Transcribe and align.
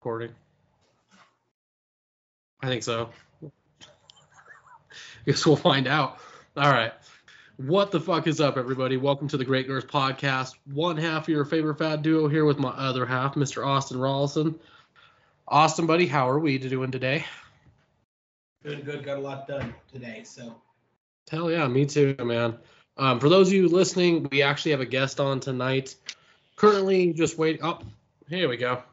recording. 0.00 0.32
I 2.62 2.68
think 2.68 2.84
so. 2.84 3.10
Guess 5.26 5.44
we'll 5.44 5.56
find 5.56 5.88
out. 5.88 6.18
All 6.56 6.70
right. 6.70 6.92
What 7.56 7.90
the 7.90 7.98
fuck 7.98 8.28
is 8.28 8.40
up, 8.40 8.56
everybody? 8.56 8.96
Welcome 8.96 9.26
to 9.28 9.36
the 9.36 9.44
Great 9.44 9.66
Girls 9.66 9.84
Podcast. 9.84 10.54
One 10.72 10.96
half 10.96 11.24
of 11.24 11.30
your 11.30 11.44
favorite 11.44 11.78
fat 11.78 12.02
duo 12.02 12.28
here 12.28 12.44
with 12.44 12.60
my 12.60 12.68
other 12.68 13.06
half, 13.06 13.34
Mr. 13.34 13.66
Austin 13.66 13.98
Rawlson. 13.98 14.60
Austin, 15.48 15.86
buddy, 15.86 16.06
how 16.06 16.30
are 16.30 16.38
we 16.38 16.58
doing 16.58 16.92
today? 16.92 17.24
Good, 18.62 18.84
good. 18.84 19.04
Got 19.04 19.18
a 19.18 19.20
lot 19.20 19.48
done 19.48 19.74
today. 19.92 20.22
So 20.24 20.54
Hell 21.28 21.50
yeah, 21.50 21.66
me 21.66 21.86
too, 21.86 22.14
man. 22.20 22.56
Um, 22.96 23.18
for 23.18 23.28
those 23.28 23.48
of 23.48 23.54
you 23.54 23.66
listening, 23.66 24.28
we 24.30 24.42
actually 24.42 24.70
have 24.70 24.80
a 24.80 24.86
guest 24.86 25.18
on 25.18 25.40
tonight. 25.40 25.96
Currently, 26.54 27.14
just 27.14 27.36
waiting. 27.36 27.64
Oh, 27.64 27.80
here 28.28 28.48
we 28.48 28.58
go. 28.58 28.84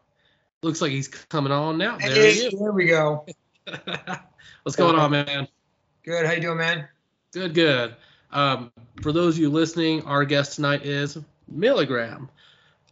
Looks 0.65 0.81
like 0.81 0.89
he's 0.89 1.07
coming 1.07 1.51
on 1.51 1.77
now. 1.77 1.99
There 1.99 2.09
Hey, 2.09 2.33
he 2.33 2.39
is. 2.47 2.59
there 2.59 2.71
we 2.71 2.87
go. 2.87 3.23
What's 4.63 4.75
going 4.75 4.95
on, 4.95 5.11
man? 5.11 5.47
Good. 6.01 6.25
How 6.25 6.31
you 6.31 6.41
doing, 6.41 6.57
man? 6.57 6.87
Good, 7.33 7.53
good. 7.53 7.95
Um, 8.31 8.71
for 9.03 9.11
those 9.11 9.35
of 9.35 9.41
you 9.41 9.51
listening, 9.51 10.01
our 10.05 10.25
guest 10.25 10.55
tonight 10.55 10.83
is 10.83 11.19
Milligram, 11.53 12.29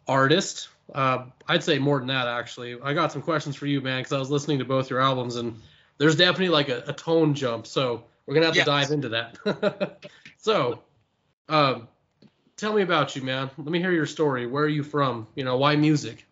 artist. 0.08 0.70
Uh, 0.94 1.26
I'd 1.48 1.64
say 1.64 1.80
more 1.80 1.98
than 1.98 2.10
that, 2.10 2.28
actually. 2.28 2.78
I 2.80 2.94
got 2.94 3.12
some 3.12 3.24
questions 3.24 3.56
for 3.56 3.66
you, 3.66 3.82
man, 3.82 4.02
because 4.02 4.14
I 4.14 4.20
was 4.20 4.30
listening 4.30 4.60
to 4.60 4.66
both 4.66 4.92
your 4.92 5.02
albums, 5.02 5.38
and 5.38 5.60
there's 5.98 6.16
definitely 6.16 6.50
like 6.50 6.70
a, 6.70 6.84
a 6.86 6.94
tone 6.94 7.34
jump. 7.34 7.66
So 7.66 8.04
we're 8.28 8.36
gonna 8.36 8.46
have 8.46 8.56
to 8.56 8.66
dive 8.66 8.92
into 8.92 9.10
that. 9.10 10.06
so, 10.38 10.84
um, 11.50 11.88
tell 12.56 12.72
me 12.72 12.84
about 12.84 13.16
you, 13.16 13.24
man. 13.24 13.50
Let 13.58 13.72
me 13.72 13.80
hear 13.80 13.92
your 13.92 14.06
story. 14.06 14.46
Where 14.46 14.64
are 14.64 14.70
you 14.70 14.84
from? 14.84 15.26
You 15.34 15.44
know, 15.44 15.58
why 15.58 15.76
music? 15.76 16.28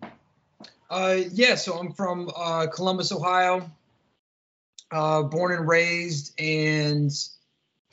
Uh, 0.91 1.21
yeah. 1.31 1.55
So 1.55 1.79
I'm 1.79 1.93
from 1.93 2.29
uh, 2.35 2.67
Columbus, 2.67 3.11
Ohio. 3.11 3.71
Uh, 4.91 5.23
born 5.23 5.53
and 5.53 5.65
raised, 5.65 6.37
and 6.37 7.09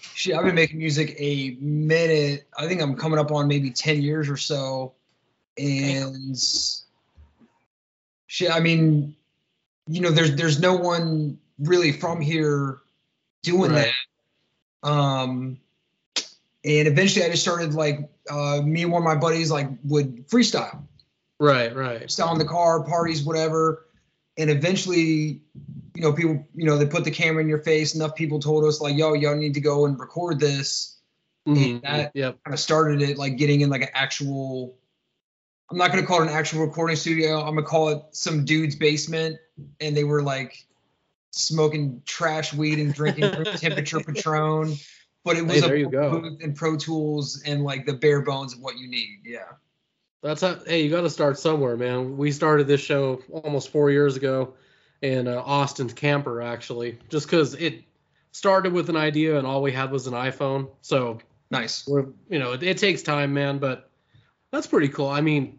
shit, 0.01 0.35
I've 0.35 0.45
been 0.45 0.57
making 0.57 0.79
music 0.79 1.15
a 1.17 1.57
minute. 1.61 2.49
I 2.59 2.67
think 2.67 2.83
I'm 2.83 2.97
coming 2.97 3.21
up 3.21 3.31
on 3.31 3.47
maybe 3.47 3.71
ten 3.71 4.03
years 4.03 4.29
or 4.29 4.37
so, 4.37 4.95
and 5.57 6.37
shit. 8.27 8.51
I 8.51 8.59
mean, 8.59 9.15
you 9.87 10.01
know, 10.01 10.11
there's 10.11 10.35
there's 10.35 10.59
no 10.59 10.75
one 10.75 11.39
really 11.61 11.93
from 11.93 12.21
here 12.21 12.79
doing 13.45 13.71
Right. 13.71 13.93
that. 14.83 14.89
Um, 14.89 15.61
and 16.65 16.89
eventually, 16.89 17.25
I 17.25 17.29
just 17.31 17.43
started 17.43 17.75
like 17.75 18.11
uh, 18.29 18.61
me 18.65 18.83
and 18.83 18.91
one 18.91 19.03
of 19.03 19.05
my 19.07 19.15
buddies 19.15 19.53
like 19.53 19.69
would 19.85 20.29
freestyle. 20.29 20.83
Right, 21.41 21.75
right. 21.75 22.11
Selling 22.11 22.39
the 22.39 22.45
car, 22.45 22.83
parties, 22.83 23.23
whatever. 23.23 23.87
And 24.37 24.51
eventually, 24.51 25.43
you 25.95 26.03
know, 26.03 26.13
people, 26.13 26.47
you 26.55 26.65
know, 26.67 26.79
they 26.79 26.87
put 26.87 27.05
the 27.05 27.11
camera 27.11 27.43
in 27.43 27.49
your 27.49 27.63
face. 27.63 27.95
Enough 27.95 28.15
people 28.15 28.39
told 28.41 28.65
us 28.65 28.81
like, 28.81 28.97
"Yo, 28.97 29.15
y'all 29.15 29.37
need 29.37 29.55
to 29.55 29.61
go 29.61 29.85
and 29.87 29.99
record 29.99 30.39
this." 30.41 30.97
Mhm, 31.47 31.83
that- 31.83 32.13
Yep. 32.15 32.39
Kind 32.45 32.55
of 32.55 32.61
started 32.61 33.03
it 33.03 33.19
like 33.19 33.37
getting 33.37 33.61
in 33.63 33.71
like 33.71 33.83
an 33.83 33.89
actual. 33.95 34.77
I'm 35.71 35.77
not 35.77 35.91
gonna 35.91 36.07
call 36.07 36.23
it 36.23 36.29
an 36.29 36.33
actual 36.35 36.65
recording 36.65 36.97
studio. 36.97 37.41
I'm 37.41 37.55
gonna 37.55 37.63
call 37.63 37.89
it 37.91 38.03
some 38.13 38.45
dude's 38.45 38.77
basement, 38.77 39.39
and 39.81 39.97
they 39.97 40.05
were 40.05 40.23
like 40.23 40.65
smoking 41.31 42.03
trash 42.07 42.55
weed 42.55 42.79
and 42.79 42.93
drinking 42.95 43.31
temperature 43.57 44.01
Patron. 44.01 44.77
But 45.25 45.37
it 45.37 45.43
was 45.43 45.57
Hey, 45.57 45.59
a 45.59 45.63
there 45.69 45.77
you 45.77 45.91
go. 45.91 46.21
booth 46.21 46.43
and 46.43 46.55
Pro 46.57 46.77
Tools 46.77 47.43
and 47.45 47.65
like 47.65 47.87
the 47.87 47.93
bare 47.95 48.23
bones 48.23 48.55
of 48.55 48.61
what 48.61 48.79
you 48.79 48.89
need. 48.89 49.21
Yeah. 49.25 49.45
That's 50.23 50.41
how, 50.41 50.57
hey, 50.67 50.83
you 50.83 50.91
got 50.91 51.03
to 51.03 51.11
start 51.11 51.39
somewhere, 51.39 51.77
man. 51.77 52.17
We 52.17 52.33
started 52.33 52.67
this 52.67 52.81
show 52.81 53.23
almost 53.31 53.71
four 53.71 53.91
years 53.91 54.17
ago 54.17 54.55
in 55.01 55.29
uh, 55.29 55.41
Austin's 55.45 55.93
camper, 55.93 56.43
actually, 56.43 56.99
just 57.09 57.27
because 57.27 57.55
it 57.55 57.85
started 58.33 58.73
with 58.73 58.89
an 58.89 58.97
idea 58.97 59.39
and 59.39 59.47
all 59.47 59.63
we 59.63 59.73
had 59.73 59.91
was 59.91 60.07
an 60.07 60.15
iPhone. 60.15 60.69
So 60.83 61.19
Nice. 61.51 61.87
we're, 61.87 62.07
you 62.29 62.39
know, 62.39 62.53
it, 62.53 62.63
it 62.63 62.79
takes 62.79 63.03
time, 63.03 63.33
man, 63.33 63.59
but 63.59 63.91
that's 64.51 64.67
pretty 64.67 64.89
cool. 64.89 65.09
I 65.09 65.21
mean, 65.21 65.59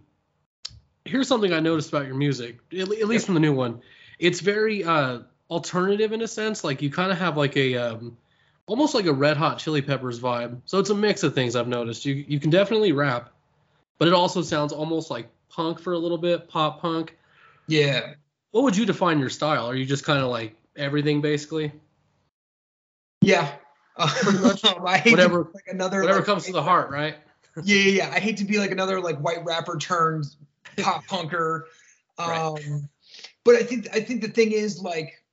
here's 1.05 1.27
something 1.27 1.53
I 1.53 1.59
noticed 1.59 1.89
about 1.89 2.05
your 2.05 2.15
music, 2.15 2.59
at, 2.71 2.79
at 2.79 3.07
least 3.07 3.25
from 3.25 3.35
the 3.35 3.39
new 3.39 3.53
one. 3.53 3.81
It's 4.19 4.41
very 4.41 4.83
uh, 4.83 5.19
alternative 5.49 6.11
in 6.11 6.21
a 6.21 6.27
sense. 6.27 6.63
Like 6.63 6.81
you 6.81 6.89
kind 6.89 7.11
of 7.11 7.17
have 7.17 7.37
like 7.37 7.55
a 7.57 7.75
um, 7.75 8.17
almost 8.67 8.93
like 8.93 9.05
a 9.05 9.13
Red 9.13 9.37
Hot 9.37 9.59
Chili 9.59 9.81
Peppers 9.81 10.19
vibe. 10.19 10.61
So 10.65 10.79
it's 10.79 10.89
a 10.89 10.95
mix 10.95 11.23
of 11.23 11.33
things 11.33 11.55
I've 11.55 11.67
noticed. 11.67 12.05
You 12.05 12.13
you 12.27 12.39
can 12.39 12.49
definitely 12.49 12.91
rap, 12.91 13.31
but 13.99 14.07
it 14.07 14.13
also 14.13 14.41
sounds 14.41 14.73
almost 14.73 15.11
like 15.11 15.27
punk 15.49 15.79
for 15.79 15.93
a 15.93 15.97
little 15.97 16.17
bit, 16.17 16.47
pop 16.47 16.81
punk. 16.81 17.17
Yeah. 17.67 18.13
What 18.51 18.63
would 18.63 18.75
you 18.75 18.85
define 18.85 19.19
your 19.19 19.29
style? 19.29 19.67
Are 19.69 19.75
you 19.75 19.85
just 19.85 20.03
kind 20.03 20.23
of 20.23 20.29
like 20.31 20.55
everything 20.75 21.21
basically? 21.21 21.71
Yeah. 23.21 23.51
much. 24.41 24.63
I 24.85 24.97
hate 24.97 25.11
Whatever- 25.11 25.43
to 25.43 25.51
like 25.53 25.67
another 25.67 25.99
Whatever 26.01 26.19
like, 26.19 26.25
comes 26.25 26.45
to 26.45 26.51
the 26.53 26.63
heart, 26.63 26.89
right? 26.89 27.15
Yeah, 27.63 27.75
yeah, 27.75 27.91
yeah. 28.03 28.11
I 28.15 28.19
hate 28.19 28.37
to 28.37 28.45
be 28.45 28.57
like 28.57 28.71
another 28.71 29.01
like 29.01 29.19
white 29.19 29.43
rapper 29.43 29.77
turned 29.77 30.25
pop 30.77 31.05
punker. 31.07 31.63
Um 32.17 32.55
Right. 32.55 32.81
but 33.43 33.55
I 33.55 33.63
think 33.63 33.87
I 33.93 33.99
think 33.99 34.21
the 34.21 34.27
thing 34.29 34.51
is 34.51 34.81
like 34.81 35.23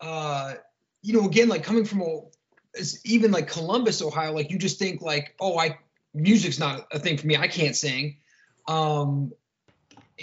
uh 0.00 0.54
you 1.02 1.12
know 1.18 1.26
again 1.26 1.48
like 1.48 1.64
coming 1.64 1.84
from 1.84 2.02
a 2.02 2.20
even 3.04 3.32
like 3.32 3.48
Columbus, 3.48 4.00
Ohio, 4.02 4.32
like 4.32 4.50
you 4.50 4.58
just 4.58 4.78
think 4.78 5.02
like, 5.02 5.34
oh, 5.40 5.58
I 5.58 5.78
music's 6.14 6.58
not 6.58 6.86
a 6.92 6.98
thing 6.98 7.16
for 7.18 7.26
me. 7.26 7.36
I 7.36 7.48
can't 7.48 7.76
sing. 7.76 8.18
Um 8.66 9.32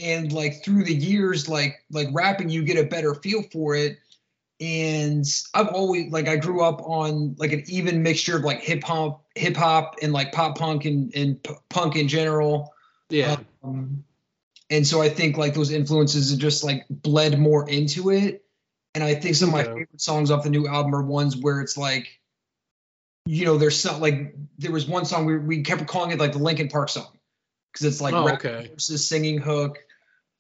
and 0.02 0.32
like 0.32 0.64
through 0.64 0.84
the 0.84 0.94
years 0.94 1.48
like 1.48 1.76
like 1.90 2.10
rapping 2.12 2.50
you 2.50 2.64
get 2.64 2.78
a 2.78 2.88
better 2.88 3.16
feel 3.16 3.44
for 3.52 3.76
it 3.76 3.98
and 4.60 5.26
I've 5.54 5.68
always 5.68 6.12
like 6.12 6.28
I 6.28 6.38
grew 6.38 6.62
up 6.62 6.82
on 6.82 7.36
like 7.38 7.52
an 7.52 7.64
even 7.68 8.04
mixture 8.04 8.38
of 8.38 8.44
like 8.44 8.62
hip 8.62 8.84
hop, 8.84 9.26
hip 9.36 9.56
hop, 9.56 9.96
and 10.02 10.14
like 10.14 10.32
pop 10.32 10.58
punk 10.58 10.86
and 10.86 11.14
and 11.16 11.42
p- 11.44 11.56
punk 11.70 11.96
in 11.96 12.08
general. 12.08 12.74
Yeah. 13.10 13.38
Um, 13.64 14.04
and 14.70 14.88
so 14.88 15.02
I 15.02 15.10
think 15.10 15.38
like 15.38 15.54
those 15.54 15.72
influences 15.72 16.32
have 16.32 16.40
just 16.40 16.64
like 16.64 16.86
bled 16.90 17.38
more 17.38 17.70
into 17.70 18.12
it. 18.12 18.46
And 18.94 19.04
I 19.04 19.14
think 19.14 19.36
some 19.36 19.50
of 19.50 19.54
my 19.54 19.64
Okay. 19.64 19.72
favorite 19.72 20.02
songs 20.02 20.32
off 20.32 20.44
the 20.44 20.50
new 20.50 20.68
album 20.68 20.96
are 20.96 21.04
ones 21.04 21.36
where 21.36 21.60
it's 21.60 21.78
like, 21.78 22.08
you 23.26 23.46
know, 23.46 23.58
there's 23.58 23.80
some 23.80 24.00
like 24.00 24.36
there 24.58 24.72
was 24.72 24.88
one 24.88 25.06
song 25.06 25.26
we 25.26 25.38
we 25.38 25.62
kept 25.64 25.86
calling 25.88 26.12
it 26.12 26.20
like 26.20 26.32
the 26.32 26.40
Linkin 26.40 26.68
Park 26.68 26.90
song 26.90 27.18
because 27.72 27.86
it's 27.86 28.02
like 28.02 28.14
Oh, 28.14 28.26
rap 28.26 28.46
okay. 28.46 28.70
versus 28.74 29.08
singing 29.08 29.40
hook. 29.40 29.80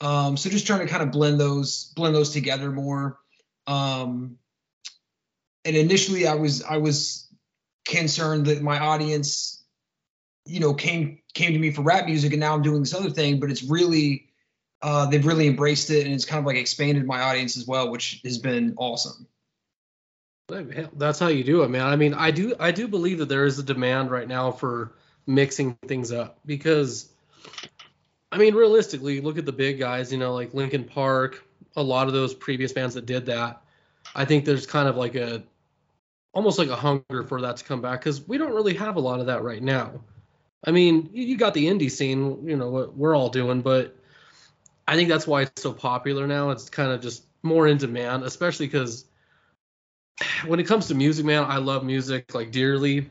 Um, 0.01 0.37
so 0.37 0.49
just 0.49 0.67
trying 0.67 0.81
to 0.81 0.87
kind 0.87 1.01
of 1.01 1.11
blend 1.11 1.39
those 1.39 1.91
blend 1.95 2.15
those 2.15 2.31
together 2.31 2.71
more. 2.71 3.17
Um, 3.65 4.37
and 5.63 5.75
initially, 5.75 6.27
I 6.27 6.35
was 6.35 6.61
I 6.61 6.77
was 6.77 7.27
concerned 7.85 8.45
that 8.47 8.61
my 8.61 8.79
audience, 8.79 9.63
you 10.45 10.59
know, 10.59 10.75
came 10.75 11.21
came 11.33 11.53
to 11.53 11.59
me 11.59 11.71
for 11.71 11.81
rap 11.81 12.05
music, 12.05 12.33
and 12.33 12.39
now 12.39 12.53
I'm 12.53 12.61
doing 12.61 12.81
this 12.81 12.93
other 12.93 13.09
thing. 13.09 13.39
But 13.39 13.49
it's 13.49 13.63
really 13.63 14.29
uh, 14.83 15.07
they've 15.07 15.25
really 15.25 15.47
embraced 15.47 15.89
it, 15.89 16.05
and 16.05 16.13
it's 16.13 16.25
kind 16.25 16.39
of 16.39 16.45
like 16.45 16.57
expanded 16.57 17.07
my 17.07 17.21
audience 17.21 17.57
as 17.57 17.65
well, 17.65 17.89
which 17.89 18.21
has 18.23 18.37
been 18.37 18.75
awesome. 18.77 19.27
That's 20.47 21.17
how 21.19 21.27
you 21.27 21.43
do 21.43 21.63
it, 21.63 21.69
man. 21.69 21.87
I 21.87 21.95
mean, 21.95 22.13
I 22.13 22.31
do 22.31 22.55
I 22.59 22.71
do 22.71 22.87
believe 22.87 23.17
that 23.19 23.29
there 23.29 23.45
is 23.45 23.57
a 23.57 23.63
demand 23.63 24.11
right 24.11 24.27
now 24.27 24.51
for 24.51 24.91
mixing 25.25 25.73
things 25.87 26.11
up 26.11 26.39
because 26.45 27.09
I 28.31 28.37
mean, 28.37 28.53
realistically, 28.53 29.21
look 29.21 29.37
at 29.37 29.45
the 29.45 29.51
big 29.51 29.79
guys, 29.79 30.11
you 30.11 30.17
know, 30.17 30.33
like 30.33 30.53
Linkin 30.53 30.83
Park, 30.83 31.43
a 31.75 31.81
lot 31.81 32.07
of 32.07 32.13
those 32.13 32.33
previous 32.33 32.73
bands 32.73 32.95
that 32.95 33.05
did 33.05 33.27
that. 33.27 33.61
I 34.13 34.25
think 34.25 34.45
there's 34.45 34.67
kind 34.67 34.87
of 34.87 34.95
like 34.95 35.15
a 35.15 35.43
almost 36.31 36.59
like 36.59 36.69
a 36.69 36.75
hunger 36.75 37.23
for 37.23 37.41
that 37.41 37.57
to 37.57 37.63
come 37.63 37.81
back 37.81 38.01
cuz 38.01 38.27
we 38.27 38.37
don't 38.37 38.53
really 38.53 38.75
have 38.75 38.97
a 38.97 38.99
lot 38.99 39.19
of 39.19 39.27
that 39.27 39.41
right 39.41 39.63
now. 39.63 40.01
I 40.63 40.71
mean, 40.71 41.09
you, 41.11 41.23
you 41.23 41.37
got 41.37 41.53
the 41.53 41.65
indie 41.65 41.89
scene, 41.89 42.47
you 42.47 42.55
know, 42.55 42.69
what 42.69 42.95
we're 42.95 43.15
all 43.15 43.29
doing, 43.29 43.61
but 43.61 43.95
I 44.87 44.95
think 44.95 45.09
that's 45.09 45.25
why 45.25 45.43
it's 45.43 45.61
so 45.61 45.73
popular 45.73 46.27
now. 46.27 46.51
It's 46.51 46.69
kind 46.69 46.91
of 46.91 47.01
just 47.01 47.23
more 47.41 47.67
in 47.67 47.77
demand, 47.77 48.23
especially 48.23 48.67
cuz 48.67 49.05
when 50.45 50.59
it 50.59 50.63
comes 50.63 50.87
to 50.87 50.95
music, 50.95 51.25
man, 51.25 51.43
I 51.43 51.57
love 51.57 51.83
music 51.83 52.33
like 52.33 52.51
dearly, 52.51 53.09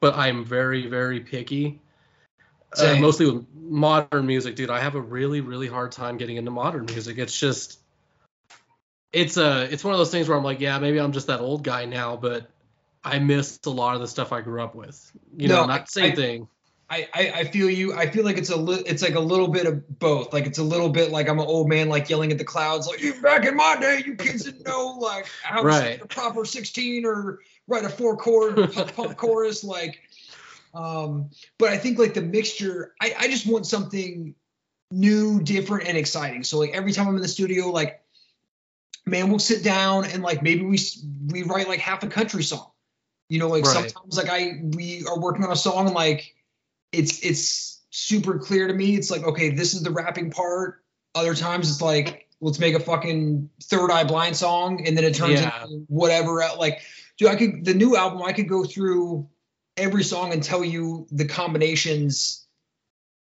but 0.00 0.14
I'm 0.14 0.44
very, 0.44 0.86
very 0.86 1.20
picky. 1.20 1.80
Uh, 2.76 2.96
mostly 2.98 3.30
with 3.30 3.46
modern 3.54 4.26
music, 4.26 4.56
dude. 4.56 4.68
I 4.68 4.80
have 4.80 4.96
a 4.96 5.00
really, 5.00 5.40
really 5.40 5.68
hard 5.68 5.92
time 5.92 6.16
getting 6.16 6.36
into 6.36 6.50
modern 6.50 6.86
music. 6.86 7.18
It's 7.18 7.38
just, 7.38 7.78
it's 9.12 9.36
a, 9.36 9.62
it's 9.72 9.84
one 9.84 9.94
of 9.94 9.98
those 9.98 10.10
things 10.10 10.28
where 10.28 10.36
I'm 10.36 10.42
like, 10.42 10.60
yeah, 10.60 10.78
maybe 10.80 10.98
I'm 10.98 11.12
just 11.12 11.28
that 11.28 11.40
old 11.40 11.62
guy 11.62 11.84
now, 11.84 12.16
but 12.16 12.50
I 13.04 13.20
missed 13.20 13.66
a 13.66 13.70
lot 13.70 13.94
of 13.94 14.00
the 14.00 14.08
stuff 14.08 14.32
I 14.32 14.40
grew 14.40 14.60
up 14.60 14.74
with. 14.74 15.12
You 15.36 15.48
know, 15.48 15.66
not 15.66 15.88
same 15.88 16.12
I- 16.12 16.16
thing. 16.16 16.48
I, 16.90 17.08
I, 17.14 17.32
I 17.36 17.44
feel 17.44 17.70
you. 17.70 17.94
I 17.94 18.06
feel 18.10 18.24
like 18.24 18.36
it's 18.36 18.50
a 18.50 18.56
li- 18.56 18.82
it's 18.86 19.02
like 19.02 19.14
a 19.14 19.20
little 19.20 19.48
bit 19.48 19.66
of 19.66 19.98
both. 19.98 20.32
Like 20.32 20.46
it's 20.46 20.58
a 20.58 20.62
little 20.62 20.90
bit 20.90 21.10
like 21.10 21.28
I'm 21.28 21.38
an 21.38 21.46
old 21.46 21.68
man 21.68 21.88
like 21.88 22.10
yelling 22.10 22.30
at 22.30 22.38
the 22.38 22.44
clouds 22.44 22.86
like 22.86 23.00
"You- 23.00 23.20
back 23.22 23.44
in 23.46 23.56
my 23.56 23.76
day 23.80 24.02
you 24.04 24.16
kids 24.16 24.44
didn't 24.44 24.66
know 24.66 24.98
like 25.00 25.26
how 25.42 25.62
to 25.62 25.66
Right. 25.66 26.00
a 26.02 26.06
proper 26.06 26.44
16 26.44 27.06
or 27.06 27.40
write 27.66 27.84
a 27.84 27.88
four 27.88 28.16
chord 28.16 28.56
punk, 28.72 28.94
punk 28.96 29.16
chorus 29.16 29.64
like 29.64 30.00
um 30.74 31.30
but 31.58 31.70
I 31.70 31.78
think 31.78 31.98
like 31.98 32.12
the 32.14 32.22
mixture 32.22 32.94
I, 33.00 33.14
I 33.18 33.28
just 33.28 33.46
want 33.46 33.66
something 33.66 34.34
new, 34.90 35.42
different, 35.42 35.88
and 35.88 35.96
exciting. 35.98 36.44
So 36.44 36.58
like 36.58 36.70
every 36.70 36.92
time 36.92 37.08
I'm 37.08 37.16
in 37.16 37.22
the 37.22 37.28
studio, 37.28 37.70
like 37.70 38.00
man, 39.06 39.28
we'll 39.28 39.38
sit 39.38 39.62
down 39.64 40.04
and 40.04 40.22
like 40.22 40.42
maybe 40.42 40.64
we 40.64 40.78
we 41.28 41.42
write 41.42 41.68
like 41.68 41.80
half 41.80 42.02
a 42.02 42.06
country 42.06 42.42
song. 42.42 42.70
You 43.28 43.38
know, 43.38 43.48
like 43.48 43.64
right. 43.64 43.90
sometimes 43.90 44.16
like 44.16 44.28
I 44.28 44.60
we 44.62 45.04
are 45.06 45.18
working 45.18 45.44
on 45.44 45.50
a 45.50 45.56
song 45.56 45.86
and 45.86 45.94
like 45.94 46.34
it's 46.98 47.24
it's 47.24 47.82
super 47.90 48.38
clear 48.38 48.66
to 48.66 48.74
me. 48.74 48.94
It's 48.94 49.10
like 49.10 49.24
okay, 49.24 49.50
this 49.50 49.74
is 49.74 49.82
the 49.82 49.90
rapping 49.90 50.30
part. 50.30 50.82
Other 51.14 51.34
times 51.34 51.70
it's 51.70 51.82
like 51.82 52.24
let's 52.44 52.58
make 52.58 52.74
a 52.74 52.80
fucking 52.80 53.48
third 53.62 53.90
eye 53.90 54.04
blind 54.04 54.36
song 54.36 54.86
and 54.86 54.96
then 54.96 55.04
it 55.04 55.14
turns 55.14 55.40
yeah. 55.40 55.62
into 55.62 55.84
whatever 55.88 56.42
like 56.58 56.82
dude 57.18 57.28
i 57.28 57.36
could 57.36 57.64
the 57.64 57.74
new 57.74 57.96
album 57.96 58.22
i 58.22 58.32
could 58.32 58.48
go 58.48 58.64
through 58.64 59.26
every 59.76 60.04
song 60.04 60.32
and 60.32 60.42
tell 60.42 60.62
you 60.62 61.06
the 61.10 61.24
combinations 61.24 62.46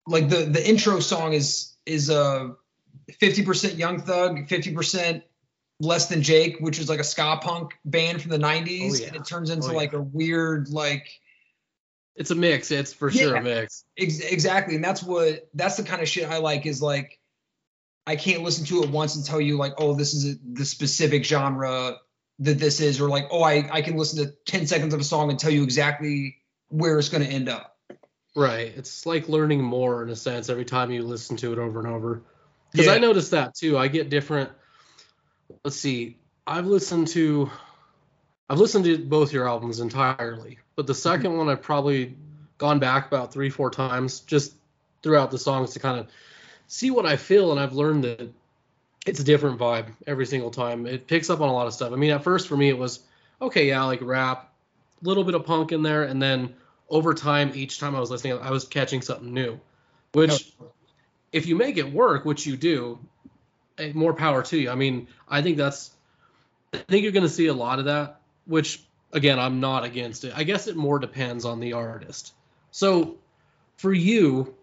like 0.08 0.30
the 0.30 0.46
the 0.46 0.68
intro 0.68 1.00
song 1.00 1.34
is 1.34 1.76
is 1.86 2.10
a 2.10 2.56
50% 3.12 3.78
young 3.78 4.00
thug 4.00 4.48
50% 4.48 5.22
less 5.80 6.08
than 6.08 6.22
jake 6.22 6.58
which 6.60 6.80
is 6.80 6.90
like 6.90 7.00
a 7.00 7.04
ska 7.04 7.38
punk 7.42 7.74
band 7.86 8.22
from 8.22 8.32
the 8.32 8.38
90s 8.38 8.92
oh, 8.92 8.96
yeah. 8.96 9.08
and 9.08 9.16
it 9.16 9.26
turns 9.26 9.50
into 9.50 9.70
oh, 9.70 9.76
like 9.76 9.94
a 9.94 10.02
weird 10.02 10.70
like 10.70 11.08
it's 12.16 12.32
a 12.32 12.36
mix 12.36 12.72
it's 12.72 12.94
for 12.94 13.10
sure 13.10 13.36
a 13.36 13.42
mix 13.42 13.86
ex- 13.98 14.20
exactly 14.20 14.76
and 14.76 14.84
that's 14.84 15.02
what 15.02 15.50
that's 15.54 15.78
the 15.78 15.84
kind 15.84 16.02
of 16.02 16.08
shit 16.08 16.30
i 16.30 16.38
like 16.38 16.66
is 16.66 16.82
like 16.82 17.20
I 18.06 18.16
can't 18.16 18.44
listen 18.44 18.66
to 18.66 18.84
it 18.84 18.90
once 18.90 19.16
and 19.16 19.26
tell 19.26 19.40
you 19.40 19.58
like, 19.58 19.76
oh, 19.78 19.94
this 19.96 20.14
is 20.14 20.34
a, 20.34 20.38
the 20.44 20.66
specific 20.66 21.24
genre 21.24 21.98
that 22.40 22.60
this 22.60 22.82
is, 22.82 23.00
or 23.00 23.08
like, 23.08 23.28
oh, 23.32 23.44
I 23.44 23.70
I 23.72 23.82
can 23.82 23.96
listen 23.96 24.26
to 24.26 24.34
ten 24.46 24.68
seconds 24.68 24.94
of 24.94 25.00
a 25.00 25.04
song 25.04 25.30
and 25.30 25.40
tell 25.40 25.52
you 25.52 25.64
exactly 25.64 26.38
where 26.70 27.00
it's 27.00 27.10
going 27.10 27.24
to 27.24 27.30
end 27.30 27.48
up. 27.48 27.78
Right. 28.36 28.74
It's 28.76 29.06
like 29.06 29.30
learning 29.30 29.62
more 29.62 30.04
in 30.04 30.10
a 30.10 30.16
sense 30.16 30.50
every 30.50 30.66
time 30.66 30.92
you 30.92 31.04
listen 31.04 31.38
to 31.38 31.54
it 31.54 31.60
over 31.60 31.80
and 31.80 31.88
over. 31.88 32.24
Because 32.72 32.88
yeah. 32.88 32.94
I 32.94 32.98
noticed 32.98 33.32
that 33.32 33.56
too. 33.56 33.78
I 33.78 33.88
get 33.88 34.10
different. 34.10 34.50
Let's 35.64 35.78
see. 35.78 36.18
I've 36.46 36.66
listened 36.66 37.10
to, 37.10 37.52
I've 38.50 38.58
listened 38.58 38.86
to 38.86 38.98
both 38.98 39.32
your 39.32 39.48
albums 39.48 39.80
entirely, 39.80 40.58
but 40.76 40.88
the 40.88 40.94
2nd 40.94 41.24
mm-hmm. 41.24 41.38
one 41.38 41.50
I've 41.50 41.62
probably 41.62 42.16
gone 42.58 42.80
back 42.80 43.08
about 43.08 43.34
three, 43.34 43.50
four 43.50 43.70
times 43.70 44.22
just 44.22 44.54
throughout 45.02 45.32
the 45.32 45.38
songs 45.38 45.74
to 45.74 45.80
kind 45.80 46.00
of 46.00 46.08
see 46.68 46.92
what 46.92 47.06
I 47.06 47.18
feel, 47.18 47.52
and 47.52 47.60
I've 47.60 47.74
learned 47.74 48.04
that 48.06 48.30
it's 49.06 49.20
a 49.20 49.24
different 49.24 49.60
vibe 49.60 49.88
every 50.08 50.26
single 50.26 50.52
time. 50.52 50.86
It 50.86 51.08
picks 51.08 51.30
up 51.30 51.42
on 51.42 51.50
a 51.50 51.54
lot 51.54 51.68
of 51.68 51.74
stuff. 51.74 51.92
I 51.92 51.96
mean, 51.96 52.12
at 52.12 52.24
first 52.24 52.48
for 52.48 52.56
me 52.56 52.70
it 52.70 52.78
was 52.78 53.00
okay, 53.42 53.68
yeah, 53.68 53.84
like 53.84 54.02
rap, 54.02 54.52
a 55.02 55.08
little 55.08 55.24
bit 55.24 55.36
of 55.36 55.46
punk 55.46 55.72
in 55.72 55.84
there, 55.84 56.04
and 56.04 56.22
then 56.22 56.56
over 56.90 57.14
time, 57.14 57.52
each 57.56 57.80
time 57.80 57.96
I 57.96 58.00
was 58.00 58.12
listening, 58.12 58.38
I 58.40 58.52
was 58.52 58.66
catching 58.66 59.02
something 59.02 59.34
new. 59.34 59.60
Which, 60.14 60.54
if 61.32 61.48
you 61.48 61.56
make 61.56 61.78
it 61.78 61.92
work, 61.92 62.24
which 62.24 62.46
you 62.46 62.56
do, 62.56 63.00
eh, 63.80 63.92
more 63.96 64.14
power 64.14 64.44
to 64.44 64.58
you. 64.58 64.70
I 64.70 64.76
mean, 64.76 65.08
I 65.28 65.42
think 65.42 65.58
that's, 65.58 65.92
I 66.72 66.78
think 66.78 67.04
you're 67.04 67.12
going 67.12 67.24
to 67.24 67.30
see 67.30 67.48
a 67.48 67.54
lot 67.54 67.80
of 67.80 67.86
that. 67.86 68.20
Which, 68.46 68.84
again, 69.14 69.40
I'm 69.40 69.60
not 69.60 69.84
against 69.84 70.26
it. 70.26 70.34
I 70.36 70.44
guess 70.44 70.68
it 70.68 70.76
more 70.76 71.00
depends 71.00 71.46
on 71.46 71.60
the 71.60 71.74
artist. 71.74 72.34
So, 72.72 73.16
for 73.78 73.94
you, 73.94 74.56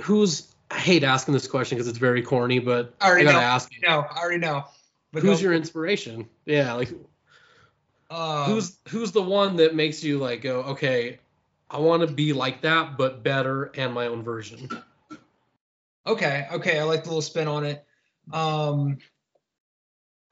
who's 0.00 0.52
I 0.70 0.78
hate 0.78 1.04
asking 1.04 1.34
this 1.34 1.46
question 1.46 1.76
because 1.78 1.88
it's 1.88 1.98
very 1.98 2.22
corny, 2.22 2.58
but 2.58 2.94
I, 3.00 3.08
already 3.08 3.26
I 3.26 3.32
gotta 3.32 3.44
know. 3.44 3.52
ask 3.52 3.72
you. 3.72 3.80
No, 3.86 4.00
I 4.10 4.18
already 4.18 4.38
know. 4.38 4.64
But 5.12 5.22
who's 5.22 5.40
your 5.40 5.54
inspiration? 5.54 6.28
Yeah, 6.44 6.74
like 6.74 6.90
um, 8.10 8.44
who's 8.44 8.76
who's 8.88 9.12
the 9.12 9.22
one 9.22 9.56
that 9.56 9.74
makes 9.74 10.04
you 10.04 10.18
like 10.18 10.42
go, 10.42 10.60
okay, 10.62 11.18
I 11.70 11.78
want 11.78 12.06
to 12.06 12.12
be 12.12 12.32
like 12.32 12.62
that, 12.62 12.98
but 12.98 13.22
better 13.22 13.70
and 13.74 13.94
my 13.94 14.06
own 14.06 14.22
version. 14.22 14.68
Okay, 16.06 16.46
okay, 16.52 16.78
I 16.78 16.84
like 16.84 17.02
the 17.02 17.10
little 17.10 17.22
spin 17.22 17.48
on 17.48 17.64
it. 17.64 17.84
Um, 18.32 18.98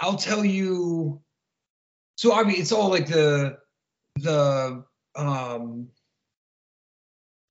I'll 0.00 0.16
tell 0.16 0.44
you. 0.44 1.20
So 2.16 2.34
I 2.34 2.44
mean, 2.44 2.60
it's 2.60 2.72
all 2.72 2.90
like 2.90 3.06
the 3.06 3.58
the 4.16 4.84
um 5.14 5.88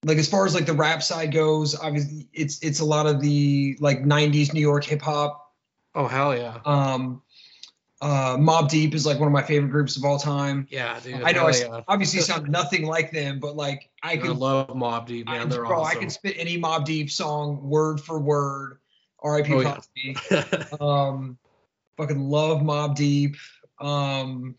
like 0.04 0.18
as 0.18 0.30
far 0.30 0.46
as 0.46 0.54
like 0.54 0.66
the 0.66 0.74
rap 0.74 1.02
side 1.02 1.32
goes, 1.32 1.76
obviously 1.76 2.28
it's 2.32 2.60
it's 2.64 2.80
a 2.80 2.86
lot 2.86 3.08
of 3.08 3.20
the 3.22 3.76
like 3.80 4.04
'90s 4.04 4.54
New 4.54 4.62
York 4.62 4.84
hip 4.84 5.02
hop. 5.02 5.52
Oh 5.96 6.08
hell 6.08 6.36
yeah. 6.36 6.60
Um, 6.66 7.22
uh, 8.02 8.38
Mobb 8.38 8.70
Deep 8.70 8.94
is 8.94 9.06
like 9.06 9.20
one 9.20 9.28
of 9.28 9.34
my 9.34 9.42
favorite 9.42 9.70
groups 9.70 9.98
of 9.98 10.06
all 10.06 10.20
time. 10.20 10.68
Yeah, 10.70 11.00
dude. 11.00 11.24
I 11.24 11.32
know 11.32 11.48
I 11.48 11.52
yeah. 11.52 11.82
obviously 11.88 12.20
sound 12.20 12.50
nothing 12.50 12.86
like 12.86 13.12
them, 13.12 13.40
but 13.40 13.56
like 13.56 13.90
I 14.04 14.18
can 14.18 14.28
I 14.28 14.34
love 14.34 14.68
Mobb 14.68 15.08
Deep, 15.08 15.26
man. 15.26 15.42
I, 15.42 15.46
They're 15.46 15.66
bro, 15.66 15.82
awesome. 15.82 15.98
I 15.98 16.00
can 16.00 16.10
spit 16.10 16.36
any 16.38 16.60
Mobb 16.60 16.86
Deep 16.86 17.10
song 17.10 17.68
word 17.68 18.00
for 18.00 18.20
word. 18.20 18.78
R.I.P. 19.24 19.54
Oh, 19.56 19.76
yeah. 20.30 20.44
um, 20.80 21.38
fucking 21.98 22.20
love 22.20 22.60
Mobb 22.60 22.96
Deep. 22.96 23.38
Um, 23.80 24.56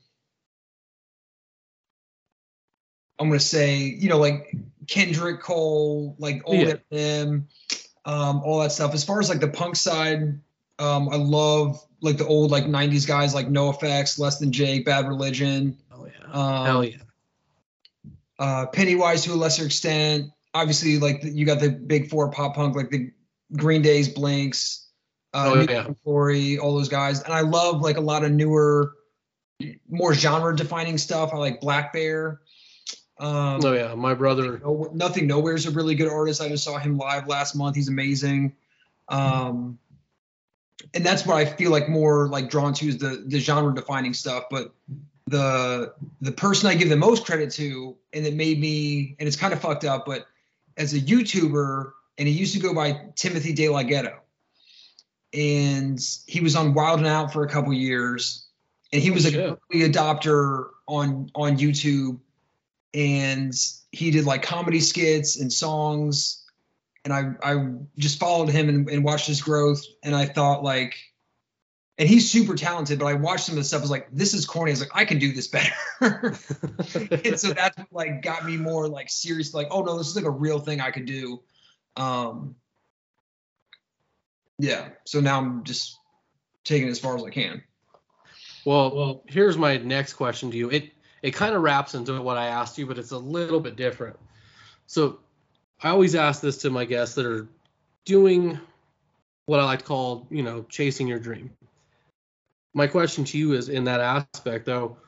I'm 3.18 3.28
gonna 3.28 3.40
say, 3.40 3.78
you 3.78 4.08
know, 4.08 4.18
like 4.18 4.54
Kendrick 4.86 5.40
Cole, 5.40 6.16
like 6.18 6.42
old 6.44 6.58
yeah. 6.58 6.74
Eminem, 6.92 7.44
um, 8.04 8.42
all 8.44 8.60
that 8.60 8.72
stuff. 8.72 8.94
As 8.94 9.04
far 9.04 9.20
as 9.20 9.28
like 9.28 9.40
the 9.40 9.48
punk 9.48 9.76
side, 9.76 10.40
um, 10.78 11.08
I 11.08 11.16
love 11.16 11.84
like 12.00 12.18
the 12.18 12.26
old 12.26 12.50
like 12.50 12.64
'90s 12.64 13.06
guys 13.06 13.34
like 13.34 13.48
NOFX, 13.48 14.18
Less 14.18 14.38
Than 14.38 14.52
Jake, 14.52 14.84
Bad 14.84 15.08
Religion. 15.08 15.78
Oh 15.92 16.06
yeah. 16.06 16.32
Um, 16.32 16.66
Hell 16.66 16.84
yeah. 16.84 16.96
Uh, 18.38 18.66
Pennywise 18.66 19.24
to 19.24 19.32
a 19.32 19.34
lesser 19.34 19.64
extent. 19.64 20.30
Obviously, 20.52 20.98
like 20.98 21.20
you 21.22 21.46
got 21.46 21.60
the 21.60 21.70
big 21.70 22.10
four 22.10 22.30
pop 22.30 22.54
punk, 22.54 22.76
like 22.76 22.90
the 22.90 23.10
Green 23.56 23.82
Days, 23.82 24.08
Blinks, 24.08 24.86
uh, 25.36 25.52
oh, 25.54 25.66
yeah. 25.68 26.58
All 26.58 26.74
those 26.74 26.88
guys. 26.88 27.22
And 27.22 27.32
I 27.32 27.40
love 27.40 27.82
like 27.82 27.98
a 27.98 28.00
lot 28.00 28.24
of 28.24 28.32
newer, 28.32 28.94
more 29.88 30.14
genre 30.14 30.56
defining 30.56 30.96
stuff. 30.96 31.30
I 31.34 31.36
like 31.36 31.60
blackbear. 31.60 32.38
Um, 33.18 33.60
oh 33.64 33.72
yeah, 33.72 33.94
my 33.94 34.14
brother. 34.14 34.58
No, 34.58 34.90
Nothing 34.92 35.26
Nowhere 35.26 35.54
is 35.54 35.66
a 35.66 35.70
really 35.70 35.94
good 35.94 36.08
artist. 36.08 36.40
I 36.40 36.48
just 36.48 36.64
saw 36.64 36.78
him 36.78 36.98
live 36.98 37.28
last 37.28 37.54
month. 37.54 37.76
He's 37.76 37.88
amazing. 37.88 38.54
Um, 39.08 39.78
and 40.92 41.04
that's 41.04 41.24
what 41.24 41.36
I 41.36 41.44
feel 41.44 41.70
like 41.70 41.88
more 41.88 42.28
like 42.28 42.50
drawn 42.50 42.74
to 42.74 42.88
is 42.88 42.98
the 42.98 43.24
the 43.26 43.38
genre 43.38 43.74
defining 43.74 44.12
stuff. 44.12 44.44
But 44.50 44.72
the 45.26 45.94
the 46.20 46.32
person 46.32 46.68
I 46.68 46.74
give 46.74 46.88
the 46.88 46.96
most 46.96 47.24
credit 47.24 47.50
to, 47.52 47.96
and 48.12 48.26
it 48.26 48.34
made 48.34 48.60
me, 48.60 49.16
and 49.18 49.26
it's 49.26 49.36
kind 49.36 49.52
of 49.52 49.60
fucked 49.60 49.84
up, 49.84 50.04
but 50.06 50.26
as 50.76 50.92
a 50.92 51.00
YouTuber, 51.00 51.92
and 52.18 52.28
he 52.28 52.34
used 52.34 52.54
to 52.54 52.60
go 52.60 52.74
by 52.74 53.00
Timothy 53.14 53.54
DeLaGhetto, 53.54 54.16
and 55.32 56.00
he 56.26 56.40
was 56.40 56.54
on 56.54 56.74
Wild 56.74 56.98
and 56.98 57.08
Out 57.08 57.32
for 57.32 57.44
a 57.44 57.48
couple 57.48 57.72
years, 57.72 58.46
and 58.92 59.02
he 59.02 59.10
was 59.10 59.34
oh, 59.34 59.38
a 59.38 59.74
early 59.74 59.90
adopter 59.90 60.68
on 60.86 61.30
on 61.34 61.56
YouTube 61.56 62.18
and 62.96 63.54
he 63.92 64.10
did 64.10 64.24
like 64.24 64.42
comedy 64.42 64.80
skits 64.80 65.38
and 65.38 65.52
songs. 65.52 66.42
And 67.04 67.12
I 67.12 67.34
I 67.42 67.74
just 67.98 68.18
followed 68.18 68.48
him 68.48 68.68
and, 68.68 68.88
and, 68.88 69.04
watched 69.04 69.28
his 69.28 69.42
growth. 69.42 69.84
And 70.02 70.16
I 70.16 70.24
thought 70.24 70.64
like 70.64 70.96
and 71.98 72.08
he's 72.08 72.30
super 72.30 72.56
talented 72.56 72.98
but 72.98 73.06
I 73.06 73.14
watched 73.14 73.44
some 73.44 73.52
of 73.52 73.58
the 73.58 73.64
stuff. 73.64 73.80
I 73.80 73.82
was 73.82 73.90
like 73.90 74.08
this 74.10 74.34
is 74.34 74.46
corny. 74.46 74.70
I 74.70 74.72
was 74.72 74.80
like 74.80 74.90
I 74.94 75.04
can 75.04 75.18
do 75.18 75.32
this 75.32 75.46
better. 75.46 75.72
And 77.10 77.38
so 77.38 77.52
that's 77.52 77.78
what, 77.78 77.92
like 77.92 78.22
got 78.22 78.44
me 78.44 78.56
more 78.56 78.88
like 78.88 79.10
serious 79.10 79.54
like 79.54 79.68
oh 79.70 79.82
no 79.82 79.98
this 79.98 80.08
is 80.08 80.16
like 80.16 80.24
a 80.24 80.30
real 80.30 80.58
thing 80.58 80.80
I 80.80 80.90
could 80.90 81.06
do. 81.06 81.42
Um 81.96 82.56
yeah. 84.58 84.88
So 85.04 85.20
now 85.20 85.38
I'm 85.38 85.64
just 85.64 85.98
taking 86.64 86.88
it 86.88 86.90
as 86.90 86.98
far 86.98 87.14
as 87.14 87.22
I 87.22 87.30
can. 87.30 87.62
Well 88.64 88.96
well 88.96 89.22
here's 89.28 89.58
my 89.58 89.76
next 89.76 90.14
question 90.14 90.50
to 90.50 90.56
you. 90.56 90.70
It 90.70 90.95
it 91.26 91.34
kind 91.34 91.56
of 91.56 91.62
wraps 91.62 91.96
into 91.96 92.22
what 92.22 92.36
I 92.36 92.46
asked 92.46 92.78
you, 92.78 92.86
but 92.86 92.98
it's 92.98 93.10
a 93.10 93.18
little 93.18 93.58
bit 93.58 93.74
different. 93.74 94.16
So 94.86 95.18
I 95.82 95.88
always 95.88 96.14
ask 96.14 96.40
this 96.40 96.58
to 96.58 96.70
my 96.70 96.84
guests 96.84 97.16
that 97.16 97.26
are 97.26 97.48
doing 98.04 98.60
what 99.46 99.58
I 99.58 99.64
like 99.64 99.80
to 99.80 99.84
call, 99.84 100.28
you 100.30 100.44
know, 100.44 100.64
chasing 100.68 101.08
your 101.08 101.18
dream. 101.18 101.50
My 102.74 102.86
question 102.86 103.24
to 103.24 103.38
you 103.38 103.54
is 103.54 103.68
in 103.68 103.82
that 103.84 104.00
aspect 104.00 104.66
though, 104.66 104.98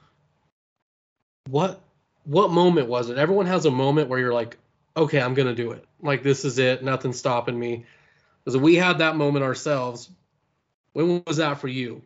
what 1.51 1.81
what 2.25 2.51
moment 2.51 2.89
was 2.89 3.11
it? 3.11 3.17
Everyone 3.17 3.47
has 3.47 3.65
a 3.67 3.71
moment 3.71 4.09
where 4.09 4.19
you're 4.19 4.35
like, 4.35 4.57
okay, 4.97 5.21
I'm 5.21 5.35
gonna 5.35 5.55
do 5.55 5.71
it. 5.71 5.85
Like 6.03 6.25
this 6.25 6.45
is 6.45 6.59
it, 6.59 6.83
nothing's 6.83 7.21
stopping 7.21 7.57
me. 7.57 7.87
Because 8.45 8.61
we 8.61 8.75
had 8.75 8.99
that 8.99 9.15
moment 9.15 9.45
ourselves. 9.45 10.11
When 10.95 11.23
was 11.25 11.37
that 11.37 11.61
for 11.61 11.69
you? 11.69 12.03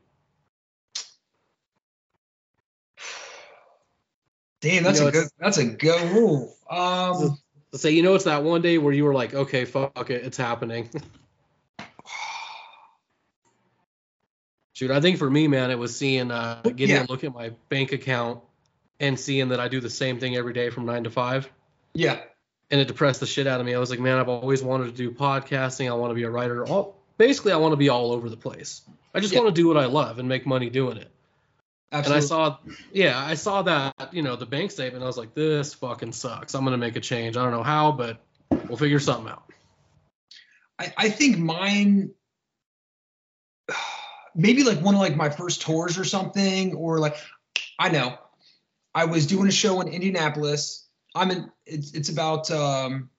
Damn, 4.63 4.85
that's 4.85 4.99
you 5.01 5.05
know, 5.05 5.09
a 5.09 5.13
good. 5.13 5.29
That's 5.39 5.59
a 5.59 5.65
good 5.67 6.13
move. 6.13 6.49
Um, 6.71 7.37
say 7.75 7.91
you 7.91 8.03
know 8.03 8.15
it's 8.15 8.25
that 8.25 8.43
one 8.45 8.63
day 8.63 8.79
where 8.79 8.95
you 8.95 9.05
were 9.05 9.13
like, 9.13 9.35
okay, 9.35 9.65
fuck 9.67 10.09
it, 10.09 10.25
it's 10.25 10.39
happening. 10.39 10.89
Shoot, 14.75 14.91
I 14.91 15.01
think 15.01 15.19
for 15.19 15.31
me, 15.31 15.49
man, 15.49 15.71
it 15.71 15.79
was 15.79 15.95
seeing, 15.97 16.31
uh, 16.31 16.63
getting 16.63 16.97
yeah. 16.97 17.05
a 17.05 17.07
look 17.07 17.25
at 17.25 17.35
my 17.35 17.51
bank 17.69 17.93
account 17.93 18.41
and 19.01 19.21
seeing 19.21 19.51
that 19.51 19.61
I 19.61 19.69
do 19.69 19.81
the 19.81 19.91
same 19.91 20.19
thing 20.19 20.35
every 20.37 20.55
day 20.55 20.71
from 20.71 20.87
nine 20.87 21.05
to 21.05 21.11
five. 21.11 21.51
Yeah. 21.95 22.21
and 22.71 22.81
it 22.81 22.89
depressed 22.89 23.21
the 23.21 23.27
shit 23.27 23.47
out 23.47 23.61
of 23.61 23.67
me. 23.67 23.75
I 23.75 23.79
was 23.79 23.91
like, 23.91 24.01
man, 24.01 24.17
I've 24.17 24.31
always 24.31 24.63
wanted 24.63 24.85
to 24.87 24.93
do 24.93 25.11
podcasting. 25.11 25.91
I 25.91 25.93
want 25.93 26.11
to 26.11 26.15
be 26.15 26.23
a 26.23 26.31
writer. 26.31 26.67
All 26.67 26.97
basically, 27.19 27.53
I 27.53 27.57
want 27.57 27.73
to 27.73 27.77
be 27.77 27.91
all 27.91 28.13
over 28.13 28.31
the 28.31 28.37
place. 28.37 28.81
I 29.15 29.21
just 29.21 29.35
Yeah. 29.35 29.41
want 29.41 29.55
to 29.55 29.61
do 29.61 29.69
what 29.69 29.77
I 29.77 29.85
love 29.85 30.19
and 30.19 30.27
make 30.27 30.47
money 30.47 30.71
doing 30.71 30.97
it. 30.97 31.11
Absolutely. 31.93 32.15
And 32.15 32.25
I 32.25 32.27
saw, 32.27 32.57
yeah, 32.93 33.19
I 33.19 33.35
saw 33.35 33.63
that, 33.63 34.15
you 34.15 34.23
know, 34.23 34.35
the 34.35 34.47
bank 34.47 34.71
statement. 34.71 35.05
I 35.05 35.07
was 35.07 35.19
like, 35.19 35.35
this 35.35 35.75
fucking 35.75 36.13
sucks. 36.13 36.55
I'm 36.55 36.65
gonna 36.65 36.79
make 36.79 36.97
a 36.97 37.01
change. 37.01 37.37
I 37.37 37.43
don't 37.43 37.53
know 37.53 37.63
how, 37.63 37.93
but 37.93 38.25
we'll 38.69 38.79
figure 38.79 38.99
something 38.99 39.31
out. 39.31 39.45
I, 40.79 40.93
I 40.97 41.09
think 41.11 41.39
mine 41.39 42.15
maybe 44.35 44.65
like 44.65 44.81
one 44.81 44.95
of 44.95 45.01
like 45.01 45.17
my 45.17 45.29
first 45.29 45.63
tours 45.63 45.99
or 45.99 46.05
something 46.05 46.75
or 46.75 46.99
like 46.99 47.17
i 47.79 47.89
know 47.89 48.17
i 48.95 49.05
was 49.05 49.27
doing 49.27 49.49
a 49.49 49.53
show 49.53 49.81
in 49.81 49.89
indianapolis 49.89 50.89
i'm 51.15 51.31
in 51.31 51.51
it's, 51.67 51.93
it's 51.93 52.09
about 52.09 52.51
um 52.51 53.11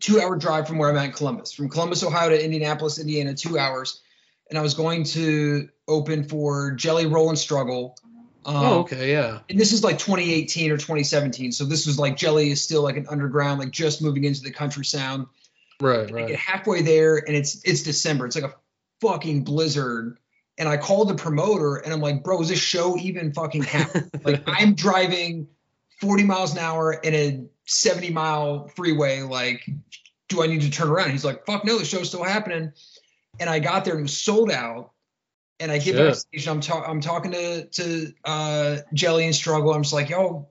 two 0.00 0.20
hour 0.20 0.36
drive 0.36 0.66
from 0.66 0.78
where 0.78 0.88
i'm 0.88 0.96
at 0.96 1.06
in 1.06 1.12
columbus 1.12 1.52
from 1.52 1.68
columbus 1.68 2.04
ohio 2.04 2.30
to 2.30 2.44
indianapolis 2.44 2.98
indiana 2.98 3.34
two 3.34 3.58
hours 3.58 4.02
and 4.52 4.58
i 4.58 4.62
was 4.62 4.74
going 4.74 5.02
to 5.02 5.68
open 5.88 6.22
for 6.22 6.72
jelly 6.72 7.06
roll 7.06 7.28
and 7.28 7.38
struggle 7.38 7.96
um, 8.44 8.56
oh, 8.56 8.78
okay, 8.80 9.12
yeah. 9.12 9.38
and 9.48 9.58
this 9.58 9.72
is 9.72 9.84
like 9.84 9.98
2018 9.98 10.70
or 10.70 10.76
2017 10.76 11.52
so 11.52 11.64
this 11.64 11.86
was 11.86 11.98
like 11.98 12.16
jelly 12.16 12.50
is 12.50 12.62
still 12.62 12.82
like 12.82 12.96
an 12.96 13.06
underground 13.08 13.60
like 13.60 13.70
just 13.70 14.02
moving 14.02 14.24
into 14.24 14.42
the 14.42 14.50
country 14.50 14.84
sound 14.84 15.26
Right, 15.82 16.14
I 16.14 16.26
get 16.28 16.38
halfway 16.38 16.82
there 16.82 17.16
and 17.16 17.34
it's 17.36 17.60
it's 17.64 17.82
December. 17.82 18.26
It's 18.26 18.36
like 18.36 18.50
a 18.50 18.54
fucking 19.00 19.42
blizzard. 19.42 20.16
And 20.56 20.68
I 20.68 20.76
called 20.76 21.08
the 21.08 21.14
promoter 21.14 21.76
and 21.76 21.92
I'm 21.92 22.00
like, 22.00 22.22
bro, 22.22 22.40
is 22.40 22.50
this 22.50 22.58
show 22.60 22.96
even 22.98 23.32
fucking 23.32 23.64
happening? 23.64 24.10
like 24.24 24.44
I'm 24.46 24.74
driving 24.74 25.48
40 26.00 26.22
miles 26.24 26.52
an 26.52 26.58
hour 26.58 26.92
in 26.92 27.14
a 27.14 27.44
70 27.64 28.10
mile 28.10 28.68
freeway. 28.68 29.22
Like, 29.22 29.68
do 30.28 30.42
I 30.42 30.46
need 30.46 30.60
to 30.60 30.70
turn 30.70 30.88
around? 30.88 31.10
He's 31.10 31.24
like, 31.24 31.44
fuck 31.46 31.64
no, 31.64 31.78
the 31.78 31.84
show's 31.84 32.08
still 32.08 32.22
happening. 32.22 32.72
And 33.42 33.50
I 33.50 33.58
got 33.58 33.84
there 33.84 33.94
and 33.94 34.00
it 34.00 34.04
was 34.04 34.16
sold 34.16 34.52
out. 34.52 34.92
And 35.58 35.70
I 35.70 35.78
get 35.78 35.96
backstage 35.96 36.46
and 36.46 36.54
I'm 36.54 36.60
talking 36.60 36.90
I'm 36.90 37.00
talking 37.00 37.32
to 37.32 37.66
to 37.66 38.12
uh 38.24 38.76
Jelly 38.94 39.26
and 39.26 39.34
Struggle. 39.34 39.74
I'm 39.74 39.82
just 39.82 39.92
like, 39.92 40.08
yo, 40.08 40.48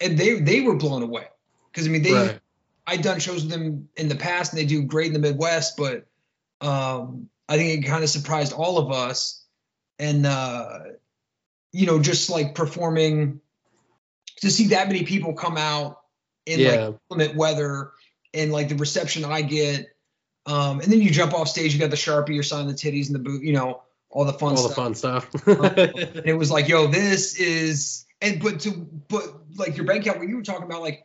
and 0.00 0.16
they 0.16 0.38
they 0.40 0.60
were 0.60 0.76
blown 0.76 1.02
away. 1.02 1.26
Because 1.70 1.86
I 1.86 1.90
mean 1.90 2.02
they 2.02 2.12
right. 2.12 2.40
I'd 2.86 3.02
done 3.02 3.20
shows 3.20 3.42
with 3.42 3.52
them 3.52 3.88
in 3.96 4.08
the 4.08 4.14
past 4.14 4.52
and 4.52 4.60
they 4.60 4.66
do 4.66 4.82
great 4.82 5.08
in 5.08 5.12
the 5.12 5.18
Midwest, 5.18 5.76
but 5.76 6.06
um, 6.60 7.28
I 7.48 7.56
think 7.56 7.84
it 7.84 7.88
kind 7.88 8.02
of 8.02 8.10
surprised 8.10 8.52
all 8.52 8.78
of 8.78 8.90
us. 8.90 9.44
And, 9.98 10.26
uh, 10.26 10.78
you 11.70 11.86
know, 11.86 12.00
just 12.00 12.30
like 12.30 12.54
performing 12.54 13.40
to 14.40 14.50
see 14.50 14.68
that 14.68 14.88
many 14.88 15.04
people 15.04 15.34
come 15.34 15.56
out 15.56 16.00
in 16.46 16.60
Yeah. 16.60 16.86
like 16.86 16.96
limit 17.10 17.36
weather 17.36 17.92
and 18.34 18.52
like 18.52 18.68
the 18.68 18.76
reception 18.76 19.24
I 19.24 19.42
get. 19.42 19.86
Um, 20.46 20.80
and 20.80 20.90
then 20.92 21.00
you 21.00 21.10
jump 21.10 21.34
off 21.34 21.48
stage, 21.48 21.72
you 21.72 21.78
got 21.80 21.90
the 21.90 21.96
Sharpie, 21.96 22.34
you're 22.34 22.42
signing 22.42 22.66
the 22.68 22.74
titties 22.74 23.06
and 23.06 23.14
the 23.14 23.20
boot, 23.20 23.42
you 23.42 23.52
know, 23.52 23.82
all 24.10 24.24
the 24.24 24.32
fun 24.32 24.50
All 24.50 24.56
stuff. 24.56 24.70
the 24.70 24.74
fun 24.74 24.94
stuff. 24.94 25.46
And 26.16 26.26
it 26.26 26.36
was 26.36 26.50
like, 26.50 26.68
yo, 26.68 26.86
this 26.88 27.36
is 27.38 28.04
and 28.20 28.42
but 28.42 28.60
to 28.60 28.70
but 29.08 29.24
like 29.56 29.76
your 29.76 29.86
bank 29.86 30.02
account 30.04 30.18
when 30.20 30.28
you 30.28 30.36
were 30.36 30.42
talking 30.42 30.64
about 30.64 30.82
like, 30.82 31.04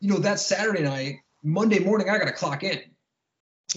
you 0.00 0.10
know, 0.10 0.18
that 0.18 0.38
Saturday 0.40 0.82
night, 0.82 1.16
Monday 1.42 1.78
morning, 1.78 2.10
I 2.10 2.18
gotta 2.18 2.32
clock 2.32 2.62
in. 2.64 2.80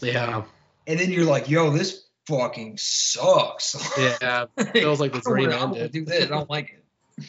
yeah. 0.01 0.43
And 0.87 0.99
then 0.99 1.11
you're 1.11 1.25
like, 1.25 1.49
yo, 1.49 1.69
this 1.69 2.05
fucking 2.27 2.77
sucks. 2.79 3.75
Yeah. 3.97 4.45
Feels 4.73 4.99
like 4.99 5.13
the 5.13 5.21
dream 5.21 5.49
wanna- 5.49 5.55
I 5.55 5.59
don't 5.59 5.69
wanna 5.71 5.83
ended. 5.83 5.91
do 5.91 6.05
this. 6.05 6.25
I 6.25 6.27
don't 6.29 6.49
like 6.49 6.71
it. 7.17 7.25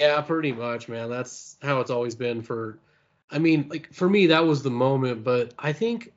Yeah, 0.00 0.20
pretty 0.22 0.52
much, 0.52 0.88
man. 0.88 1.10
That's 1.10 1.56
how 1.62 1.80
it's 1.80 1.90
always 1.90 2.14
been 2.14 2.42
for 2.42 2.78
I 3.30 3.38
mean, 3.38 3.66
like 3.68 3.92
for 3.92 4.08
me 4.08 4.26
that 4.28 4.46
was 4.46 4.62
the 4.62 4.70
moment, 4.70 5.22
but 5.24 5.52
I 5.58 5.72
think 5.72 6.12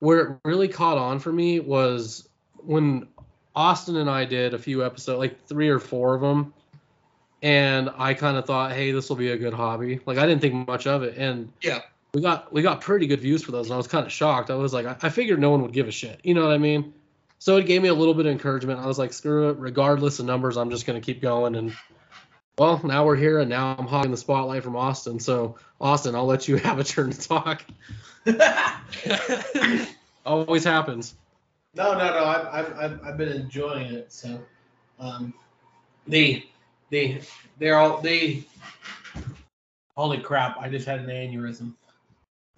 where 0.00 0.20
it 0.20 0.36
really 0.44 0.68
caught 0.68 0.98
on 0.98 1.18
for 1.18 1.32
me 1.32 1.60
was 1.60 2.28
when 2.56 3.08
Austin 3.54 3.96
and 3.96 4.08
I 4.08 4.24
did 4.24 4.54
a 4.54 4.58
few 4.58 4.84
episodes, 4.84 5.18
like 5.18 5.44
3 5.46 5.68
or 5.68 5.78
4 5.78 6.14
of 6.14 6.20
them, 6.20 6.52
and 7.42 7.90
I 7.96 8.14
kind 8.14 8.36
of 8.36 8.44
thought, 8.46 8.72
"Hey, 8.72 8.92
this 8.92 9.08
will 9.08 9.16
be 9.16 9.30
a 9.30 9.36
good 9.36 9.54
hobby." 9.54 10.00
Like 10.06 10.18
I 10.18 10.26
didn't 10.26 10.40
think 10.40 10.66
much 10.66 10.86
of 10.86 11.02
it 11.02 11.16
and 11.16 11.52
Yeah. 11.62 11.80
we 12.14 12.20
got 12.20 12.52
we 12.52 12.62
got 12.62 12.80
pretty 12.80 13.06
good 13.06 13.20
views 13.20 13.42
for 13.42 13.52
those 13.52 13.66
and 13.66 13.74
I 13.74 13.76
was 13.76 13.86
kind 13.88 14.06
of 14.06 14.12
shocked. 14.12 14.50
I 14.50 14.54
was 14.54 14.72
like 14.72 14.86
I, 14.86 14.96
I 15.02 15.08
figured 15.08 15.38
no 15.40 15.50
one 15.50 15.62
would 15.62 15.72
give 15.72 15.88
a 15.88 15.92
shit. 15.92 16.20
You 16.24 16.34
know 16.34 16.42
what 16.44 16.52
I 16.52 16.58
mean? 16.58 16.92
So 17.40 17.56
it 17.56 17.66
gave 17.66 17.82
me 17.82 17.88
a 17.88 17.94
little 17.94 18.14
bit 18.14 18.26
of 18.26 18.32
encouragement. 18.32 18.80
I 18.80 18.86
was 18.86 18.98
like, 18.98 19.12
screw 19.12 19.50
it, 19.50 19.58
regardless 19.58 20.18
of 20.18 20.26
numbers, 20.26 20.56
I'm 20.56 20.70
just 20.70 20.86
gonna 20.86 21.00
keep 21.00 21.20
going 21.22 21.54
and 21.54 21.76
well, 22.58 22.80
now 22.84 23.06
we're 23.06 23.16
here 23.16 23.38
and 23.38 23.48
now 23.48 23.76
I'm 23.78 23.86
hogging 23.86 24.10
the 24.10 24.16
spotlight 24.16 24.64
from 24.64 24.76
Austin. 24.76 25.20
So 25.20 25.56
Austin, 25.80 26.14
I'll 26.14 26.26
let 26.26 26.48
you 26.48 26.56
have 26.58 26.78
a 26.78 26.84
turn 26.84 27.10
to 27.10 27.28
talk. 27.28 27.64
Always 30.26 30.64
happens. 30.64 31.14
No, 31.74 31.92
no, 31.92 31.98
no. 31.98 32.24
I've, 32.24 32.46
I've, 32.46 32.78
I've, 32.78 33.04
I've 33.04 33.16
been 33.16 33.28
enjoying 33.28 33.92
it. 33.94 34.12
So, 34.12 34.40
um, 34.98 35.32
the, 36.06 36.44
the, 36.90 37.20
they're 37.58 37.76
all 37.76 38.00
they. 38.00 38.44
Holy 39.96 40.18
crap! 40.18 40.56
I 40.60 40.68
just 40.68 40.86
had 40.86 41.00
an 41.00 41.06
aneurysm. 41.06 41.72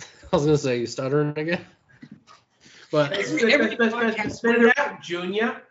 I 0.01 0.37
was 0.37 0.45
gonna 0.45 0.59
say 0.59 0.79
you 0.81 0.87
stuttering 0.87 1.37
again. 1.37 1.65
But 2.93 3.13
Every- 3.13 3.53
every 3.53 3.77
podcast 3.77 4.33
Spit 4.33 4.63
it 4.63 4.79
out, 4.79 5.01
Junior. 5.01 5.63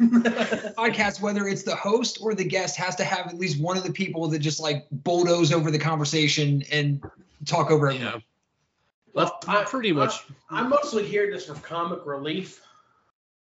Podcast, 0.00 1.20
whether 1.20 1.46
it's 1.48 1.62
the 1.64 1.74
host 1.74 2.18
or 2.20 2.34
the 2.34 2.44
guest, 2.44 2.76
has 2.76 2.94
to 2.96 3.04
have 3.04 3.26
at 3.26 3.34
least 3.38 3.60
one 3.60 3.76
of 3.76 3.82
the 3.84 3.92
people 3.92 4.28
that 4.28 4.38
just 4.38 4.60
like 4.60 4.86
bulldoze 4.90 5.52
over 5.52 5.70
the 5.70 5.78
conversation 5.78 6.62
and 6.70 7.02
talk 7.46 7.70
over 7.70 7.88
everything. 7.88 8.06
yeah, 8.06 8.18
Well, 9.12 9.38
that's 9.44 9.48
I- 9.48 9.64
pretty 9.64 9.92
much 9.92 10.24
I'm 10.50 10.68
mostly 10.70 11.04
here 11.06 11.30
just 11.32 11.46
for 11.48 11.54
comic 11.54 12.06
relief. 12.06 12.60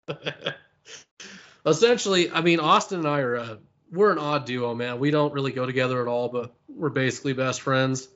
essentially 1.66 2.32
i 2.32 2.42
mean 2.42 2.60
austin 2.60 3.00
and 3.00 3.08
i 3.08 3.20
are 3.20 3.38
uh, 3.38 3.56
we're 3.92 4.12
an 4.12 4.18
odd 4.18 4.46
duo 4.46 4.74
man 4.74 4.98
we 4.98 5.12
don't 5.12 5.34
really 5.34 5.52
go 5.52 5.66
together 5.66 6.02
at 6.02 6.08
all 6.08 6.30
but 6.30 6.54
we're 6.68 6.90
basically 6.90 7.34
best 7.34 7.62
friends 7.62 8.08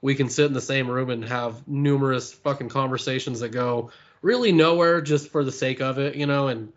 we 0.00 0.14
can 0.14 0.28
sit 0.30 0.46
in 0.46 0.52
the 0.52 0.60
same 0.60 0.88
room 0.88 1.10
and 1.10 1.24
have 1.24 1.66
numerous 1.68 2.32
fucking 2.32 2.68
conversations 2.68 3.40
that 3.40 3.48
go 3.50 3.90
really 4.22 4.52
nowhere 4.52 5.00
just 5.00 5.28
for 5.30 5.44
the 5.44 5.52
sake 5.52 5.80
of 5.80 5.98
it 5.98 6.14
you 6.14 6.26
know 6.26 6.48
and 6.48 6.72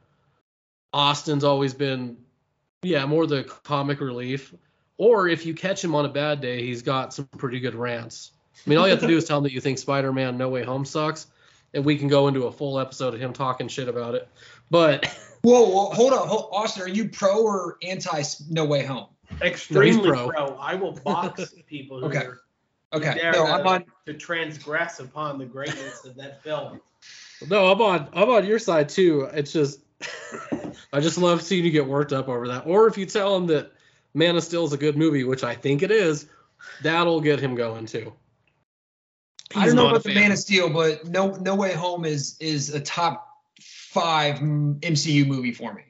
austin's 0.95 1.43
always 1.43 1.73
been 1.73 2.15
yeah 2.81 3.05
more 3.05 3.27
the 3.27 3.43
comic 3.63 3.99
relief 3.99 4.53
or 4.97 5.27
if 5.27 5.45
you 5.45 5.53
catch 5.53 5.83
him 5.83 5.93
on 5.93 6.05
a 6.05 6.09
bad 6.09 6.39
day 6.39 6.65
he's 6.65 6.81
got 6.81 7.13
some 7.13 7.25
pretty 7.37 7.59
good 7.59 7.75
rants 7.75 8.31
i 8.65 8.69
mean 8.69 8.79
all 8.79 8.85
you 8.85 8.91
have 8.91 9.01
to 9.01 9.07
do 9.07 9.17
is 9.17 9.25
tell 9.25 9.37
him 9.39 9.43
that 9.43 9.51
you 9.51 9.59
think 9.59 9.77
spider-man 9.77 10.37
no 10.37 10.47
way 10.47 10.63
home 10.63 10.85
sucks 10.85 11.27
and 11.73 11.83
we 11.83 11.97
can 11.97 12.07
go 12.07 12.29
into 12.29 12.45
a 12.45 12.51
full 12.51 12.79
episode 12.79 13.13
of 13.13 13.19
him 13.19 13.33
talking 13.33 13.67
shit 13.67 13.89
about 13.89 14.15
it 14.15 14.29
but 14.71 15.05
Whoa, 15.45 15.61
whoa, 15.69 15.89
hold 15.91 16.11
on, 16.11 16.27
hold, 16.27 16.49
Austin, 16.51 16.81
are 16.81 16.87
you 16.87 17.07
pro 17.07 17.43
or 17.43 17.77
anti 17.83 18.23
No 18.49 18.65
Way 18.65 18.83
Home? 18.83 19.05
Extremely 19.43 20.09
pro. 20.09 20.27
pro. 20.27 20.55
I 20.55 20.73
will 20.73 20.93
box 20.93 21.53
people 21.67 21.99
who 21.99 22.07
Okay. 22.07 22.25
are 22.25 22.39
Okay, 22.93 23.13
dare 23.13 23.31
no, 23.31 23.45
to, 23.45 23.51
I'm 23.53 23.67
on. 23.67 23.85
to 24.07 24.15
transgress 24.15 24.99
upon 24.99 25.37
the 25.37 25.45
greatness 25.45 26.03
of 26.03 26.15
that 26.15 26.41
film. 26.41 26.81
No, 27.47 27.71
I'm 27.71 27.79
on 27.79 28.09
I'm 28.13 28.27
on 28.31 28.43
your 28.47 28.57
side 28.57 28.89
too. 28.89 29.29
It's 29.33 29.53
just 29.53 29.81
I 30.95 31.01
just 31.01 31.17
love 31.17 31.41
seeing 31.41 31.65
you 31.65 31.71
get 31.71 31.85
worked 31.85 32.13
up 32.13 32.29
over 32.29 32.47
that. 32.47 32.65
Or 32.65 32.87
if 32.87 32.97
you 32.97 33.05
tell 33.05 33.35
him 33.35 33.47
that 33.47 33.73
Man 34.13 34.37
of 34.37 34.43
Steel 34.45 34.63
is 34.63 34.71
a 34.71 34.77
good 34.77 34.95
movie, 34.95 35.25
which 35.25 35.43
I 35.43 35.53
think 35.53 35.83
it 35.83 35.91
is, 35.91 36.27
that'll 36.83 37.19
get 37.19 37.37
him 37.37 37.53
going 37.53 37.85
too. 37.85 38.13
I 39.53 39.65
don't 39.65 39.75
know 39.75 39.89
about 39.89 40.03
the. 40.03 40.15
Man 40.15 40.31
of 40.31 40.37
Steel, 40.37 40.69
but 40.69 41.05
No 41.05 41.31
No 41.31 41.53
Way 41.53 41.73
Home 41.73 42.05
is 42.05 42.37
is 42.39 42.73
a 42.73 42.79
top 42.79 43.27
five 43.59 44.37
MCU 44.37 45.27
movie 45.27 45.51
for 45.51 45.73
me. 45.73 45.83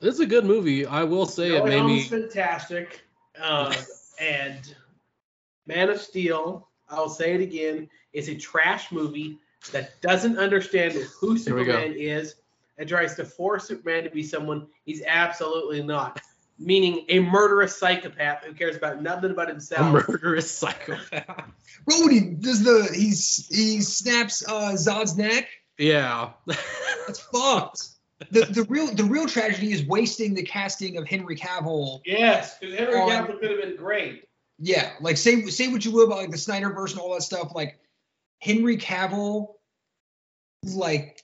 It's 0.00 0.20
a 0.20 0.26
good 0.26 0.46
movie. 0.46 0.86
I 0.86 1.04
will 1.04 1.26
say 1.26 1.50
No 1.50 1.56
it 1.56 1.64
Way 1.64 1.70
made 1.70 1.80
Home's 1.80 2.10
me 2.10 2.20
fantastic. 2.22 3.02
Uh, 3.38 3.74
and 4.22 4.74
Man 5.66 5.90
of 5.90 6.00
Steel, 6.00 6.70
I'll 6.88 7.10
say 7.10 7.34
it 7.34 7.42
again, 7.42 7.90
is 8.14 8.30
a 8.30 8.34
trash 8.34 8.90
movie 8.90 9.36
that 9.72 10.00
doesn't 10.00 10.38
understand 10.38 10.94
who 10.94 11.34
Here 11.34 11.54
we 11.54 11.64
go. 11.66 11.72
Superman 11.72 11.94
is 11.98 12.36
and 12.78 12.88
tries 12.88 13.14
to 13.16 13.24
force 13.24 13.68
Superman 13.68 14.04
to 14.04 14.10
be 14.10 14.22
someone 14.22 14.66
he's 14.84 15.02
absolutely 15.06 15.82
not. 15.82 16.20
Meaning 16.58 17.04
a 17.10 17.20
murderous 17.20 17.76
psychopath 17.76 18.44
who 18.44 18.54
cares 18.54 18.76
about 18.76 19.02
nothing 19.02 19.34
but 19.34 19.48
himself. 19.48 19.80
a 19.80 19.84
himself. 19.90 20.08
murderous 20.08 20.50
psychopath. 20.50 21.50
Bro, 21.84 22.08
does 22.40 22.64
the 22.64 22.88
he's 22.94 23.46
he 23.48 23.80
snaps 23.82 24.42
uh, 24.48 24.72
Zod's 24.72 25.16
neck. 25.18 25.48
yeah. 25.78 26.30
That's 27.06 27.20
fucked. 27.20 27.88
The 28.30 28.46
the 28.46 28.62
real 28.70 28.86
the 28.94 29.04
real 29.04 29.26
tragedy 29.26 29.72
is 29.72 29.84
wasting 29.84 30.32
the 30.32 30.42
casting 30.42 30.96
of 30.96 31.06
Henry 31.06 31.36
Cavill. 31.36 32.00
Yes, 32.06 32.56
because 32.58 32.74
Henry 32.74 32.94
On- 32.98 33.10
Cavill 33.10 33.38
could 33.38 33.50
have 33.50 33.60
been 33.60 33.76
great. 33.76 34.24
Yeah, 34.58 34.92
like 35.02 35.18
say 35.18 35.42
say 35.46 35.68
what 35.68 35.84
you 35.84 35.90
will 35.90 36.06
about 36.06 36.16
like 36.16 36.30
the 36.30 36.38
Snyder 36.38 36.70
and 36.70 36.98
all 36.98 37.12
that 37.12 37.22
stuff. 37.22 37.52
Like 37.54 37.78
Henry 38.38 38.78
Cavill, 38.78 39.48
like 40.62 41.22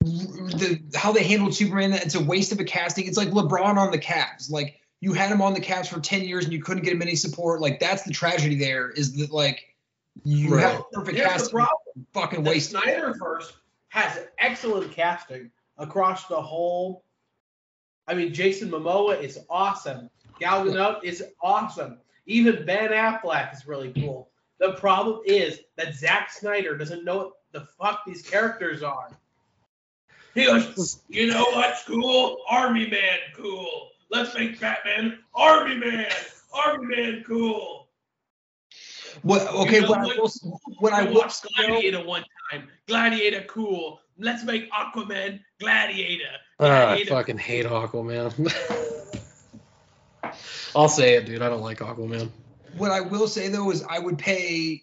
the 0.00 0.80
how 0.94 1.12
they 1.12 1.22
handled 1.24 1.54
Superman. 1.54 1.92
It's 1.92 2.14
a 2.14 2.22
waste 2.22 2.52
of 2.52 2.60
a 2.60 2.64
casting. 2.64 3.06
It's 3.06 3.16
like 3.16 3.28
LeBron 3.28 3.76
on 3.76 3.90
the 3.90 3.98
Cavs. 3.98 4.50
Like 4.50 4.80
you 5.00 5.12
had 5.12 5.30
him 5.30 5.42
on 5.42 5.54
the 5.54 5.60
Cavs 5.60 5.88
for 5.88 6.00
ten 6.00 6.22
years 6.24 6.44
and 6.44 6.52
you 6.52 6.62
couldn't 6.62 6.84
get 6.84 6.92
him 6.92 7.02
any 7.02 7.14
support. 7.16 7.60
Like 7.60 7.80
that's 7.80 8.02
the 8.02 8.12
tragedy. 8.12 8.56
There 8.56 8.90
is 8.90 9.16
that 9.16 9.30
like 9.30 9.74
You 10.24 10.54
Right. 10.56 10.62
have 10.72 10.90
perfect 10.92 11.16
Here's 11.16 11.28
the 11.28 11.32
casting. 11.32 11.50
problem. 11.50 12.06
Fucking 12.12 12.42
The 12.44 12.50
waste. 12.50 12.72
Snyderverse 12.72 13.52
has 13.88 14.20
excellent 14.38 14.92
casting 14.92 15.50
across 15.78 16.26
the 16.26 16.40
whole. 16.40 17.04
I 18.06 18.14
mean, 18.14 18.32
Jason 18.32 18.70
Momoa 18.70 19.20
is 19.22 19.38
awesome. 19.50 20.08
Gal 20.40 20.64
Gadot 20.64 21.04
is 21.04 21.22
awesome. 21.42 21.98
Even 22.26 22.64
Ben 22.64 22.90
Affleck 22.90 23.54
is 23.54 23.66
really 23.66 23.92
cool. 23.92 24.30
The 24.60 24.72
problem 24.74 25.20
is 25.24 25.60
that 25.76 25.94
Zack 25.94 26.30
Snyder 26.32 26.76
doesn't 26.76 27.04
know 27.04 27.16
what 27.18 27.32
the 27.52 27.60
fuck 27.78 28.04
these 28.06 28.22
characters 28.22 28.82
are. 28.82 29.10
He 30.34 30.44
goes, 30.44 31.00
you 31.08 31.26
know 31.26 31.44
what's 31.52 31.84
cool? 31.84 32.38
Army 32.48 32.88
Man 32.88 33.18
cool. 33.36 33.90
Let's 34.10 34.34
make 34.34 34.60
Batman 34.60 35.18
Army 35.34 35.76
Man. 35.76 36.06
Army 36.52 36.96
Man 36.96 37.24
cool. 37.26 37.88
What? 39.22 39.46
Okay. 39.48 39.76
You 39.76 39.82
know 39.82 39.88
What 39.90 39.98
I 39.98 40.04
what? 40.06 40.18
will, 40.18 40.60
what 40.78 40.92
I 40.92 41.00
I 41.00 41.04
will 41.04 41.14
watched 41.14 41.46
Gladiator 41.56 42.04
one 42.04 42.24
time. 42.50 42.68
Gladiator 42.86 43.42
cool. 43.48 44.00
Let's 44.18 44.44
make 44.44 44.70
Aquaman 44.72 45.40
Gladiator. 45.60 46.24
Ah, 46.60 46.64
I 46.64 46.84
Gladiator 46.86 47.10
fucking 47.10 47.38
hate 47.38 47.66
Aquaman. 47.66 48.32
I'll 50.76 50.88
say 50.88 51.14
it, 51.14 51.26
dude. 51.26 51.42
I 51.42 51.48
don't 51.48 51.62
like 51.62 51.78
Aquaman. 51.78 52.30
what 52.76 52.90
I 52.90 53.00
will 53.00 53.26
say 53.28 53.48
though 53.48 53.70
is 53.70 53.82
I 53.88 53.98
would 53.98 54.18
pay 54.18 54.82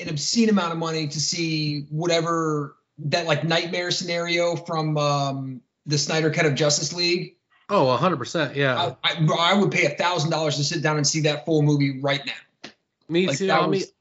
an 0.00 0.08
obscene 0.08 0.48
amount 0.48 0.72
of 0.72 0.78
money 0.78 1.08
to 1.08 1.20
see 1.20 1.86
whatever 1.90 2.76
that 2.98 3.26
like 3.26 3.44
nightmare 3.44 3.90
scenario 3.90 4.56
from 4.56 4.96
um, 4.98 5.60
the 5.86 5.98
Snyder 5.98 6.30
Cut 6.30 6.46
of 6.46 6.54
Justice 6.54 6.92
League. 6.92 7.36
Oh, 7.70 7.96
100%. 8.00 8.56
Yeah. 8.56 8.94
I, 9.04 9.18
I, 9.20 9.26
I 9.38 9.60
would 9.60 9.70
pay 9.70 9.84
a 9.84 9.90
thousand 9.90 10.30
dollars 10.30 10.56
to 10.56 10.64
sit 10.64 10.82
down 10.82 10.96
and 10.96 11.06
see 11.06 11.20
that 11.22 11.44
full 11.44 11.62
movie 11.62 12.00
right 12.00 12.24
now. 12.24 12.70
Me 13.08 13.26
like, 13.26 13.38
too. 13.38 13.50
I 13.50 13.60
mean, 13.62 13.70
was- 13.70 13.92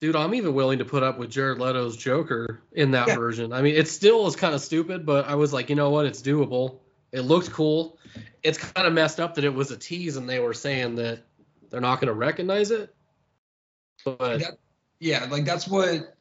dude, 0.00 0.16
I'm 0.16 0.34
even 0.34 0.52
willing 0.54 0.78
to 0.78 0.84
put 0.84 1.02
up 1.04 1.18
with 1.18 1.30
Jared 1.30 1.58
Leto's 1.58 1.96
Joker 1.96 2.60
in 2.72 2.90
that 2.90 3.08
Yeah. 3.08 3.14
version. 3.16 3.52
I 3.52 3.62
mean, 3.62 3.76
it 3.76 3.88
still 3.88 4.26
is 4.26 4.34
kind 4.36 4.54
of 4.54 4.60
stupid, 4.60 5.06
but 5.06 5.26
I 5.28 5.36
was 5.36 5.52
like, 5.52 5.70
you 5.70 5.76
know 5.76 5.90
what? 5.90 6.06
It's 6.06 6.20
doable. 6.22 6.78
It 7.12 7.20
looked 7.20 7.52
cool. 7.52 7.98
It's 8.42 8.58
kind 8.58 8.86
of 8.86 8.92
messed 8.92 9.20
up 9.20 9.36
that 9.36 9.44
it 9.44 9.54
was 9.54 9.70
a 9.70 9.76
tease 9.76 10.16
and 10.16 10.28
they 10.28 10.40
were 10.40 10.54
saying 10.54 10.96
that 10.96 11.20
they're 11.70 11.80
not 11.80 12.00
going 12.00 12.08
to 12.08 12.14
recognize 12.14 12.70
it. 12.72 12.92
But 14.04 14.18
That- 14.40 14.58
Yeah, 14.98 15.26
like 15.30 15.44
that's 15.44 15.68
what 15.68 16.11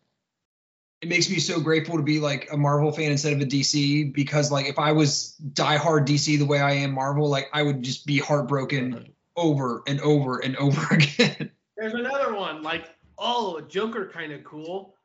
it 1.02 1.10
makes 1.10 1.30
me 1.30 1.40
so 1.40 1.60
grateful 1.60 1.98
to 1.98 2.04
be 2.04 2.20
like 2.20 2.48
a 2.52 2.58
Marvel 2.58 2.92
fan 2.92 3.12
instead 3.12 3.34
of 3.34 3.42
a 3.42 3.46
DC 3.46 4.14
because 4.14 4.52
like 4.52 4.68
if 4.68 4.78
I 4.78 4.92
was 4.92 5.36
diehard 5.54 6.06
DC 6.06 6.38
the 6.38 6.46
way 6.46 6.60
I 6.60 6.74
am 6.74 6.92
Marvel, 6.92 7.28
like 7.28 7.50
I 7.54 7.64
would 7.64 7.82
just 7.82 8.06
be 8.06 8.20
heartbroken 8.20 9.12
over 9.36 9.82
and 9.88 10.00
over 10.02 10.40
and 10.40 10.56
over 10.58 10.82
again. 10.94 11.50
There's 11.76 11.94
another 11.96 12.36
one 12.36 12.62
like, 12.62 12.90
oh, 13.18 13.62
Joker 13.62 14.12
kind 14.14 14.32
of 14.32 14.44
cool. 14.44 14.96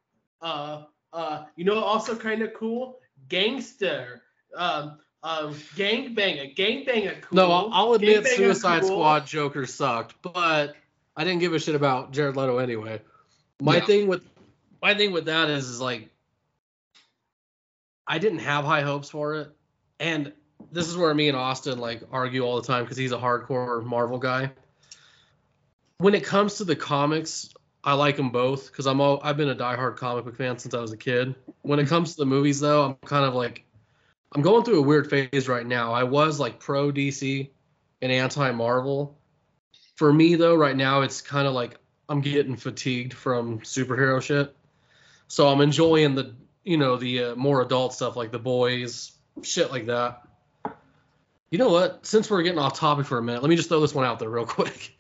Uh, 0.43 0.85
uh, 1.15 1.45
you 1.57 1.65
know, 1.65 1.79
also 1.83 2.15
kind 2.15 2.43
of 2.43 2.53
cool. 2.53 2.99
Gangster. 3.31 4.23
Um, 4.55 4.99
um, 5.23 5.55
gangbanger. 5.77 6.55
Gangbanger 6.55 7.23
cool. 7.23 7.37
no, 7.37 7.51
I'll, 7.51 7.71
I'll 7.73 7.93
admit 7.95 8.25
Gangbanger 8.25 8.37
Suicide 8.37 8.81
cool. 8.83 8.91
Squad 8.91 9.27
Joker 9.27 9.65
sucked, 9.67 10.15
but 10.21 10.77
I 11.17 11.25
didn't 11.25 11.41
give 11.41 11.55
a 11.55 11.59
shit 11.59 11.75
about 11.75 12.13
Jared 12.13 12.37
Leto 12.37 12.59
anyway. 12.59 13.01
My 13.61 13.77
Yeah. 13.77 13.87
thing 13.87 14.07
with 14.09 14.23
my 14.83 14.95
thing 14.95 15.13
with 15.13 15.27
that 15.27 15.51
is, 15.51 15.69
is 15.69 15.81
like 15.81 16.11
I 18.07 18.19
didn't 18.19 18.41
have 18.41 18.65
high 18.65 18.83
hopes 18.83 19.11
for 19.11 19.35
it, 19.35 19.51
and 19.99 20.33
this 20.73 20.89
is 20.89 20.97
where 20.97 21.13
me 21.15 21.29
and 21.29 21.37
Austin 21.37 21.79
like 21.79 22.03
argue 22.11 22.43
all 22.43 22.61
the 22.61 22.67
time 22.67 22.85
because 22.85 22.97
he's 22.97 23.13
a 23.13 23.19
hardcore 23.19 23.85
Marvel 23.85 24.19
guy. 24.19 24.51
When 25.99 26.15
it 26.15 26.25
comes 26.25 26.57
to 26.57 26.65
the 26.65 26.77
comics, 26.77 27.55
I 27.83 27.95
like 27.95 28.17
them 28.17 28.31
both 28.31 28.67
because 28.67 28.87
I'm 28.87 29.01
all 29.01 29.21
I've 29.23 29.37
been 29.37 29.49
a 29.49 29.55
diehard 29.55 29.97
comic 29.97 30.25
book 30.25 30.37
fan 30.37 30.59
since 30.59 30.75
I 30.75 30.81
was 30.81 30.93
a 30.93 30.97
kid. 30.97 31.35
When 31.63 31.79
it 31.79 31.89
comes 31.89 32.13
to 32.13 32.19
the 32.19 32.27
movies, 32.27 32.61
though, 32.61 32.85
I'm 32.85 32.95
kind 33.07 33.25
of 33.25 33.35
like 33.35 33.65
I'm 34.33 34.43
going 34.43 34.65
through 34.65 34.81
a 34.81 34.83
weird 34.83 35.09
phase 35.09 35.49
right 35.49 35.67
now. 35.67 35.93
I 35.93 36.05
was 36.05 36.39
like 36.39 36.61
pro 36.61 36.93
DC 36.93 37.49
and 38.03 38.13
anti 38.13 38.51
Marvel. 38.51 39.17
For 39.97 40.13
me 40.13 40.35
though, 40.35 40.55
right 40.55 40.77
now 40.77 41.03
it's 41.03 41.23
kind 41.23 41.47
of 41.47 41.55
like 41.55 41.79
I'm 42.09 42.21
getting 42.21 42.57
fatigued 42.57 43.15
from 43.15 43.61
superhero 43.61 44.23
shit. 44.23 44.55
So 45.29 45.49
I'm 45.49 45.61
enjoying 45.61 46.15
the 46.15 46.35
you 46.65 46.77
know 46.77 46.97
the 46.97 47.25
uh, 47.25 47.35
more 47.37 47.63
adult 47.63 47.95
stuff 47.95 48.17
like 48.17 48.33
the 48.33 48.39
boys, 48.39 49.13
shit 49.43 49.71
like 49.71 49.87
that. 49.87 50.23
You 51.51 51.59
know 51.59 51.71
what? 51.71 52.05
Since 52.05 52.29
we're 52.29 52.43
getting 52.43 52.59
off 52.59 52.79
topic 52.79 53.07
for 53.07 53.19
a 53.19 53.23
minute, 53.23 53.43
let 53.43 53.49
me 53.49 53.57
just 53.57 53.69
throw 53.69 53.81
this 53.81 53.95
one 53.95 54.05
out 54.05 54.19
there 54.19 54.29
real 54.29 54.47
quick. 54.47 54.97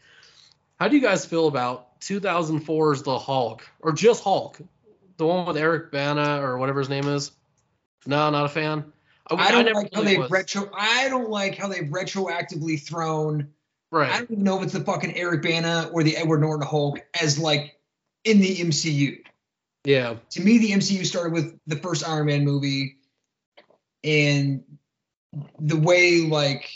How 0.79 0.89
do 0.89 0.97
you 0.97 1.03
guys 1.03 1.25
feel 1.25 1.49
about 1.49 2.01
2004's 2.01 3.03
The 3.03 3.19
Hulk 3.19 3.69
or 3.81 3.93
just 3.93 4.23
Hulk, 4.23 4.61
the 5.17 5.27
one 5.27 5.47
with 5.47 5.57
Eric 5.57 5.91
Bana 5.91 6.41
or 6.43 6.59
whatever 6.59 6.81
his 6.81 6.89
name 6.89 7.09
is? 7.09 7.33
No, 8.07 8.31
not 8.31 8.45
a 8.45 8.49
fan. 8.49 8.93
I 9.29 9.51
don't 9.51 9.65
never 9.65 9.81
like 9.81 9.95
how 9.95 10.03
really 10.03 10.19
they've 10.19 10.31
retro. 10.31 10.71
I 10.77 11.09
don't 11.09 11.31
like 11.31 11.57
how 11.57 11.69
they've 11.69 11.89
retroactively 11.89 12.81
thrown. 12.81 13.49
right. 13.91 14.11
I 14.11 14.19
don't 14.19 14.31
even 14.31 14.45
know 14.45 14.59
if 14.59 14.65
it's 14.65 14.73
the 14.73 14.85
fucking 14.85 15.17
Eric 15.17 15.43
Bana 15.43 15.91
or 15.93 16.05
the 16.05 16.17
Edward 16.17 16.41
Norton 16.41 16.67
Hulk 16.67 17.05
as 17.21 17.39
like 17.39 17.81
in 18.25 18.41
the 18.41 18.57
MCU. 18.57 19.19
Yeah. 19.87 20.17
To 20.31 20.41
me, 20.41 20.59
the 20.59 20.73
MCU 20.73 21.07
started 21.07 21.33
with 21.33 21.57
the 21.69 21.77
first 21.77 22.07
Iron 22.07 22.27
Man 22.27 22.45
movie, 22.45 22.97
and 24.03 24.65
the 25.61 25.77
way 25.77 26.23
like 26.23 26.69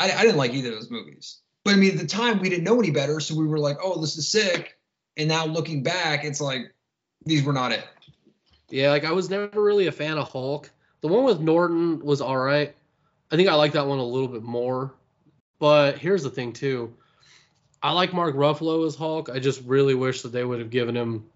I, 0.00 0.10
I 0.10 0.22
didn't 0.22 0.38
like 0.38 0.54
either 0.54 0.70
of 0.70 0.76
those 0.76 0.90
movies. 0.90 1.42
But 1.66 1.74
I 1.74 1.76
mean, 1.76 1.92
at 1.92 1.98
the 1.98 2.06
time 2.06 2.38
we 2.38 2.48
didn't 2.48 2.64
know 2.64 2.78
any 2.78 2.90
better, 2.90 3.20
so 3.20 3.34
we 3.34 3.46
were 3.46 3.58
like, 3.58 3.76
"Oh, 3.82 4.00
this 4.00 4.16
is 4.16 4.26
sick." 4.26 4.78
And 5.18 5.28
now 5.28 5.44
looking 5.44 5.82
back, 5.82 6.24
it's 6.24 6.40
like 6.40 6.74
these 7.26 7.42
were 7.42 7.52
not 7.52 7.72
it. 7.72 7.84
Yeah, 8.70 8.88
like 8.88 9.04
I 9.04 9.12
was 9.12 9.28
never 9.28 9.62
really 9.62 9.88
a 9.88 9.92
fan 9.92 10.16
of 10.16 10.30
Hulk. 10.30 10.70
The 11.02 11.08
one 11.08 11.24
with 11.24 11.40
Norton 11.40 12.00
was 12.00 12.22
all 12.22 12.38
right. 12.38 12.74
I 13.30 13.36
think 13.36 13.50
I 13.50 13.54
like 13.54 13.72
that 13.72 13.86
one 13.86 13.98
a 13.98 14.04
little 14.04 14.28
bit 14.28 14.42
more. 14.42 14.94
But 15.58 15.98
here's 15.98 16.22
the 16.22 16.30
thing 16.30 16.54
too. 16.54 16.94
I 17.82 17.92
like 17.92 18.14
Mark 18.14 18.34
Ruffalo 18.34 18.86
as 18.86 18.94
Hulk. 18.94 19.28
I 19.28 19.40
just 19.40 19.62
really 19.64 19.94
wish 19.94 20.22
that 20.22 20.32
they 20.32 20.44
would 20.44 20.60
have 20.60 20.70
given 20.70 20.96
him 20.96 21.26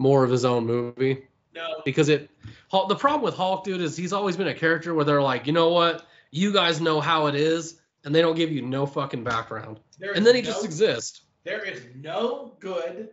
more 0.00 0.24
of 0.24 0.30
his 0.30 0.46
own 0.46 0.64
movie 0.66 1.28
No. 1.54 1.82
because 1.84 2.08
it 2.08 2.30
Hulk, 2.70 2.88
the 2.88 2.96
problem 2.96 3.22
with 3.22 3.34
Hulk 3.34 3.64
dude 3.64 3.80
is 3.82 3.96
he's 3.96 4.12
always 4.14 4.36
been 4.36 4.48
a 4.48 4.54
character 4.54 4.94
where 4.94 5.04
they're 5.04 5.20
like, 5.22 5.46
"You 5.46 5.52
know 5.52 5.68
what? 5.68 6.06
You 6.30 6.52
guys 6.52 6.80
know 6.80 7.00
how 7.00 7.26
it 7.26 7.34
is." 7.34 7.80
And 8.04 8.14
they 8.14 8.22
don't 8.22 8.34
give 8.36 8.50
you 8.50 8.62
no 8.62 8.86
fucking 8.86 9.24
background. 9.24 9.78
There 9.98 10.12
And 10.12 10.24
then 10.26 10.34
he 10.34 10.40
no- 10.40 10.46
just 10.48 10.64
exists. 10.64 11.22
There 11.44 11.62
is 11.64 11.82
no 11.96 12.56
good 12.60 13.10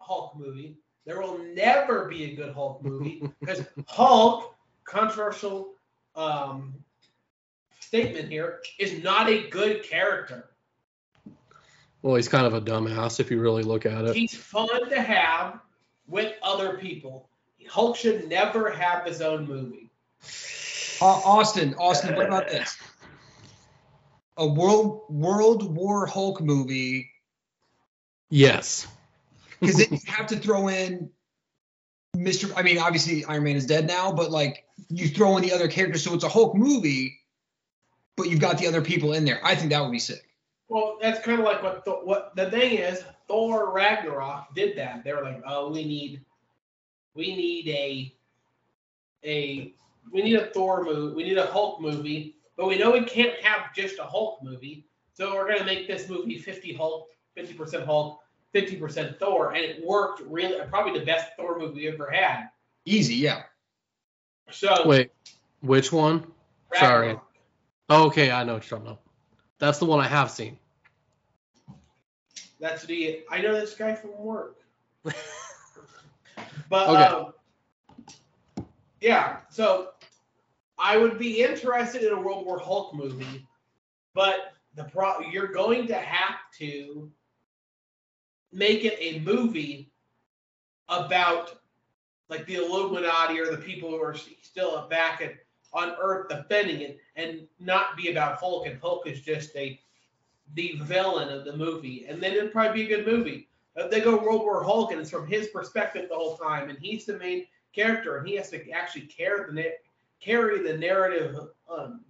Hulk 0.00 0.36
movie. 0.38 0.76
There 1.04 1.20
will 1.20 1.38
never 1.54 2.04
be 2.08 2.24
a 2.26 2.36
good 2.36 2.54
Hulk 2.54 2.84
movie 2.84 3.22
because 3.40 3.64
Hulk, 3.88 4.54
controversial 4.84 5.72
um, 6.14 6.74
statement 7.80 8.28
here, 8.30 8.60
is 8.78 9.02
not 9.02 9.28
a 9.28 9.48
good 9.48 9.82
character. 9.82 10.50
Well, 12.02 12.14
he's 12.14 12.28
kind 12.28 12.46
of 12.46 12.54
a 12.54 12.60
dumbass 12.60 13.18
if 13.18 13.30
you 13.30 13.40
really 13.40 13.62
look 13.64 13.84
at 13.86 14.04
it. 14.04 14.14
He's 14.14 14.34
fun 14.36 14.88
to 14.90 15.00
have 15.00 15.60
with 16.08 16.34
other 16.42 16.78
people. 16.78 17.28
Hulk 17.68 17.96
should 17.96 18.28
never 18.28 18.70
have 18.70 19.04
his 19.04 19.20
own 19.20 19.46
movie. 19.46 19.90
Uh, 21.00 21.04
Austin, 21.04 21.74
Austin, 21.78 22.16
what 22.16 22.26
about 22.26 22.48
this? 22.48 22.76
A 24.36 24.46
world 24.46 25.02
World 25.08 25.74
War 25.76 26.06
Hulk 26.06 26.40
movie 26.40 27.10
Yes. 28.30 28.86
because 29.60 29.76
then 29.76 29.88
you 29.90 29.98
have 30.06 30.28
to 30.28 30.36
throw 30.36 30.68
in 30.68 31.10
Mr. 32.16 32.52
I 32.56 32.62
mean, 32.62 32.78
obviously 32.78 33.24
Iron 33.24 33.44
Man 33.44 33.56
is 33.56 33.66
dead 33.66 33.86
now, 33.86 34.12
but 34.12 34.30
like 34.30 34.64
you 34.88 35.08
throw 35.08 35.36
in 35.36 35.42
the 35.42 35.52
other 35.52 35.68
characters, 35.68 36.02
so 36.04 36.14
it's 36.14 36.24
a 36.24 36.28
Hulk 36.28 36.54
movie, 36.54 37.18
but 38.16 38.28
you've 38.28 38.40
got 38.40 38.58
the 38.58 38.66
other 38.66 38.82
people 38.82 39.12
in 39.12 39.24
there. 39.24 39.40
I 39.44 39.54
think 39.54 39.70
that 39.70 39.82
would 39.82 39.92
be 39.92 39.98
sick. 39.98 40.27
Well, 40.68 40.98
that's 41.00 41.20
kind 41.24 41.38
of 41.38 41.46
like 41.46 41.62
what 41.62 41.84
Thor, 41.84 42.04
what 42.04 42.36
the 42.36 42.50
thing 42.50 42.78
is. 42.78 43.02
Thor 43.26 43.72
Ragnarok 43.72 44.54
did 44.54 44.76
that. 44.78 45.02
They 45.04 45.12
were 45.12 45.22
like, 45.22 45.42
oh, 45.46 45.70
we 45.70 45.84
need, 45.84 46.20
we 47.14 47.34
need 47.34 47.68
a, 47.68 48.14
a, 49.24 49.74
we 50.12 50.22
need 50.22 50.36
a 50.36 50.46
Thor 50.46 50.84
movie. 50.84 51.14
We 51.14 51.24
need 51.24 51.38
a 51.38 51.46
Hulk 51.46 51.80
movie, 51.80 52.36
but 52.56 52.66
we 52.66 52.78
know 52.78 52.90
we 52.90 53.04
can't 53.04 53.38
have 53.42 53.74
just 53.74 53.98
a 53.98 54.04
Hulk 54.04 54.42
movie. 54.42 54.86
So 55.14 55.34
we're 55.34 55.48
gonna 55.48 55.64
make 55.64 55.88
this 55.88 56.08
movie 56.08 56.38
50 56.38 56.74
Hulk, 56.74 57.08
50% 57.36 57.84
Hulk, 57.84 58.20
50% 58.54 59.18
Thor, 59.18 59.52
and 59.52 59.64
it 59.64 59.84
worked 59.84 60.22
really. 60.26 60.58
Probably 60.68 60.98
the 60.98 61.04
best 61.04 61.32
Thor 61.36 61.58
movie 61.58 61.80
we 61.80 61.88
ever 61.88 62.10
had. 62.10 62.48
Easy, 62.84 63.16
yeah. 63.16 63.42
So 64.50 64.86
Wait, 64.86 65.10
which 65.60 65.92
one? 65.92 66.26
sorry. 66.74 67.18
Oh, 67.90 68.06
okay, 68.06 68.30
I 68.30 68.44
know 68.44 68.54
what 68.54 68.70
you're 68.70 68.78
talking 68.78 68.92
about. 68.92 69.07
That's 69.58 69.78
the 69.78 69.86
one 69.86 70.00
I 70.00 70.08
have 70.08 70.30
seen. 70.30 70.58
That's 72.60 72.84
the 72.84 73.24
I 73.30 73.40
know 73.40 73.54
this 73.54 73.74
guy 73.74 73.94
from 73.94 74.16
work. 74.18 74.56
but 75.04 76.88
Okay. 76.88 77.02
um, 77.04 77.32
yeah, 79.00 79.38
so 79.50 79.90
I 80.78 80.96
would 80.96 81.18
be 81.18 81.42
interested 81.42 82.02
in 82.02 82.12
a 82.12 82.20
World 82.20 82.46
War 82.46 82.58
Hulk 82.58 82.94
movie, 82.94 83.46
but 84.14 84.52
the 84.74 84.84
pro 84.84 85.20
you're 85.20 85.48
going 85.48 85.86
to 85.88 85.94
have 85.94 86.36
to 86.58 87.10
make 88.52 88.84
it 88.84 88.96
a 89.00 89.20
movie 89.20 89.90
about 90.88 91.60
like 92.28 92.46
the 92.46 92.56
Illuminati 92.56 93.38
or 93.40 93.50
the 93.50 93.58
people 93.58 93.90
who 93.90 94.02
are 94.02 94.16
still 94.42 94.86
back 94.88 95.20
at, 95.20 95.34
on 95.72 95.94
Earth 96.00 96.28
defending 96.28 96.80
it, 96.80 96.98
and 97.16 97.46
not 97.60 97.96
be 97.96 98.10
about 98.10 98.38
Hulk. 98.38 98.66
And 98.66 98.80
Hulk 98.80 99.06
is 99.06 99.20
just 99.20 99.54
a 99.56 99.80
the 100.54 100.78
villain 100.82 101.28
of 101.28 101.44
the 101.44 101.56
movie, 101.56 102.06
and 102.08 102.22
then 102.22 102.32
it'd 102.32 102.52
probably 102.52 102.84
be 102.86 102.92
a 102.92 102.96
good 102.96 103.06
movie. 103.06 103.48
If 103.76 103.90
they 103.90 104.00
go 104.00 104.16
World 104.16 104.42
War 104.42 104.64
Hulk, 104.64 104.92
and 104.92 105.00
it's 105.00 105.10
from 105.10 105.26
his 105.26 105.48
perspective 105.48 106.08
the 106.08 106.16
whole 106.16 106.36
time, 106.36 106.68
and 106.70 106.78
he's 106.78 107.04
the 107.04 107.18
main 107.18 107.46
character, 107.74 108.16
and 108.16 108.26
he 108.26 108.34
has 108.36 108.50
to 108.50 108.70
actually 108.70 109.02
carry 109.02 109.52
the 109.52 109.72
carry 110.20 110.62
the 110.62 110.76
narrative 110.76 111.36
um, 111.70 112.00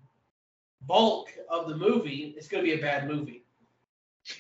bulk 0.87 1.29
of 1.51 1.69
the 1.69 1.77
movie. 1.77 2.35
It's 2.37 2.49
going 2.49 2.65
to 2.65 2.71
be 2.71 2.79
a 2.79 2.83
bad 2.83 3.09
movie. 3.09 3.45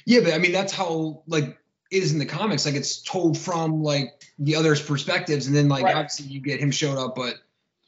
Yeah, 0.05 0.21
but 0.21 0.33
I 0.35 0.39
mean 0.39 0.53
that's 0.53 0.73
how 0.73 1.23
like 1.27 1.59
it 1.91 2.03
is 2.03 2.13
in 2.13 2.19
the 2.19 2.27
comics. 2.27 2.67
Like 2.67 2.75
it's 2.75 3.03
told 3.03 3.37
from 3.37 3.83
like 3.83 4.23
the 4.39 4.55
other's 4.55 4.83
perspectives, 4.83 5.47
and 5.47 5.57
then 5.57 5.69
like 5.69 5.85
Right. 5.85 5.97
obviously 5.97 6.27
you 6.27 6.41
get 6.41 6.61
him 6.61 6.71
showed 6.71 6.99
up, 6.99 7.15
but 7.17 7.35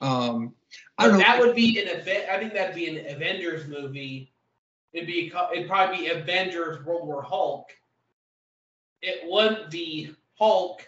um 0.00 0.54
I 0.98 1.06
don't 1.08 1.14
know. 1.18 1.24
that 1.24 1.40
would 1.40 1.56
be 1.56 1.80
an 1.80 1.88
event. 1.88 2.28
I 2.30 2.38
think 2.38 2.54
that'd 2.54 2.74
be 2.74 2.88
an 2.88 3.06
Avengers 3.14 3.66
movie. 3.66 4.32
It'd 4.92 5.06
be 5.06 5.32
a 5.34 5.48
it'd 5.52 5.68
probably 5.68 5.98
be 5.98 6.06
Avengers 6.08 6.84
World 6.84 7.06
War 7.06 7.22
Hulk. 7.22 7.70
It 9.02 9.20
wouldn't 9.30 9.70
be 9.70 10.14
Hulk 10.38 10.82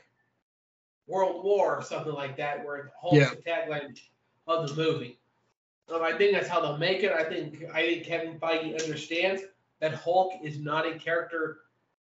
World 1.06 1.44
War 1.44 1.76
or 1.76 1.82
something 1.82 2.12
like 2.12 2.36
that, 2.36 2.64
where 2.64 2.92
Hulk's 3.00 3.16
Yeah. 3.18 3.30
the 3.30 3.36
tagline 3.42 3.98
of 4.46 4.68
the 4.68 4.74
movie. 4.74 5.18
Um, 5.88 6.02
I 6.02 6.12
think 6.16 6.32
that's 6.32 6.48
how 6.48 6.60
they'll 6.60 6.78
make 6.78 7.02
it. 7.02 7.12
I 7.12 7.24
think 7.24 7.64
I 7.72 7.82
think 7.86 8.04
Kevin 8.04 8.38
Feige 8.38 8.80
understands 8.82 9.42
that 9.80 9.94
Hulk 9.94 10.34
is 10.42 10.58
not 10.58 10.86
a 10.86 10.98
character 10.98 11.60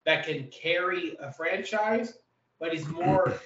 that 0.05 0.25
can 0.25 0.47
carry 0.47 1.15
a 1.19 1.31
franchise, 1.31 2.17
but 2.59 2.73
he's 2.73 2.87
more. 2.87 3.39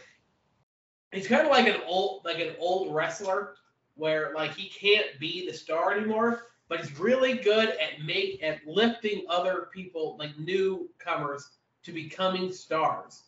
He's 1.11 1.27
kind 1.27 1.41
of 1.41 1.49
like 1.49 1.67
an 1.67 1.81
old 1.85 2.23
like 2.25 2.39
an 2.39 2.55
old 2.59 2.93
wrestler 2.93 3.55
where 3.95 4.33
like 4.33 4.55
he 4.55 4.69
can't 4.69 5.19
be 5.19 5.45
the 5.45 5.53
star 5.53 5.93
anymore, 5.93 6.43
but 6.69 6.79
he's 6.79 6.97
really 6.99 7.33
good 7.33 7.69
at 7.69 8.03
make 8.03 8.41
at 8.43 8.65
lifting 8.65 9.25
other 9.29 9.69
people 9.73 10.15
like 10.17 10.37
newcomers 10.37 11.49
to 11.83 11.91
becoming 11.91 12.51
stars. 12.51 13.23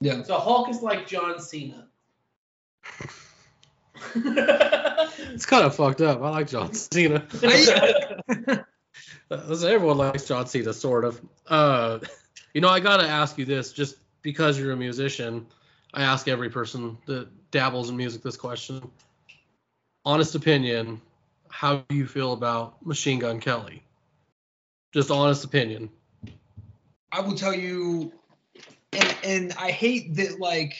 Yeah. 0.00 0.22
So 0.22 0.38
Hulk 0.38 0.68
is 0.70 0.82
like 0.82 1.06
John 1.06 1.40
Cena. 1.40 1.88
It's 5.18 5.46
kind 5.46 5.64
of 5.64 5.74
fucked 5.74 6.00
up. 6.00 6.22
I 6.22 6.30
like 6.30 6.48
John 6.48 6.72
Cena. 6.72 7.26
Everyone 9.30 9.98
likes 9.98 10.24
John 10.24 10.46
Cena, 10.46 10.72
sort 10.72 11.04
of. 11.04 11.20
Uh, 11.46 11.98
you 12.54 12.60
know, 12.60 12.68
I 12.68 12.80
gotta 12.80 13.08
ask 13.08 13.38
you 13.38 13.44
this, 13.44 13.72
just 13.72 13.96
because 14.22 14.58
you're 14.58 14.72
a 14.72 14.76
musician. 14.76 15.46
I 15.96 16.02
ask 16.02 16.28
every 16.28 16.50
person 16.50 16.98
that 17.06 17.26
dabbles 17.50 17.88
in 17.88 17.96
music 17.96 18.22
this 18.22 18.36
question. 18.36 18.90
Honest 20.04 20.34
opinion, 20.34 21.00
how 21.48 21.78
do 21.88 21.96
you 21.96 22.06
feel 22.06 22.34
about 22.34 22.84
Machine 22.84 23.18
Gun 23.18 23.40
Kelly? 23.40 23.82
Just 24.92 25.10
honest 25.10 25.42
opinion. 25.42 25.88
I 27.10 27.20
will 27.20 27.34
tell 27.34 27.54
you, 27.54 28.12
and 28.92 29.16
and 29.24 29.52
I 29.58 29.70
hate 29.70 30.14
that 30.16 30.38
like. 30.38 30.76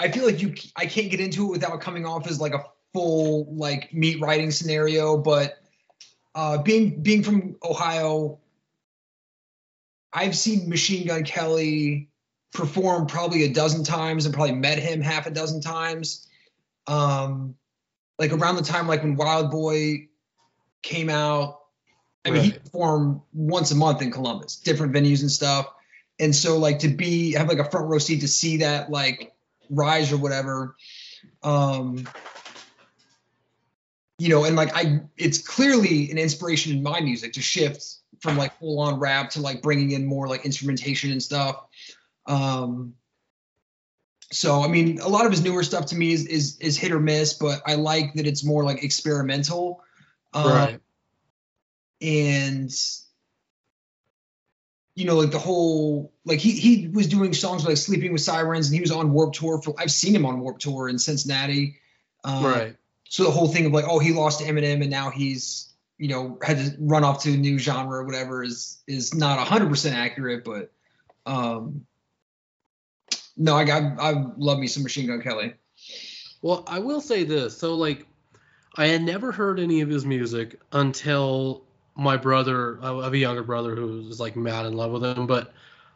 I 0.00 0.10
feel 0.10 0.24
like 0.24 0.40
you 0.40 0.54
I 0.74 0.86
can't 0.86 1.10
get 1.10 1.20
into 1.20 1.46
it 1.48 1.50
without 1.50 1.80
coming 1.82 2.06
off 2.06 2.26
as 2.26 2.40
like 2.40 2.54
a 2.54 2.64
full 2.94 3.54
like 3.54 3.92
meat 3.92 4.18
writing 4.20 4.50
scenario, 4.50 5.18
but 5.18 5.58
uh, 6.34 6.62
being 6.62 7.02
being 7.02 7.22
from 7.22 7.56
Ohio, 7.62 8.38
I've 10.10 10.36
seen 10.36 10.70
Machine 10.70 11.06
Gun 11.06 11.24
Kelly 11.24 12.08
perform 12.52 13.06
probably 13.06 13.44
a 13.44 13.52
dozen 13.52 13.84
times 13.84 14.24
and 14.24 14.34
probably 14.34 14.54
met 14.54 14.78
him 14.78 15.00
half 15.00 15.26
a 15.26 15.30
dozen 15.30 15.60
times. 15.60 16.26
Um, 16.86 17.56
like 18.18 18.32
around 18.32 18.56
the 18.56 18.62
time 18.62 18.86
like 18.86 19.02
when 19.02 19.16
Wild 19.16 19.50
Boy 19.50 20.08
came 20.82 21.10
out, 21.10 21.60
I 22.24 22.30
mean 22.30 22.42
he 22.42 22.52
performed 22.52 23.20
once 23.32 23.70
a 23.70 23.76
month 23.76 24.02
in 24.02 24.10
Columbus, 24.10 24.56
different 24.56 24.92
venues 24.92 25.20
and 25.20 25.30
stuff. 25.30 25.66
And 26.18 26.34
so 26.34 26.58
like 26.58 26.80
to 26.80 26.88
be 26.88 27.32
have 27.32 27.48
like 27.48 27.58
a 27.58 27.70
front 27.70 27.88
row 27.88 27.98
seat 27.98 28.20
to 28.20 28.28
see 28.28 28.58
that 28.58 28.90
like 28.90 29.34
rise 29.70 30.12
or 30.12 30.16
whatever. 30.16 30.76
Um 31.42 32.08
you 34.18 34.30
know, 34.30 34.44
and 34.44 34.56
like 34.56 34.74
I 34.74 35.02
it's 35.16 35.38
clearly 35.38 36.10
an 36.10 36.18
inspiration 36.18 36.74
in 36.76 36.82
my 36.82 37.00
music 37.00 37.34
to 37.34 37.42
shift 37.42 37.96
from 38.20 38.36
like 38.36 38.58
full 38.58 38.80
on 38.80 38.98
rap 38.98 39.30
to 39.30 39.40
like 39.40 39.62
bringing 39.62 39.92
in 39.92 40.06
more 40.06 40.26
like 40.26 40.44
instrumentation 40.44 41.12
and 41.12 41.22
stuff. 41.22 41.64
Um 42.26 42.94
so 44.32 44.62
I 44.62 44.68
mean 44.68 44.98
a 45.00 45.08
lot 45.08 45.24
of 45.24 45.30
his 45.30 45.42
newer 45.42 45.62
stuff 45.62 45.86
to 45.86 45.96
me 45.96 46.12
is 46.12 46.26
is 46.26 46.58
is 46.58 46.76
hit 46.76 46.92
or 46.92 47.00
miss, 47.00 47.34
but 47.34 47.60
I 47.66 47.74
like 47.74 48.14
that 48.14 48.26
it's 48.26 48.44
more 48.44 48.64
like 48.64 48.82
experimental. 48.82 49.82
Um, 50.34 50.46
right. 50.46 50.80
and 52.02 52.70
you 54.96 55.04
know 55.04 55.14
like 55.14 55.30
the 55.30 55.38
whole 55.38 56.12
like 56.24 56.40
he 56.40 56.52
he 56.52 56.88
was 56.88 57.06
doing 57.06 57.32
songs 57.32 57.64
like 57.64 57.76
sleeping 57.76 58.12
with 58.12 58.22
sirens 58.22 58.66
and 58.66 58.74
he 58.74 58.80
was 58.80 58.90
on 58.90 59.12
warp 59.12 59.32
tour 59.32 59.62
for 59.62 59.74
i've 59.78 59.90
seen 59.90 60.14
him 60.14 60.26
on 60.26 60.40
warp 60.40 60.58
tour 60.58 60.88
in 60.88 60.98
cincinnati 60.98 61.76
um, 62.24 62.44
right. 62.44 62.76
so 63.08 63.24
the 63.24 63.30
whole 63.30 63.46
thing 63.46 63.66
of 63.66 63.72
like 63.72 63.84
oh 63.86 63.98
he 63.98 64.12
lost 64.12 64.40
to 64.40 64.46
eminem 64.46 64.80
and 64.82 64.90
now 64.90 65.10
he's 65.10 65.72
you 65.98 66.08
know 66.08 66.38
had 66.42 66.58
to 66.58 66.76
run 66.80 67.04
off 67.04 67.22
to 67.22 67.32
a 67.32 67.36
new 67.36 67.58
genre 67.58 68.00
or 68.00 68.04
whatever 68.04 68.42
is 68.42 68.82
is 68.86 69.14
not 69.14 69.38
100% 69.46 69.92
accurate 69.92 70.44
but 70.44 70.72
um 71.24 71.86
no 73.36 73.54
i 73.54 73.64
got 73.64 73.82
i 74.00 74.12
love 74.38 74.58
me 74.58 74.66
some 74.66 74.82
machine 74.82 75.06
gun 75.06 75.20
kelly 75.22 75.54
Well, 76.42 76.64
I 76.68 76.78
will 76.78 77.00
say 77.00 77.24
this. 77.24 77.56
So, 77.56 77.74
like, 77.74 78.06
I 78.76 78.86
had 78.88 79.02
never 79.02 79.32
heard 79.32 79.58
any 79.58 79.80
of 79.80 79.88
his 79.88 80.04
music 80.04 80.60
until 80.70 81.64
my 81.96 82.18
brother, 82.18 82.78
I 82.82 82.88
have 83.04 83.12
a 83.12 83.18
younger 83.18 83.42
brother 83.42 83.74
who 83.74 84.02
was 84.06 84.20
like 84.20 84.36
mad 84.36 84.66
in 84.66 84.74
love 84.74 84.92
with 84.92 85.02
him, 85.02 85.26
but 85.26 85.52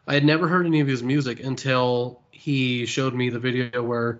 I 0.07 0.15
had 0.15 0.25
never 0.25 0.47
heard 0.47 0.65
any 0.65 0.79
of 0.81 0.87
his 0.87 1.03
music 1.03 1.39
until 1.41 2.21
he 2.31 2.85
showed 2.87 3.13
me 3.13 3.29
the 3.29 3.39
video 3.39 3.81
where, 3.83 4.19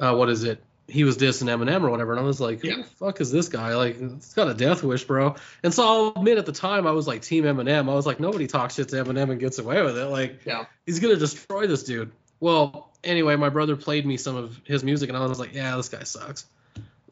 uh, 0.00 0.14
what 0.16 0.30
is 0.30 0.42
it? 0.42 0.62
He 0.88 1.04
was 1.04 1.16
dissing 1.18 1.48
Eminem 1.48 1.82
or 1.82 1.90
whatever, 1.90 2.12
and 2.12 2.20
I 2.20 2.24
was 2.24 2.40
like, 2.40 2.60
"Who 2.62 2.68
Yeah. 2.68 2.76
the 2.78 2.84
fuck 2.84 3.20
is 3.20 3.30
this 3.30 3.48
guy? 3.48 3.74
Like, 3.76 4.00
it's 4.00 4.34
got 4.34 4.48
a 4.48 4.54
death 4.54 4.82
wish, 4.82 5.04
bro." 5.04 5.34
And 5.62 5.72
so 5.74 5.82
I'll 5.86 6.12
admit, 6.16 6.38
at 6.38 6.46
the 6.46 6.52
time, 6.52 6.86
I 6.86 6.92
was 6.92 7.06
like 7.06 7.22
Team 7.22 7.44
Eminem. 7.44 7.90
I 7.90 7.94
was 7.94 8.06
like, 8.06 8.20
nobody 8.20 8.46
talks 8.46 8.74
shit 8.76 8.88
to 8.88 8.96
Eminem 8.96 9.30
and 9.30 9.38
gets 9.40 9.58
away 9.58 9.82
with 9.82 9.98
it. 9.98 10.06
Like, 10.06 10.40
Yeah. 10.46 10.64
he's 10.86 10.98
gonna 11.00 11.16
destroy 11.16 11.66
this 11.66 11.82
dude. 11.84 12.10
Well, 12.40 12.92
anyway, 13.02 13.36
my 13.36 13.48
brother 13.48 13.76
played 13.76 14.06
me 14.06 14.16
some 14.16 14.36
of 14.36 14.60
his 14.64 14.84
music, 14.84 15.08
and 15.08 15.16
I 15.16 15.26
was 15.26 15.38
like, 15.38 15.54
yeah, 15.54 15.76
this 15.76 15.88
guy 15.88 16.02
sucks. 16.02 16.46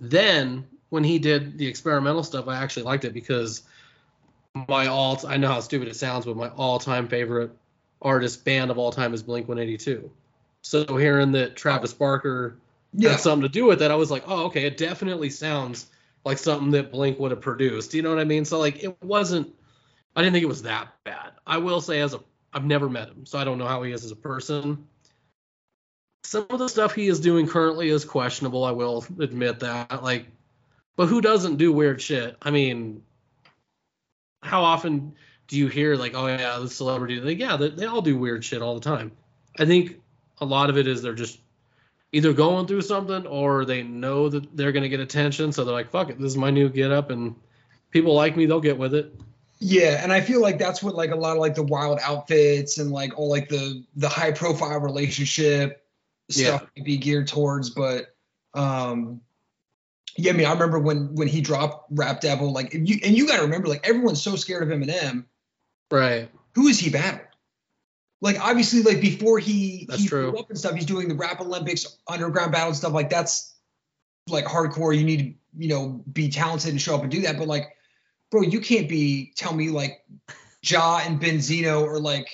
Then 0.00 0.66
when 0.90 1.04
he 1.04 1.18
did 1.18 1.58
the 1.58 1.66
experimental 1.66 2.22
stuff, 2.22 2.48
I 2.48 2.56
actually 2.56 2.84
liked 2.84 3.04
it 3.04 3.14
because 3.14 3.62
my 4.68 4.86
all 4.86 5.20
I 5.26 5.36
know 5.36 5.48
how 5.48 5.60
stupid 5.60 5.88
it 5.88 5.96
sounds, 5.96 6.26
but 6.26 6.36
my 6.36 6.48
all-time 6.50 7.08
favorite 7.08 7.50
artist 8.00 8.44
band 8.44 8.70
of 8.70 8.78
all 8.78 8.92
time 8.92 9.14
is 9.14 9.22
Blink 9.22 9.48
182. 9.48 10.10
So 10.62 10.84
hearing 10.96 11.32
that 11.32 11.56
Travis 11.56 11.92
Barker 11.92 12.58
yeah 12.92 13.10
had 13.10 13.20
something 13.20 13.42
to 13.42 13.48
do 13.48 13.64
with 13.64 13.82
it, 13.82 13.90
I 13.90 13.96
was 13.96 14.10
like, 14.10 14.24
oh, 14.26 14.44
okay, 14.46 14.66
it 14.66 14.76
definitely 14.76 15.30
sounds 15.30 15.86
like 16.24 16.38
something 16.38 16.70
that 16.72 16.92
Blink 16.92 17.18
would 17.18 17.32
have 17.32 17.40
produced. 17.40 17.94
You 17.94 18.02
know 18.02 18.10
what 18.10 18.18
I 18.18 18.24
mean? 18.24 18.44
So 18.44 18.58
like, 18.58 18.82
it 18.82 18.96
wasn't. 19.02 19.52
I 20.16 20.22
didn't 20.22 20.34
think 20.34 20.44
it 20.44 20.48
was 20.48 20.62
that 20.62 20.88
bad. 21.02 21.32
I 21.44 21.58
will 21.58 21.80
say, 21.80 22.00
as 22.00 22.14
a, 22.14 22.20
I've 22.52 22.64
never 22.64 22.88
met 22.88 23.08
him, 23.08 23.26
so 23.26 23.36
I 23.36 23.44
don't 23.44 23.58
know 23.58 23.66
how 23.66 23.82
he 23.82 23.90
is 23.90 24.04
as 24.04 24.12
a 24.12 24.16
person. 24.16 24.86
Some 26.24 26.46
of 26.50 26.58
the 26.58 26.68
stuff 26.68 26.94
he 26.94 27.06
is 27.08 27.20
doing 27.20 27.46
currently 27.46 27.90
is 27.90 28.04
questionable. 28.04 28.64
I 28.64 28.70
will 28.70 29.04
admit 29.20 29.60
that. 29.60 30.02
Like, 30.02 30.26
but 30.96 31.06
who 31.06 31.20
doesn't 31.20 31.56
do 31.56 31.72
weird 31.72 32.00
shit? 32.00 32.36
I 32.40 32.50
mean, 32.50 33.02
how 34.42 34.62
often 34.62 35.14
do 35.48 35.58
you 35.58 35.68
hear 35.68 35.96
like, 35.96 36.14
oh 36.14 36.26
yeah, 36.26 36.58
the 36.58 36.68
celebrity? 36.68 37.20
Like, 37.20 37.38
yeah, 37.38 37.56
they, 37.56 37.68
they 37.68 37.86
all 37.86 38.02
do 38.02 38.16
weird 38.16 38.44
shit 38.44 38.62
all 38.62 38.74
the 38.74 38.80
time. 38.80 39.12
I 39.58 39.66
think 39.66 40.00
a 40.40 40.44
lot 40.44 40.70
of 40.70 40.78
it 40.78 40.88
is 40.88 41.02
they're 41.02 41.14
just 41.14 41.40
either 42.12 42.32
going 42.32 42.66
through 42.66 42.82
something 42.82 43.26
or 43.26 43.64
they 43.64 43.82
know 43.82 44.28
that 44.28 44.56
they're 44.56 44.72
gonna 44.72 44.88
get 44.88 45.00
attention, 45.00 45.52
so 45.52 45.64
they're 45.64 45.74
like, 45.74 45.90
fuck 45.90 46.10
it, 46.10 46.18
this 46.18 46.32
is 46.32 46.36
my 46.36 46.50
new 46.50 46.68
get 46.68 46.90
up, 46.90 47.10
and 47.10 47.34
people 47.90 48.14
like 48.14 48.36
me, 48.36 48.46
they'll 48.46 48.60
get 48.60 48.78
with 48.78 48.94
it. 48.94 49.14
Yeah, 49.58 50.02
and 50.02 50.12
I 50.12 50.20
feel 50.20 50.40
like 50.40 50.58
that's 50.58 50.82
what 50.82 50.94
like 50.94 51.10
a 51.10 51.16
lot 51.16 51.32
of 51.32 51.38
like 51.38 51.54
the 51.54 51.62
wild 51.62 51.98
outfits 52.02 52.78
and 52.78 52.90
like 52.90 53.18
all 53.18 53.28
like 53.28 53.48
the 53.48 53.84
the 53.96 54.08
high 54.08 54.32
profile 54.32 54.80
relationship 54.80 55.83
stuff 56.30 56.66
might 56.76 56.84
be 56.84 56.96
geared 56.96 57.28
towards. 57.28 57.70
But 57.70 58.14
um 58.54 59.20
yeah, 60.16 60.32
I 60.32 60.34
mean 60.34 60.46
I 60.46 60.52
remember 60.52 60.78
when 60.78 61.14
when 61.14 61.28
he 61.28 61.40
dropped 61.40 61.86
Rap 61.90 62.20
Devil, 62.20 62.52
like 62.52 62.72
you 62.72 62.98
and 63.04 63.16
you 63.16 63.26
gotta 63.26 63.42
remember, 63.42 63.68
like 63.68 63.86
everyone's 63.86 64.22
so 64.22 64.36
scared 64.36 64.62
of 64.62 64.68
Eminem. 64.68 65.24
Right. 65.90 66.30
Who 66.54 66.68
is 66.68 66.78
he 66.78 66.90
battled? 66.90 67.26
Like 68.20 68.40
obviously, 68.40 68.82
like 68.82 69.00
before 69.00 69.38
he 69.38 69.86
That's 69.88 70.02
he 70.02 70.08
true. 70.08 70.36
up 70.38 70.48
and 70.48 70.58
stuff, 70.58 70.74
he's 70.74 70.86
doing 70.86 71.08
the 71.08 71.14
rap 71.14 71.40
Olympics, 71.40 71.98
underground 72.08 72.52
battle 72.52 72.68
and 72.68 72.76
stuff 72.76 72.92
like 72.92 73.10
that's 73.10 73.54
like 74.28 74.46
hardcore. 74.46 74.96
You 74.96 75.04
need 75.04 75.18
to, 75.18 75.62
you 75.62 75.68
know, 75.68 76.02
be 76.10 76.30
talented 76.30 76.70
and 76.70 76.80
show 76.80 76.94
up 76.94 77.02
and 77.02 77.10
do 77.10 77.22
that. 77.22 77.36
But 77.36 77.48
like, 77.48 77.76
bro, 78.30 78.40
you 78.40 78.60
can't 78.60 78.88
be 78.88 79.32
tell 79.36 79.52
me 79.52 79.68
like 79.68 80.04
Ja 80.62 81.02
and 81.04 81.20
Benzino 81.20 81.82
or 81.82 82.00
like 82.00 82.28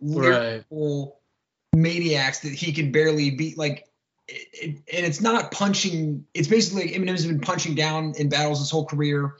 lyrical 0.00 1.19
maniacs 1.74 2.40
that 2.40 2.52
he 2.52 2.72
can 2.72 2.92
barely 2.92 3.30
beat. 3.30 3.56
Like, 3.58 3.86
it, 4.28 4.48
it, 4.52 4.68
and 4.92 5.06
it's 5.06 5.20
not 5.20 5.50
punching. 5.50 6.24
It's 6.34 6.48
basically 6.48 6.86
like 6.86 6.94
Eminem's 6.94 7.26
been 7.26 7.40
punching 7.40 7.74
down 7.74 8.14
in 8.16 8.28
battles 8.28 8.60
his 8.60 8.70
whole 8.70 8.86
career. 8.86 9.36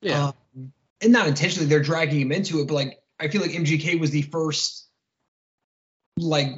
Yeah. 0.00 0.28
Um, 0.56 0.72
and 1.02 1.12
not 1.12 1.26
intentionally, 1.26 1.68
they're 1.68 1.82
dragging 1.82 2.20
him 2.20 2.32
into 2.32 2.60
it, 2.60 2.68
but 2.68 2.74
like 2.74 3.02
I 3.18 3.28
feel 3.28 3.40
like 3.40 3.52
MGK 3.52 4.00
was 4.00 4.10
the 4.10 4.22
first 4.22 4.88
like 6.18 6.50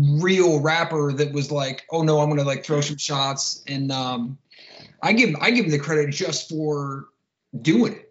real 0.00 0.60
rapper 0.60 1.12
that 1.12 1.32
was 1.32 1.50
like, 1.50 1.84
oh 1.90 2.02
no, 2.02 2.20
I'm 2.20 2.28
gonna 2.28 2.44
like 2.44 2.64
throw 2.64 2.80
some 2.80 2.96
shots. 2.96 3.62
And 3.66 3.90
um 3.92 4.38
I 5.02 5.12
give 5.12 5.34
I 5.40 5.50
give 5.50 5.66
him 5.66 5.70
the 5.70 5.78
credit 5.78 6.10
just 6.10 6.48
for 6.48 7.08
doing 7.60 7.94
it. 7.94 8.07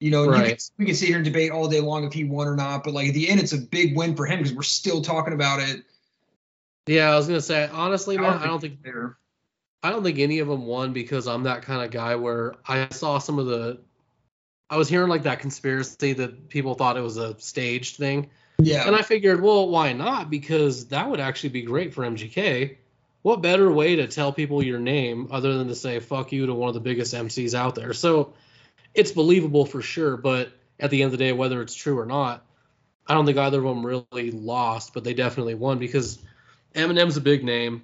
You 0.00 0.10
know, 0.10 0.24
you 0.24 0.42
can, 0.42 0.56
we 0.76 0.84
can 0.84 0.94
sit 0.94 1.08
here 1.08 1.16
and 1.16 1.24
debate 1.24 1.50
all 1.50 1.68
day 1.68 1.80
long 1.80 2.04
if 2.04 2.12
he 2.12 2.24
won 2.24 2.46
or 2.46 2.54
not, 2.54 2.84
but 2.84 2.92
like 2.92 3.08
at 3.08 3.14
the 3.14 3.28
end, 3.30 3.40
it's 3.40 3.54
a 3.54 3.58
big 3.58 3.96
win 3.96 4.14
for 4.14 4.26
him 4.26 4.38
because 4.40 4.52
we're 4.54 4.62
still 4.62 5.00
talking 5.00 5.32
about 5.32 5.60
it. 5.60 5.84
yeah, 6.86 7.10
I 7.10 7.16
was 7.16 7.26
gonna 7.26 7.40
say 7.40 7.68
honestly, 7.72 8.18
man, 8.18 8.38
I 8.38 8.46
don't 8.46 8.60
think 8.60 8.82
there. 8.82 9.16
I 9.82 9.90
don't 9.90 10.02
think 10.02 10.18
any 10.18 10.40
of 10.40 10.48
them 10.48 10.66
won 10.66 10.92
because 10.92 11.26
I'm 11.26 11.44
that 11.44 11.62
kind 11.62 11.82
of 11.82 11.90
guy 11.90 12.16
where 12.16 12.56
I 12.66 12.88
saw 12.90 13.18
some 13.18 13.38
of 13.38 13.46
the. 13.46 13.80
I 14.68 14.76
was 14.76 14.88
hearing 14.88 15.08
like 15.08 15.22
that 15.22 15.38
conspiracy 15.38 16.12
that 16.14 16.48
people 16.48 16.74
thought 16.74 16.96
it 16.96 17.02
was 17.02 17.16
a 17.16 17.38
staged 17.38 17.96
thing, 17.96 18.30
Yeah, 18.58 18.86
and 18.86 18.96
I 18.96 19.02
figured, 19.02 19.40
well, 19.40 19.68
why 19.68 19.92
not? 19.92 20.28
Because 20.28 20.88
that 20.88 21.08
would 21.08 21.20
actually 21.20 21.50
be 21.50 21.62
great 21.62 21.94
for 21.94 22.02
MGK. 22.02 22.76
What 23.22 23.42
better 23.42 23.70
way 23.70 23.96
to 23.96 24.08
tell 24.08 24.32
people 24.32 24.62
your 24.62 24.80
name 24.80 25.28
other 25.30 25.56
than 25.56 25.68
to 25.68 25.74
say 25.74 26.00
"fuck 26.00 26.32
you" 26.32 26.46
to 26.46 26.54
one 26.54 26.68
of 26.68 26.74
the 26.74 26.80
biggest 26.80 27.14
MCs 27.14 27.54
out 27.54 27.74
there? 27.74 27.92
So 27.92 28.34
it's 28.96 29.12
believable 29.12 29.66
for 29.66 29.82
sure, 29.82 30.16
but 30.16 30.50
at 30.80 30.90
the 30.90 31.02
end 31.02 31.12
of 31.12 31.18
the 31.18 31.24
day, 31.24 31.32
whether 31.32 31.62
it's 31.62 31.74
true 31.74 31.98
or 31.98 32.06
not, 32.06 32.44
I 33.06 33.14
don't 33.14 33.26
think 33.26 33.38
either 33.38 33.58
of 33.58 33.64
them 33.64 33.86
really 33.86 34.30
lost, 34.32 34.94
but 34.94 35.04
they 35.04 35.14
definitely 35.14 35.54
won 35.54 35.78
because 35.78 36.18
Eminem's 36.74 37.16
a 37.16 37.20
big 37.20 37.44
name. 37.44 37.82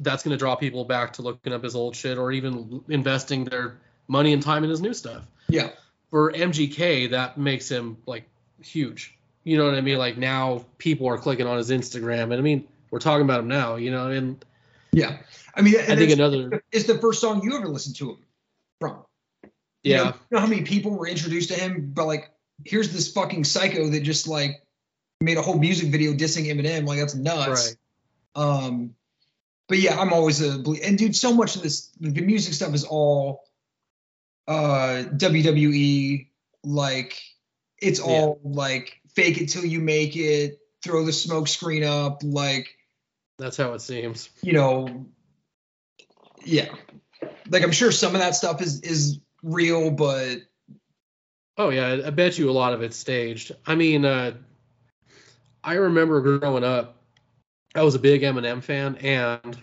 That's 0.00 0.22
going 0.22 0.32
to 0.32 0.38
draw 0.38 0.54
people 0.54 0.84
back 0.84 1.14
to 1.14 1.22
looking 1.22 1.52
up 1.52 1.64
his 1.64 1.74
old 1.74 1.96
shit 1.96 2.18
or 2.18 2.32
even 2.32 2.82
investing 2.88 3.44
their 3.44 3.78
money 4.06 4.32
and 4.32 4.42
time 4.42 4.64
in 4.64 4.70
his 4.70 4.80
new 4.80 4.94
stuff. 4.94 5.26
yeah, 5.48 5.70
For 6.10 6.32
MGK, 6.32 7.10
that 7.10 7.36
makes 7.36 7.68
him 7.68 7.98
like 8.06 8.24
huge. 8.62 9.18
You 9.44 9.56
know 9.56 9.64
what 9.64 9.74
I 9.74 9.80
mean? 9.80 9.98
Like 9.98 10.16
now 10.16 10.64
people 10.78 11.08
are 11.08 11.18
clicking 11.18 11.46
on 11.46 11.58
his 11.58 11.70
Instagram, 11.70 12.24
and 12.24 12.34
I 12.34 12.40
mean 12.40 12.66
we're 12.90 12.98
talking 13.00 13.24
about 13.24 13.40
him 13.40 13.48
now. 13.48 13.76
You 13.76 13.90
know, 13.90 14.10
and 14.10 14.44
yeah. 14.92 15.18
I 15.54 15.62
mean, 15.62 15.74
I 15.76 15.96
think 15.96 16.12
another 16.12 16.62
is 16.70 16.86
the 16.86 16.98
first 16.98 17.20
song 17.20 17.42
you 17.42 17.56
ever 17.56 17.68
listened 17.68 17.96
to 17.96 18.10
him 18.10 18.18
from. 18.80 19.04
You 19.82 19.96
know, 19.96 20.04
yeah, 20.04 20.12
you 20.12 20.14
know 20.32 20.40
how 20.40 20.46
many 20.46 20.62
people 20.62 20.92
were 20.92 21.06
introduced 21.06 21.50
to 21.50 21.54
him, 21.54 21.92
but 21.94 22.06
like, 22.06 22.30
here's 22.64 22.92
this 22.92 23.12
fucking 23.12 23.44
psycho 23.44 23.88
that 23.88 24.00
just 24.00 24.26
like 24.28 24.62
made 25.20 25.36
a 25.36 25.42
whole 25.42 25.58
music 25.58 25.90
video 25.90 26.12
dissing 26.12 26.46
Eminem. 26.46 26.86
Like 26.86 26.98
that's 26.98 27.14
nuts. 27.14 27.76
right. 28.36 28.44
Um, 28.44 28.94
but 29.68 29.78
yeah, 29.78 30.00
I'm 30.00 30.12
always 30.12 30.40
a 30.40 30.54
and 30.84 30.98
dude. 30.98 31.16
So 31.16 31.34
much 31.34 31.56
of 31.56 31.62
this, 31.62 31.90
the 32.00 32.22
music 32.22 32.54
stuff 32.54 32.74
is 32.74 32.84
all 32.84 33.44
uh 34.46 35.04
WWE. 35.12 36.28
Like 36.64 37.20
it's 37.80 38.00
all 38.00 38.40
like 38.42 39.00
fake 39.14 39.40
it 39.40 39.48
till 39.48 39.64
you 39.64 39.80
make 39.80 40.16
it. 40.16 40.58
Throw 40.82 41.04
the 41.04 41.12
smoke 41.12 41.48
screen 41.48 41.84
up. 41.84 42.22
Like 42.22 42.68
That's 43.38 43.56
how 43.56 43.74
it 43.74 43.80
seems. 43.82 44.30
you 44.42 44.52
know, 44.52 45.06
yeah. 46.44 46.74
Like 47.50 47.62
I'm 47.62 47.72
sure 47.72 47.92
some 47.92 48.14
of 48.14 48.20
that 48.20 48.36
stuff 48.36 48.62
is 48.62 48.80
is 48.80 49.20
real, 49.42 49.90
but 49.90 50.38
Oh 51.56 51.70
yeah, 51.70 51.88
I- 51.88 52.06
I 52.06 52.10
bet 52.10 52.38
you 52.38 52.48
a 52.48 52.52
lot 52.52 52.72
of 52.72 52.82
it's 52.82 52.96
staged. 52.96 53.52
I 53.66 53.74
mean, 53.74 54.04
uh, 54.04 54.34
I 55.64 55.74
remember 55.74 56.38
growing 56.38 56.62
up, 56.62 57.02
I 57.74 57.82
was 57.82 57.96
a 57.96 57.98
big 57.98 58.22
Eminem 58.22 58.62
fan, 58.62 58.96
and 58.96 59.58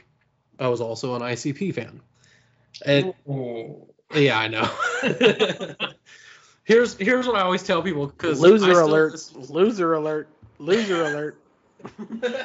I 0.59 0.67
was 0.67 0.81
also 0.81 1.15
an 1.15 1.21
ICP 1.21 1.73
fan. 1.73 2.01
And 2.85 3.13
yeah, 4.13 4.37
I 4.37 4.47
know. 4.49 4.69
here's 6.65 6.97
here's 6.97 7.27
what 7.27 7.37
I 7.37 7.41
always 7.41 7.63
tell 7.63 7.81
people 7.81 8.07
because 8.07 8.41
Loser 8.41 8.79
alert! 8.79 9.13
Loser 9.49 9.93
alert! 9.93 10.27
Loser 10.59 11.01
alert! 11.05 11.41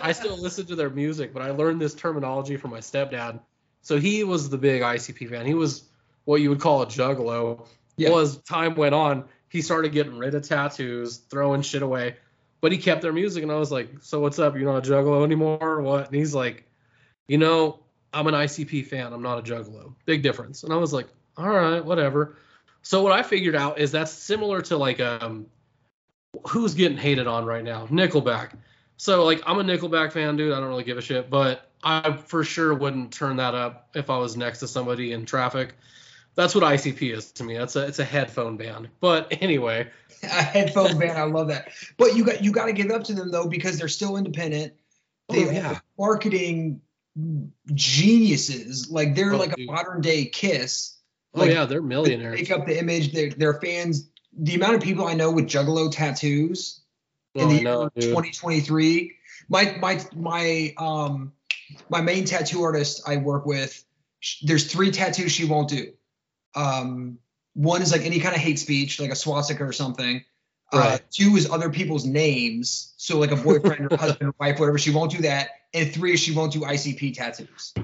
I 0.01 0.13
still 0.13 0.41
listen 0.41 0.67
to 0.67 0.77
their 0.77 0.91
music, 0.91 1.35
but 1.35 1.43
I 1.43 1.51
learned 1.51 1.81
this 1.81 1.95
terminology 1.95 2.57
from 2.57 2.71
my 2.71 2.79
stepdad. 2.79 3.41
So 3.83 3.99
he 3.99 4.23
was 4.23 4.49
the 4.49 4.59
big 4.59 4.83
ICP 4.83 5.29
fan. 5.29 5.45
He 5.45 5.55
was 5.55 5.90
what 6.25 6.41
you 6.41 6.51
would 6.51 6.61
call 6.61 6.83
a 6.83 6.87
juggalo. 6.87 7.67
Yeah. 7.97 8.11
Well, 8.11 8.21
as 8.21 8.37
time 8.39 8.75
went 8.75 8.95
on, 8.95 9.25
he 9.49 9.63
started 9.63 9.93
getting 9.93 10.17
rid 10.17 10.35
of 10.35 10.47
tattoos, 10.47 11.19
throwing 11.19 11.63
shit 11.63 11.83
away. 11.83 12.17
But 12.61 12.73
he 12.73 12.79
kept 12.79 13.03
their 13.03 13.13
music, 13.13 13.43
and 13.43 13.51
I 13.51 13.57
was 13.57 13.73
like, 13.73 13.91
"So 14.03 14.21
what's 14.21 14.39
up? 14.39 14.55
You're 14.55 14.71
not 14.71 14.87
a 14.87 14.91
juggalo 14.91 15.25
anymore, 15.25 15.59
or 15.61 15.83
what?" 15.83 16.07
And 16.07 16.15
he's 16.15 16.35
like, 16.35 16.65
"You 17.27 17.39
know, 17.39 17.81
I'm 18.13 18.27
an 18.27 18.35
ICP 18.35 18.87
fan. 18.87 19.13
I'm 19.13 19.23
not 19.23 19.39
a 19.39 19.43
juggalo. 19.43 19.95
Big 20.05 20.23
difference." 20.23 20.63
And 20.63 20.73
I 20.73 20.77
was 20.77 20.93
like, 20.93 21.09
"All 21.37 21.49
right, 21.49 21.85
whatever." 21.85 22.37
So 22.83 23.03
what 23.03 23.13
I 23.13 23.23
figured 23.23 23.57
out 23.57 23.79
is 23.79 23.93
that's 23.93 24.13
similar 24.13 24.63
to 24.63 24.77
like 24.77 25.01
um, 25.01 25.47
who's 26.49 26.75
getting 26.75 26.99
hated 26.99 27.27
on 27.27 27.45
right 27.45 27.65
now? 27.65 27.87
Nickelback. 27.87 28.53
So 28.97 29.25
like 29.25 29.43
I'm 29.47 29.59
a 29.59 29.65
Nickelback 29.65 30.13
fan, 30.13 30.37
dude. 30.37 30.53
I 30.53 30.61
don't 30.61 30.69
really 30.69 30.85
give 30.85 30.99
a 30.99 31.03
shit, 31.03 31.31
but 31.31 31.71
I 31.83 32.13
for 32.13 32.45
sure 32.45 32.75
wouldn't 32.75 33.13
turn 33.13 33.37
that 33.37 33.55
up 33.55 33.89
if 33.95 34.11
I 34.11 34.19
was 34.19 34.37
next 34.37 34.61
to 34.61 34.69
somebody 34.69 35.13
in 35.13 35.25
traffic. 35.25 35.75
That's 36.41 36.55
what 36.55 36.65
ICP 36.65 37.15
is 37.15 37.33
to 37.33 37.45
me. 37.45 37.59
That's 37.59 37.77
a 37.77 37.87
it's 37.87 37.99
a 37.99 38.05
headphone 38.05 38.57
band. 38.57 38.89
But 39.01 39.29
anyway, 39.43 39.89
a 40.23 40.27
headphone 40.27 40.99
band. 40.99 41.19
I 41.19 41.25
love 41.25 41.49
that. 41.49 41.69
But 41.99 42.17
you 42.17 42.25
got 42.25 42.43
you 42.43 42.51
got 42.51 42.65
to 42.67 42.73
give 42.73 42.91
up 42.91 43.05
to 43.05 43.13
them 43.13 43.31
though 43.31 43.47
because 43.47 43.79
they're 43.79 43.89
still 43.89 44.17
independent. 44.17 44.73
They 45.29 45.47
Oh, 45.47 45.51
yeah. 45.51 45.79
marketing 45.99 46.81
geniuses. 47.75 48.91
Like 48.91 49.15
they're 49.15 49.35
Oh, 49.35 49.39
like 49.39 49.55
dude. 49.55 49.69
a 49.69 49.73
modern 49.73 50.01
day 50.01 50.25
Kiss. 50.27 50.97
oh 51.35 51.45
yeah, 51.45 51.67
they're 51.67 51.83
millionaires. 51.83 52.37
They. 52.37 52.43
Pick 52.47 52.51
up 52.53 52.67
the 52.67 52.79
image. 52.79 53.13
Their 53.13 53.31
their 53.31 53.55
fans. 53.61 54.09
The 54.39 54.55
amount 54.55 54.77
of 54.77 54.81
people 54.83 55.07
I 55.07 55.15
know 55.15 55.31
with 55.31 55.47
Juggalo 55.47 55.91
tattoos 55.93 56.81
in 57.35 57.43
Oh, 57.45 57.49
the 57.49 57.59
I 57.59 57.61
know, 57.63 57.81
year 57.83 57.91
dude. 57.97 58.05
2023. 58.11 59.13
My 59.49 59.77
my 59.81 60.01
my 60.17 60.75
um 60.79 61.33
my 61.89 62.01
main 62.01 62.25
tattoo 62.25 62.63
artist 62.63 63.03
I 63.07 63.17
work 63.19 63.45
with. 63.47 63.85
sh- 64.21 64.43
There's 64.45 64.73
three 64.73 64.91
tattoos 64.91 65.33
she 65.33 65.45
won't 65.45 65.69
do. 65.69 65.93
Um, 66.55 67.19
one 67.55 67.83
is 67.83 67.93
like 67.93 68.03
any 68.03 68.21
kind 68.21 68.35
of 68.35 68.41
hate 68.41 68.59
speech, 68.59 69.01
like 69.01 69.11
a 69.11 69.17
swastika 69.17 69.65
or 69.65 69.73
something. 69.73 70.25
Uh, 70.73 70.99
two 71.11 71.35
is 71.37 71.51
other 71.51 71.69
people's 71.69 72.05
names, 72.05 72.95
so 72.97 73.19
like 73.19 73.33
a 73.33 73.37
boyfriend 73.37 73.93
or 73.93 73.97
husband 73.99 74.31
or 74.31 74.35
wife, 74.39 74.61
whatever. 74.61 74.79
She 74.79 74.93
won't 74.93 75.11
do 75.11 75.23
that. 75.23 75.51
And 75.75 75.93
three 75.93 76.13
is 76.15 76.21
she 76.21 76.33
won't 76.33 76.53
do 76.53 76.61
ICP 76.61 77.15
tattoos. 77.15 77.75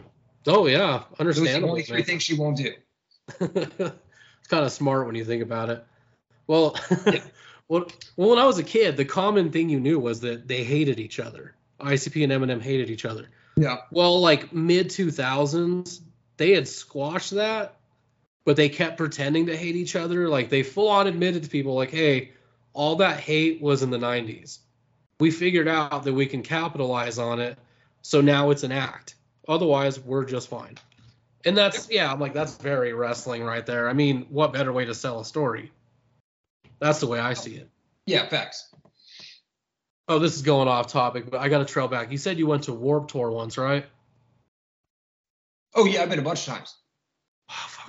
Oh 0.46 0.66
yeah, 0.66 1.02
Those 1.18 1.40
are 1.40 1.44
the 1.44 1.66
only 1.66 1.82
three 1.82 1.96
man. 1.98 2.04
things 2.04 2.22
she 2.22 2.34
won't 2.34 2.56
do. 2.56 2.72
it's 3.40 4.48
kind 4.48 4.64
of 4.64 4.70
smart 4.70 5.06
when 5.06 5.16
you 5.16 5.24
think 5.24 5.42
about 5.42 5.70
it. 5.70 5.84
Well, 6.46 6.76
Yeah. 7.06 7.20
well, 7.68 7.88
well, 8.16 8.28
when 8.30 8.38
I 8.38 8.46
was 8.46 8.58
a 8.58 8.62
kid, 8.62 8.96
the 8.96 9.04
common 9.04 9.50
thing 9.50 9.68
you 9.68 9.80
knew 9.80 9.98
was 9.98 10.20
that 10.20 10.46
they 10.46 10.62
hated 10.62 11.00
each 11.00 11.18
other. 11.18 11.54
ICP 11.80 12.22
and 12.22 12.32
Eminem 12.32 12.62
hated 12.62 12.88
each 12.90 13.04
other. 13.04 13.28
Yeah. 13.56 13.78
Well, 13.90 14.20
like 14.20 14.52
mid 14.52 14.88
2000s, 14.90 16.00
they 16.36 16.52
had 16.52 16.68
squashed 16.68 17.32
that, 17.32 17.75
but 18.46 18.56
they 18.56 18.70
kept 18.70 18.96
pretending 18.96 19.44
to 19.46 19.56
hate 19.56 19.76
each 19.76 19.96
other. 19.96 20.28
Like 20.30 20.48
they 20.48 20.62
full 20.62 20.88
on 20.88 21.08
admitted 21.08 21.42
to 21.42 21.50
people, 21.50 21.74
like, 21.74 21.90
hey, 21.90 22.30
all 22.72 22.96
that 22.96 23.20
hate 23.20 23.60
was 23.60 23.82
in 23.82 23.90
the 23.90 23.98
90s. 23.98 24.60
We 25.18 25.30
figured 25.30 25.68
out 25.68 26.04
that 26.04 26.14
we 26.14 26.26
can 26.26 26.42
capitalize 26.42 27.18
on 27.18 27.40
it. 27.40 27.58
So 28.02 28.20
now 28.20 28.50
it's 28.50 28.62
an 28.62 28.72
act. 28.72 29.16
Otherwise, 29.48 29.98
we're 29.98 30.24
just 30.24 30.48
fine. 30.48 30.78
And 31.44 31.56
that's, 31.56 31.90
yeah, 31.90 32.10
I'm 32.10 32.20
like, 32.20 32.34
that's 32.34 32.56
very 32.56 32.92
wrestling 32.92 33.42
right 33.42 33.66
there. 33.66 33.88
I 33.88 33.92
mean, 33.92 34.26
what 34.30 34.52
better 34.52 34.72
way 34.72 34.84
to 34.84 34.94
sell 34.94 35.20
a 35.20 35.24
story? 35.24 35.72
That's 36.78 37.00
the 37.00 37.06
way 37.06 37.18
I 37.18 37.34
see 37.34 37.56
it. 37.56 37.68
Yeah, 38.06 38.28
facts. 38.28 38.72
Oh, 40.08 40.20
this 40.20 40.36
is 40.36 40.42
going 40.42 40.68
off 40.68 40.86
topic, 40.86 41.30
but 41.30 41.40
I 41.40 41.48
got 41.48 41.58
to 41.58 41.64
trail 41.64 41.88
back. 41.88 42.12
You 42.12 42.18
said 42.18 42.38
you 42.38 42.46
went 42.46 42.64
to 42.64 42.72
Warp 42.72 43.08
Tour 43.08 43.30
once, 43.30 43.58
right? 43.58 43.86
Oh 45.74 45.84
yeah, 45.84 46.02
I've 46.02 46.10
been 46.10 46.20
a 46.20 46.22
bunch 46.22 46.46
of 46.46 46.54
times. 46.54 46.76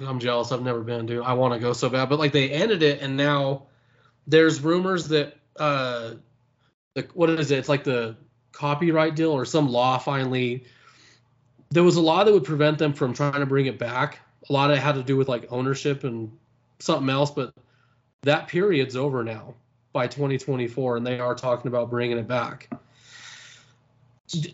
I'm 0.05 0.19
jealous. 0.19 0.51
I've 0.51 0.61
never 0.61 0.81
been, 0.81 1.05
dude. 1.05 1.23
I 1.23 1.33
want 1.33 1.53
to 1.53 1.59
go 1.59 1.73
so 1.73 1.89
bad, 1.89 2.09
but 2.09 2.19
like 2.19 2.31
they 2.31 2.49
ended 2.49 2.83
it, 2.83 3.01
and 3.01 3.17
now 3.17 3.63
there's 4.27 4.61
rumors 4.61 5.07
that 5.09 5.37
uh, 5.57 6.15
the 6.93 7.07
what 7.13 7.29
is 7.29 7.51
it? 7.51 7.59
It's 7.59 7.69
like 7.69 7.83
the 7.83 8.15
copyright 8.51 9.15
deal 9.15 9.31
or 9.31 9.45
some 9.45 9.69
law 9.69 9.97
finally. 9.97 10.65
There 11.69 11.83
was 11.83 11.95
a 11.95 12.01
law 12.01 12.23
that 12.23 12.33
would 12.33 12.45
prevent 12.45 12.77
them 12.77 12.93
from 12.93 13.13
trying 13.13 13.39
to 13.39 13.45
bring 13.45 13.65
it 13.65 13.77
back. 13.77 14.19
A 14.49 14.53
lot 14.53 14.71
of 14.71 14.77
it 14.77 14.79
had 14.79 14.95
to 14.95 15.03
do 15.03 15.17
with 15.17 15.27
like 15.27 15.51
ownership 15.51 16.03
and 16.03 16.31
something 16.79 17.09
else, 17.09 17.31
but 17.31 17.53
that 18.21 18.47
period's 18.47 18.95
over 18.95 19.23
now 19.23 19.53
by 19.93 20.07
2024, 20.07 20.97
and 20.97 21.05
they 21.05 21.19
are 21.19 21.35
talking 21.35 21.67
about 21.67 21.89
bringing 21.89 22.17
it 22.17 22.27
back. 22.27 22.69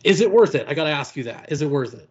Is 0.04 0.22
it 0.22 0.32
worth 0.32 0.56
it? 0.56 0.68
I 0.68 0.74
got 0.74 0.86
to 0.86 0.92
ask 0.92 1.16
you 1.16 1.24
that. 1.26 1.52
Is 1.52 1.62
it 1.62 1.70
worth 1.70 1.94
it? 1.94 2.10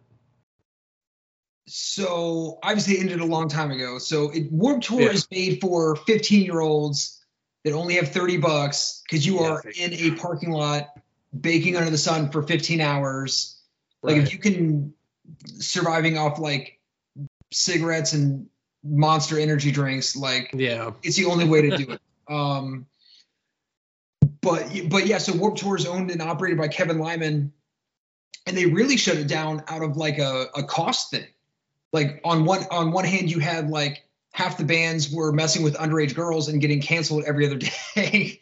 So 1.65 2.59
obviously 2.61 2.95
it 2.95 3.01
ended 3.01 3.21
a 3.21 3.25
long 3.25 3.47
time 3.47 3.71
ago. 3.71 3.97
So 3.97 4.29
it, 4.31 4.51
Warp 4.51 4.81
Tour 4.81 5.01
Yeah. 5.01 5.11
is 5.11 5.27
made 5.31 5.61
for 5.61 5.95
15 5.95 6.43
year 6.43 6.59
olds 6.59 7.21
that 7.63 7.73
only 7.73 7.95
have 7.95 8.09
30 8.09 8.37
bucks 8.37 9.01
because 9.03 9.25
you 9.25 9.39
Yeah, 9.39 9.47
are 9.47 9.63
in 9.77 9.93
a 9.93 10.11
parking 10.11 10.51
lot 10.51 10.89
baking 11.39 11.77
under 11.77 11.89
the 11.89 11.97
sun 11.97 12.29
for 12.29 12.43
15 12.43 12.81
hours. 12.81 13.59
Like 14.01 14.17
if 14.17 14.33
you 14.33 14.39
can 14.39 14.93
surviving 15.59 16.17
off 16.17 16.37
like 16.37 16.79
cigarettes 17.51 18.11
and 18.13 18.47
monster 18.83 19.39
energy 19.39 19.71
drinks, 19.71 20.15
like 20.15 20.51
yeah. 20.53 20.91
it's 21.03 21.15
the 21.15 21.25
only 21.25 21.47
way 21.47 21.61
to 21.69 21.77
do 21.77 21.91
it. 21.91 22.01
Um, 22.25 22.85
but 24.39 24.69
but 24.87 25.05
yeah, 25.07 25.17
so 25.17 25.35
Warp 25.35 25.57
Tour 25.57 25.75
is 25.75 25.85
owned 25.85 26.09
and 26.09 26.21
operated 26.21 26.57
by 26.57 26.69
Kevin 26.69 26.99
Lyman, 26.99 27.51
and 28.47 28.57
they 28.57 28.65
really 28.65 28.95
shut 28.95 29.17
it 29.17 29.27
down 29.27 29.61
out 29.67 29.83
of 29.83 29.97
like 29.97 30.19
a, 30.19 30.45
a 30.55 30.63
cost 30.63 31.11
thing. 31.11 31.27
Like 31.93 32.19
on 32.25 32.43
one 32.43 32.65
on 32.71 32.91
one 32.91 33.05
hand, 33.05 33.31
you 33.31 33.39
had 33.39 33.69
like 33.69 34.03
half 34.33 34.57
the 34.57 34.65
bands 34.65 35.11
were 35.11 35.31
messing 35.31 35.63
with 35.63 35.75
underage 35.75 36.15
girls 36.15 36.49
and 36.49 36.59
getting 36.59 36.81
canceled 36.81 37.23
every 37.25 37.45
other 37.45 37.57
day, 37.95 38.41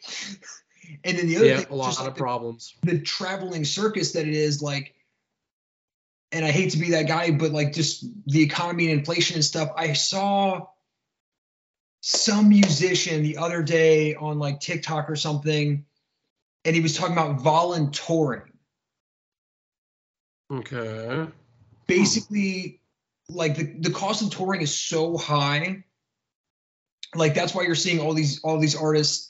and 1.04 1.18
then 1.18 1.26
the 1.26 1.36
other 1.36 1.46
Yeah, 1.46 1.58
thing 1.58 1.66
a 1.70 1.74
lot 1.76 1.98
of 1.98 2.06
like 2.06 2.14
the, 2.14 2.18
problems. 2.18 2.74
the 2.82 2.98
traveling 2.98 3.64
circus 3.64 4.12
that 4.12 4.26
it 4.26 4.34
is 4.34 4.62
like 4.62 4.94
and 6.32 6.44
i 6.46 6.50
hate 6.50 6.70
to 6.70 6.78
be 6.78 6.90
that 6.92 7.06
guy 7.06 7.30
but 7.30 7.52
like 7.52 7.72
just 7.74 8.06
the 8.26 8.42
economy 8.42 8.90
and 8.90 8.98
inflation 8.98 9.34
and 9.36 9.44
stuff 9.44 9.70
i 9.76 9.92
saw 9.92 10.66
some 12.00 12.48
musician 12.48 13.22
the 13.22 13.36
other 13.36 13.62
day 13.62 14.14
on 14.14 14.38
like 14.38 14.60
tiktok 14.60 15.10
or 15.10 15.16
something 15.16 15.84
and 16.64 16.74
he 16.74 16.80
was 16.80 16.96
talking 16.96 17.12
about 17.12 17.40
volunteering 17.40 18.48
Okay. 20.50 21.26
basically 21.86 22.81
like 23.28 23.56
the, 23.56 23.74
the 23.80 23.90
cost 23.90 24.22
of 24.22 24.30
touring 24.30 24.62
is 24.62 24.74
so 24.74 25.16
high. 25.16 25.84
Like 27.14 27.34
that's 27.34 27.54
why 27.54 27.62
you're 27.62 27.74
seeing 27.74 28.00
all 28.00 28.14
these 28.14 28.40
all 28.40 28.58
these 28.58 28.76
artists 28.76 29.28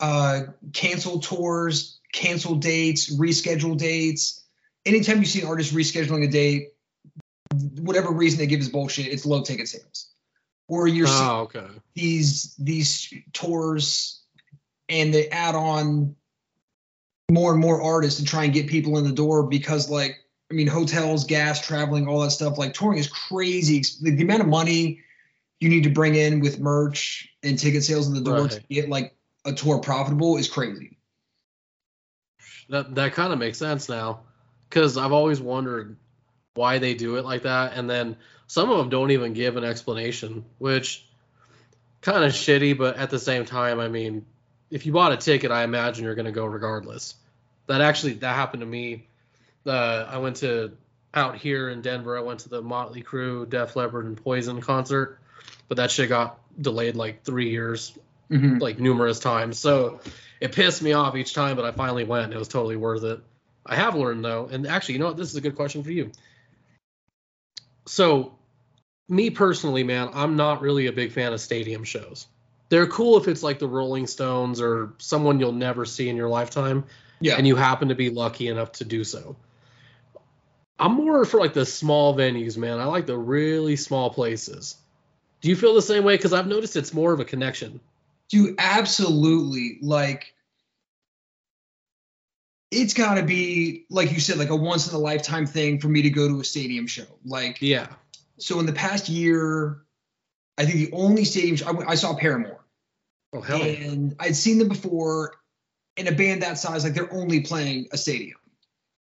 uh 0.00 0.42
cancel 0.72 1.20
tours 1.20 1.98
cancel 2.12 2.54
dates 2.56 3.14
reschedule 3.14 3.76
dates. 3.76 4.42
Anytime 4.86 5.18
you 5.18 5.26
see 5.26 5.42
an 5.42 5.48
artist 5.48 5.74
rescheduling 5.74 6.24
a 6.24 6.28
date 6.28 6.68
whatever 7.80 8.10
reason 8.10 8.38
they 8.38 8.46
give 8.46 8.60
is 8.60 8.68
bullshit. 8.68 9.06
It's 9.06 9.26
low 9.26 9.42
ticket 9.42 9.68
sales. 9.68 10.10
Or 10.68 10.86
you're 10.86 11.06
seeing 11.06 11.28
Oh, 11.28 11.40
okay. 11.40 11.66
these 11.94 12.54
these 12.56 13.12
tours 13.32 14.22
and 14.88 15.12
they 15.12 15.28
add 15.28 15.54
on 15.54 16.16
more 17.30 17.52
and 17.52 17.60
more 17.60 17.82
artists 17.82 18.20
to 18.20 18.26
try 18.26 18.44
and 18.44 18.52
get 18.52 18.68
people 18.68 18.98
in 18.98 19.04
the 19.04 19.12
door 19.12 19.44
because 19.46 19.90
like 19.90 20.16
I 20.50 20.54
mean 20.54 20.66
hotels, 20.66 21.24
gas, 21.24 21.64
traveling, 21.64 22.08
all 22.08 22.20
that 22.22 22.30
stuff 22.30 22.58
like 22.58 22.74
touring 22.74 22.98
is 22.98 23.08
crazy. 23.08 23.84
The, 24.00 24.10
the 24.16 24.22
amount 24.24 24.40
of 24.40 24.48
money 24.48 25.00
you 25.60 25.68
need 25.68 25.84
to 25.84 25.90
bring 25.90 26.16
in 26.16 26.40
with 26.40 26.58
merch 26.58 27.28
and 27.42 27.58
ticket 27.58 27.84
sales 27.84 28.08
in 28.08 28.14
the 28.14 28.20
door 28.20 28.48
to 28.48 28.60
get 28.68 28.88
like 28.88 29.14
a 29.44 29.52
tour 29.52 29.78
profitable 29.78 30.36
is 30.38 30.48
crazy. 30.48 30.98
That 32.68 32.94
that 32.96 33.12
kind 33.12 33.32
of 33.32 33.38
makes 33.38 33.58
sense 33.58 33.88
now, 33.88 34.20
because 34.68 34.96
I've 34.96 35.12
always 35.12 35.40
wondered 35.40 35.96
why 36.54 36.78
they 36.78 36.94
do 36.94 37.16
it 37.16 37.24
like 37.24 37.42
that, 37.42 37.74
and 37.74 37.88
then 37.88 38.16
some 38.46 38.70
of 38.70 38.78
them 38.78 38.88
don't 38.88 39.12
even 39.12 39.32
give 39.32 39.56
an 39.56 39.64
explanation, 39.64 40.44
which 40.58 41.06
kind 42.00 42.24
of 42.24 42.32
shitty. 42.32 42.76
But 42.76 42.96
at 42.96 43.10
the 43.10 43.18
same 43.18 43.44
time, 43.44 43.78
I 43.78 43.88
mean, 43.88 44.26
if 44.70 44.86
you 44.86 44.92
bought 44.92 45.12
a 45.12 45.16
ticket, 45.16 45.50
I 45.50 45.62
imagine 45.62 46.04
you're 46.04 46.14
going 46.14 46.26
to 46.26 46.32
go 46.32 46.46
regardless. 46.46 47.14
That 47.66 47.80
actually 47.80 48.14
that 48.14 48.34
happened 48.34 48.62
to 48.62 48.66
me. 48.66 49.06
Uh, 49.66 50.06
I 50.08 50.18
went 50.18 50.36
to 50.36 50.72
out 51.12 51.36
here 51.36 51.68
in 51.68 51.82
Denver. 51.82 52.16
I 52.16 52.22
went 52.22 52.40
to 52.40 52.48
the 52.48 52.62
Motley 52.62 53.02
Crue, 53.02 53.48
Def 53.48 53.76
Leppard, 53.76 54.06
and 54.06 54.16
Poison 54.22 54.60
concert, 54.60 55.18
but 55.68 55.76
that 55.76 55.90
shit 55.90 56.08
got 56.08 56.38
delayed 56.60 56.96
like 56.96 57.24
three 57.24 57.50
years 57.50 57.96
like 58.30 58.78
numerous 58.78 59.18
times. 59.18 59.58
So 59.58 60.00
it 60.40 60.52
pissed 60.52 60.82
me 60.82 60.92
off 60.92 61.16
each 61.16 61.34
time, 61.34 61.56
but 61.56 61.64
I 61.64 61.72
finally 61.72 62.04
went. 62.04 62.32
It 62.32 62.38
was 62.38 62.46
totally 62.48 62.76
worth 62.76 63.02
it. 63.02 63.20
I 63.66 63.74
have 63.74 63.94
learned 63.96 64.24
though, 64.24 64.48
and 64.50 64.66
actually, 64.66 64.94
you 64.94 65.00
know 65.00 65.06
what? 65.06 65.16
This 65.16 65.30
is 65.30 65.36
a 65.36 65.40
good 65.40 65.56
question 65.56 65.82
for 65.82 65.90
you. 65.90 66.12
So, 67.86 68.38
me 69.08 69.30
personally, 69.30 69.82
man, 69.82 70.10
I'm 70.14 70.36
not 70.36 70.60
really 70.60 70.86
a 70.86 70.92
big 70.92 71.12
fan 71.12 71.32
of 71.32 71.40
stadium 71.40 71.84
shows. 71.84 72.26
They're 72.68 72.86
cool 72.86 73.18
if 73.18 73.26
it's 73.26 73.42
like 73.42 73.58
the 73.58 73.68
Rolling 73.68 74.06
Stones 74.06 74.60
or 74.60 74.92
someone 74.98 75.40
you'll 75.40 75.52
never 75.52 75.84
see 75.84 76.08
in 76.08 76.16
your 76.16 76.28
lifetime, 76.28 76.84
Yeah. 77.20 77.34
and 77.36 77.46
you 77.46 77.56
happen 77.56 77.88
to 77.88 77.96
be 77.96 78.10
lucky 78.10 78.46
enough 78.48 78.72
to 78.72 78.84
do 78.84 79.02
so. 79.02 79.36
I'm 80.80 80.92
more 80.94 81.24
for 81.24 81.38
like 81.38 81.52
the 81.52 81.66
small 81.66 82.16
venues, 82.16 82.56
man. 82.56 82.78
I 82.80 82.84
like 82.86 83.06
the 83.06 83.16
really 83.18 83.76
small 83.76 84.10
places. 84.10 84.76
Do 85.42 85.48
you 85.48 85.56
feel 85.56 85.74
the 85.74 85.82
same 85.82 86.04
way? 86.04 86.16
Because 86.16 86.32
I've 86.32 86.46
noticed 86.46 86.74
it's 86.76 86.92
more 86.94 87.12
of 87.12 87.20
a 87.20 87.24
connection. 87.24 87.80
Dude, 88.28 88.54
absolutely. 88.58 89.78
Like, 89.82 90.34
it's 92.70 92.94
got 92.94 93.14
to 93.14 93.22
be, 93.22 93.84
like 93.90 94.12
you 94.12 94.20
said, 94.20 94.38
like 94.38 94.50
a 94.50 94.56
once 94.56 94.88
in 94.88 94.94
a 94.94 94.98
lifetime 94.98 95.46
thing 95.46 95.80
for 95.80 95.88
me 95.88 96.02
to 96.02 96.10
go 96.10 96.28
to 96.28 96.40
a 96.40 96.44
stadium 96.44 96.86
show. 96.86 97.06
Like, 97.24 97.58
Yeah. 97.60 97.88
so 98.38 98.60
in 98.60 98.66
the 98.66 98.72
past 98.72 99.08
year, 99.08 99.82
I 100.56 100.64
think 100.66 100.76
the 100.90 100.96
only 100.96 101.24
stadium 101.24 101.56
show, 101.56 101.66
I, 101.66 101.90
I 101.90 101.94
saw 101.96 102.14
Paramore, 102.14 102.64
Oh 103.32 103.40
hell 103.40 103.58
yeah. 103.58 103.90
and 103.90 104.14
I'd 104.20 104.36
seen 104.36 104.58
them 104.58 104.68
before. 104.68 105.34
In 105.96 106.06
a 106.06 106.12
band 106.12 106.42
that 106.42 106.56
size, 106.56 106.84
like 106.84 106.94
they're 106.94 107.12
only 107.12 107.40
playing 107.40 107.88
a 107.92 107.98
stadium. 107.98 108.38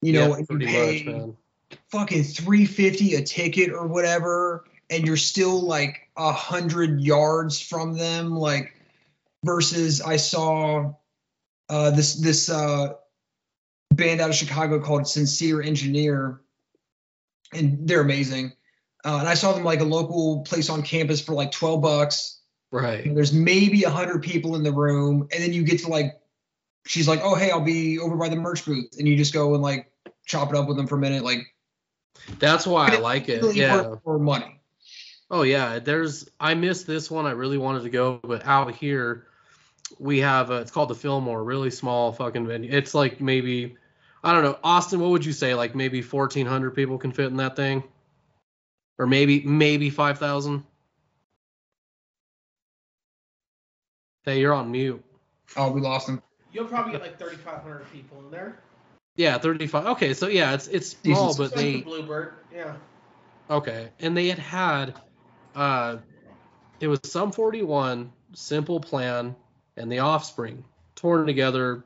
You 0.00 0.14
know, 0.14 0.28
Yeah, 0.28 0.34
and 0.34 0.40
you 0.40 0.46
pretty 0.46 0.66
pay 0.66 1.04
much, 1.04 1.04
man. 1.06 1.36
Fucking 1.90 2.24
three 2.24 2.66
fifty 2.66 3.14
a 3.14 3.22
ticket 3.22 3.72
or 3.72 3.86
whatever, 3.86 4.64
and 4.90 5.06
you're 5.06 5.16
still 5.16 5.60
like 5.62 6.08
a 6.16 6.32
hundred 6.32 7.00
yards 7.00 7.60
from 7.60 7.96
them. 7.96 8.34
Like 8.36 8.74
versus 9.44 10.00
I 10.00 10.16
saw 10.16 10.94
uh, 11.68 11.90
this 11.90 12.14
this 12.14 12.48
uh, 12.48 12.94
band 13.92 14.20
out 14.20 14.30
of 14.30 14.36
Chicago 14.36 14.80
called 14.80 15.08
Sincere 15.08 15.62
Engineer, 15.62 16.40
and 17.52 17.88
they're 17.88 18.00
amazing. 18.00 18.52
Uh, 19.04 19.18
and 19.20 19.28
I 19.28 19.34
saw 19.34 19.52
them 19.52 19.64
like 19.64 19.80
a 19.80 19.84
local 19.84 20.40
place 20.40 20.68
on 20.70 20.82
campus 20.82 21.20
for 21.20 21.34
like 21.34 21.52
twelve 21.52 21.82
bucks. 21.82 22.40
Right. 22.70 23.06
And 23.06 23.16
there's 23.16 23.32
maybe 23.32 23.84
a 23.84 23.90
hundred 23.90 24.22
people 24.22 24.54
in 24.56 24.62
the 24.62 24.72
room, 24.72 25.28
and 25.32 25.42
then 25.42 25.54
you 25.54 25.62
get 25.62 25.80
to 25.80 25.88
like, 25.88 26.20
she's 26.86 27.08
like, 27.08 27.20
"Oh 27.22 27.34
hey, 27.34 27.50
I'll 27.50 27.60
be 27.60 27.98
over 27.98 28.16
by 28.16 28.28
the 28.28 28.36
merch 28.36 28.66
booth," 28.66 28.96
and 28.98 29.08
you 29.08 29.16
just 29.16 29.32
go 29.32 29.54
and 29.54 29.62
like 29.62 29.90
chop 30.26 30.50
it 30.50 30.56
up 30.56 30.68
with 30.68 30.76
them 30.76 30.86
for 30.86 30.96
a 30.96 30.98
minute, 30.98 31.24
like 31.24 31.46
That's 32.38 32.66
why 32.66 32.88
I 32.88 32.90
But 32.92 33.02
like 33.02 33.28
it. 33.28 33.42
really 33.42 33.60
Yeah. 33.60 33.82
for, 33.82 34.00
for 34.04 34.18
money. 34.18 34.60
Oh 35.30 35.42
yeah. 35.42 35.78
There's 35.78 36.28
I 36.40 36.54
missed 36.54 36.86
this 36.86 37.10
one. 37.10 37.26
I 37.26 37.32
really 37.32 37.58
wanted 37.58 37.82
to 37.82 37.90
go, 37.90 38.20
but 38.22 38.46
out 38.46 38.74
here 38.74 39.26
we 39.98 40.20
have 40.20 40.50
uh 40.50 40.54
it's 40.54 40.70
called 40.70 40.90
the 40.90 40.94
Fillmore, 40.94 41.42
really 41.42 41.70
small 41.70 42.12
fucking 42.12 42.46
venue. 42.46 42.70
It's 42.72 42.94
like 42.94 43.20
maybe 43.20 43.76
I 44.22 44.32
don't 44.32 44.42
know, 44.42 44.58
Austin, 44.64 45.00
what 45.00 45.10
would 45.10 45.24
you 45.24 45.32
say? 45.32 45.54
Like 45.54 45.74
maybe 45.74 46.02
fourteen 46.02 46.46
hundred 46.46 46.72
people 46.72 46.98
can 46.98 47.12
fit 47.12 47.26
in 47.26 47.36
that 47.36 47.56
thing? 47.56 47.82
Or 48.98 49.06
maybe 49.06 49.42
maybe 49.42 49.90
five 49.90 50.18
thousand? 50.18 50.64
Hey, 54.24 54.40
you're 54.40 54.52
on 54.52 54.70
mute. 54.70 55.02
Oh, 55.56 55.70
we 55.70 55.80
lost 55.80 56.08
him. 56.08 56.22
You'll 56.52 56.66
probably 56.66 56.92
get 56.92 57.00
like 57.00 57.18
3,500 57.18 57.90
people 57.92 58.18
in 58.20 58.30
there. 58.30 58.58
Yeah, 59.18 59.36
thirty-five. 59.38 59.84
Okay, 59.86 60.14
so 60.14 60.28
yeah, 60.28 60.54
it's 60.54 60.68
it's 60.68 60.96
small, 61.02 61.34
Decent. 61.34 61.36
but 61.38 61.44
It's 61.44 61.56
like 61.56 61.64
they 61.64 61.72
the 61.72 61.82
Bluebird. 61.82 62.32
Yeah. 62.54 62.74
Okay, 63.50 63.88
and 63.98 64.16
they 64.16 64.28
had 64.28 64.38
had, 64.38 64.94
uh, 65.56 65.96
it 66.80 66.86
was 66.86 67.00
Sum 67.04 67.32
41, 67.32 68.12
Simple 68.34 68.78
Plan, 68.78 69.34
and 69.76 69.90
The 69.90 69.98
Offspring 70.00 70.64
torn 70.94 71.26
together. 71.26 71.82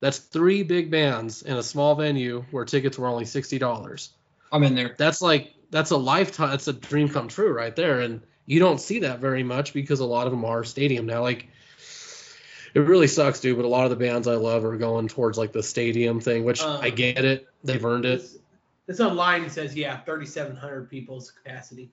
That's 0.00 0.18
three 0.18 0.62
big 0.64 0.90
bands 0.90 1.42
in 1.42 1.56
a 1.56 1.62
small 1.62 1.94
venue 1.94 2.44
where 2.50 2.64
tickets 2.64 2.98
were 2.98 3.06
only 3.06 3.24
sixty 3.24 3.58
dollars. 3.58 4.10
I'm 4.50 4.64
in 4.64 4.74
there. 4.74 4.96
That's 4.98 5.22
like 5.22 5.54
that's 5.70 5.92
a 5.92 5.96
lifetime. 5.96 6.50
That's 6.50 6.66
a 6.66 6.72
dream 6.72 7.08
come 7.08 7.28
true 7.28 7.52
right 7.52 7.74
there, 7.76 8.00
and 8.00 8.22
you 8.46 8.58
don't 8.58 8.80
see 8.80 9.00
that 9.00 9.20
very 9.20 9.44
much 9.44 9.72
because 9.72 10.00
a 10.00 10.04
lot 10.04 10.26
of 10.26 10.32
them 10.32 10.44
are 10.44 10.64
stadium 10.64 11.06
now. 11.06 11.20
Like, 11.22 11.46
it 12.74 12.80
really 12.80 13.06
sucks, 13.06 13.40
dude. 13.40 13.56
But 13.56 13.64
a 13.64 13.68
lot 13.68 13.84
of 13.84 13.90
the 13.90 13.96
bands 13.96 14.28
I 14.28 14.34
love 14.34 14.64
are 14.64 14.76
going 14.76 15.08
towards 15.08 15.38
like 15.38 15.52
the 15.52 15.62
stadium 15.62 16.20
thing, 16.20 16.44
which 16.44 16.62
Uh, 16.62 16.78
I 16.80 16.90
get 16.90 17.24
it. 17.24 17.46
They've 17.64 17.84
earned 17.84 18.04
it. 18.04 18.20
This, 18.20 18.38
this 18.86 19.00
online 19.00 19.48
says, 19.50 19.74
yeah, 19.76 19.98
3,700 20.00 20.88
people's 20.88 21.30
capacity. 21.30 21.90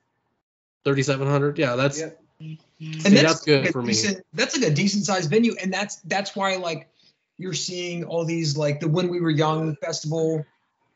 Thirty-seven 0.83 1.27
hundred. 1.27 1.57
Yeah, 1.57 1.75
that's 1.75 1.99
Yep. 1.99 2.21
And 2.39 2.59
See, 2.79 3.09
that's 3.09 3.41
good 3.43 3.61
like 3.61 3.69
a 3.69 3.71
for 3.71 3.81
me. 3.81 3.87
decent, 3.87 4.25
That's 4.33 4.57
like 4.57 4.69
a 4.69 4.73
decent 4.73 5.05
sized 5.05 5.29
venue, 5.29 5.55
and 5.61 5.73
that's 5.73 5.97
that's 6.01 6.35
why 6.35 6.57
like 6.57 6.89
you're 7.37 7.53
seeing 7.53 8.03
all 8.03 8.25
these 8.25 8.55
like 8.57 8.79
the 8.79 8.87
When 8.87 9.09
We 9.09 9.19
Were 9.19 9.29
Young 9.31 9.75
festival 9.77 10.45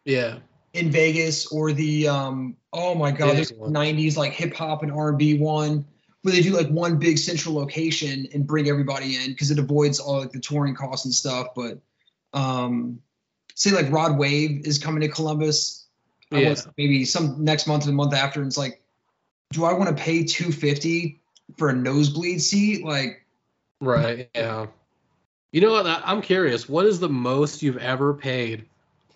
yeah. 0.06 0.38
in 0.74 0.91
Vegas 0.91 1.47
or 1.47 1.72
the 1.72 2.08
um 2.08 2.56
oh 2.74 2.93
my 2.93 3.12
god, 3.12 3.36
Big 3.36 3.36
there's 3.36 3.51
90s 3.53 4.18
like 4.18 4.34
hip 4.34 4.53
hop 4.53 4.84
and 4.84 4.91
R&B 4.91 5.39
one 5.39 5.86
where 6.22 6.34
they 6.34 6.41
do 6.41 6.55
like 6.55 6.67
one 6.67 6.97
big 6.97 7.17
central 7.17 7.55
location 7.55 8.28
and 8.34 8.45
bring 8.45 8.67
everybody 8.67 9.15
in 9.15 9.28
because 9.32 9.51
it 9.51 9.59
avoids 9.59 9.99
all 9.99 10.20
like 10.20 10.32
the 10.32 10.39
touring 10.39 10.76
costs 10.76 11.05
and 11.05 11.13
stuff. 11.13 11.47
But 11.55 11.80
um 12.34 12.99
say 13.55 13.72
like 13.72 13.91
Rod 13.91 14.17
Wave 14.17 14.65
is 14.65 14.78
coming 14.78 15.01
to 15.01 15.07
Columbus. 15.07 15.86
I 16.32 16.39
Yeah. 16.39 16.55
maybe 16.78 17.05
some 17.05 17.43
next 17.43 17.67
month 17.67 17.84
or 17.84 17.88
the 17.88 17.93
month 17.93 18.13
after, 18.13 18.39
and 18.39 18.47
it's 18.47 18.57
like, 18.57 18.82
do 19.51 19.65
I 19.65 19.74
want 19.74 19.95
to 19.95 20.01
pay 20.01 20.24
250 20.24 21.20
for 21.57 21.70
a 21.70 21.74
nosebleed 21.74 22.41
seat? 22.41 22.86
Like 22.86 23.26
Right. 23.82 24.30
Yeah. 24.36 24.67
You 25.51 25.61
know 25.61 25.72
what? 25.72 25.88
I'm 25.88 26.22
curious. 26.22 26.70
What 26.70 26.86
is 26.86 26.99
the 26.99 27.09
most 27.09 27.63
you've 27.63 27.78
ever 27.78 28.13
paid 28.13 28.65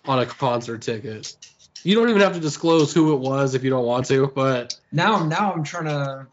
on 0.06 0.18
a 0.18 0.26
concert 0.26 0.82
ticket? 0.82 1.36
You 1.84 1.94
don't 1.94 2.08
even 2.08 2.22
have 2.22 2.32
to 2.32 2.40
disclose 2.40 2.92
who 2.92 3.12
it 3.12 3.20
was 3.20 3.54
if 3.54 3.62
you 3.62 3.70
don't 3.70 3.84
want 3.84 4.06
to, 4.06 4.26
but 4.34 4.74
Now, 4.90 5.24
now 5.26 5.52
I'm 5.52 5.62
trying 5.62 5.84
to. 5.84 6.26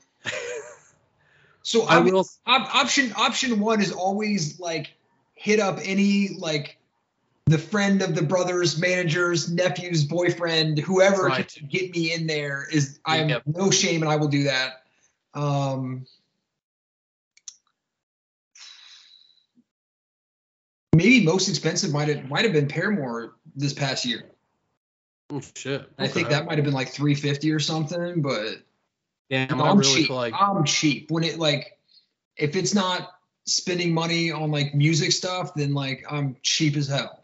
So 1.63 1.83
I 1.83 1.95
I 1.95 1.99
will. 1.99 2.27
op- 2.45 2.75
option 2.75 3.13
option 3.15 3.59
one 3.59 3.81
is 3.81 3.91
always 3.91 4.59
like 4.59 4.93
hit 5.35 5.59
up 5.59 5.79
any 5.83 6.29
like 6.37 6.77
the 7.45 7.57
friend 7.57 8.01
of 8.01 8.15
the 8.15 8.21
brother's 8.21 8.79
manager's 8.79 9.51
nephew's 9.51 10.03
boyfriend 10.05 10.79
whoever 10.79 11.23
Right. 11.23 11.51
can 11.53 11.67
get 11.67 11.91
me 11.91 12.13
in 12.13 12.27
there 12.27 12.67
is 12.71 12.99
i'm 13.05 13.29
Yep. 13.29 13.43
no 13.47 13.71
shame 13.71 14.03
and 14.03 14.11
i 14.11 14.15
will 14.15 14.27
do 14.27 14.43
that 14.43 14.83
um 15.33 16.05
maybe 20.93 21.23
most 21.25 21.49
expensive 21.49 21.91
might 21.91 22.07
have 22.07 22.29
might 22.29 22.43
have 22.43 22.53
been 22.53 22.67
paramore 22.67 23.35
this 23.55 23.73
past 23.73 24.05
year 24.05 24.23
Oh, 25.31 25.41
shit. 25.55 25.89
i 25.97 26.07
think 26.07 26.29
that 26.29 26.45
might 26.45 26.57
have 26.57 26.65
been 26.65 26.73
like 26.73 26.89
350 26.89 27.51
or 27.51 27.59
something 27.59 28.21
but 28.21 28.57
Damn, 29.31 29.61
I'm 29.61 29.77
really 29.77 30.03
cheap. 30.03 30.09
like 30.09 30.33
I'm 30.37 30.65
cheap. 30.65 31.09
When 31.09 31.23
it 31.23 31.39
like, 31.39 31.79
if 32.35 32.57
it's 32.57 32.75
not 32.75 33.09
spending 33.45 33.93
money 33.93 34.29
on 34.29 34.51
like 34.51 34.75
music 34.75 35.13
stuff, 35.13 35.53
then 35.53 35.73
like 35.73 36.03
I'm 36.11 36.35
cheap 36.43 36.75
as 36.75 36.89
hell. 36.89 37.23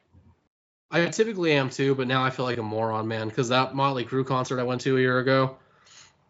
I 0.89 1.05
typically 1.07 1.51
am 1.51 1.69
too, 1.69 1.95
but 1.95 2.07
now 2.07 2.23
I 2.23 2.29
feel 2.29 2.45
like 2.45 2.59
a 2.59 2.63
moron, 2.63 3.09
man, 3.09 3.27
because 3.27 3.49
that 3.49 3.75
Motley 3.75 4.05
Crue 4.05 4.25
concert 4.25 4.57
I 4.57 4.63
went 4.63 4.79
to 4.81 4.95
a 4.95 4.99
year 5.01 5.19
ago. 5.19 5.57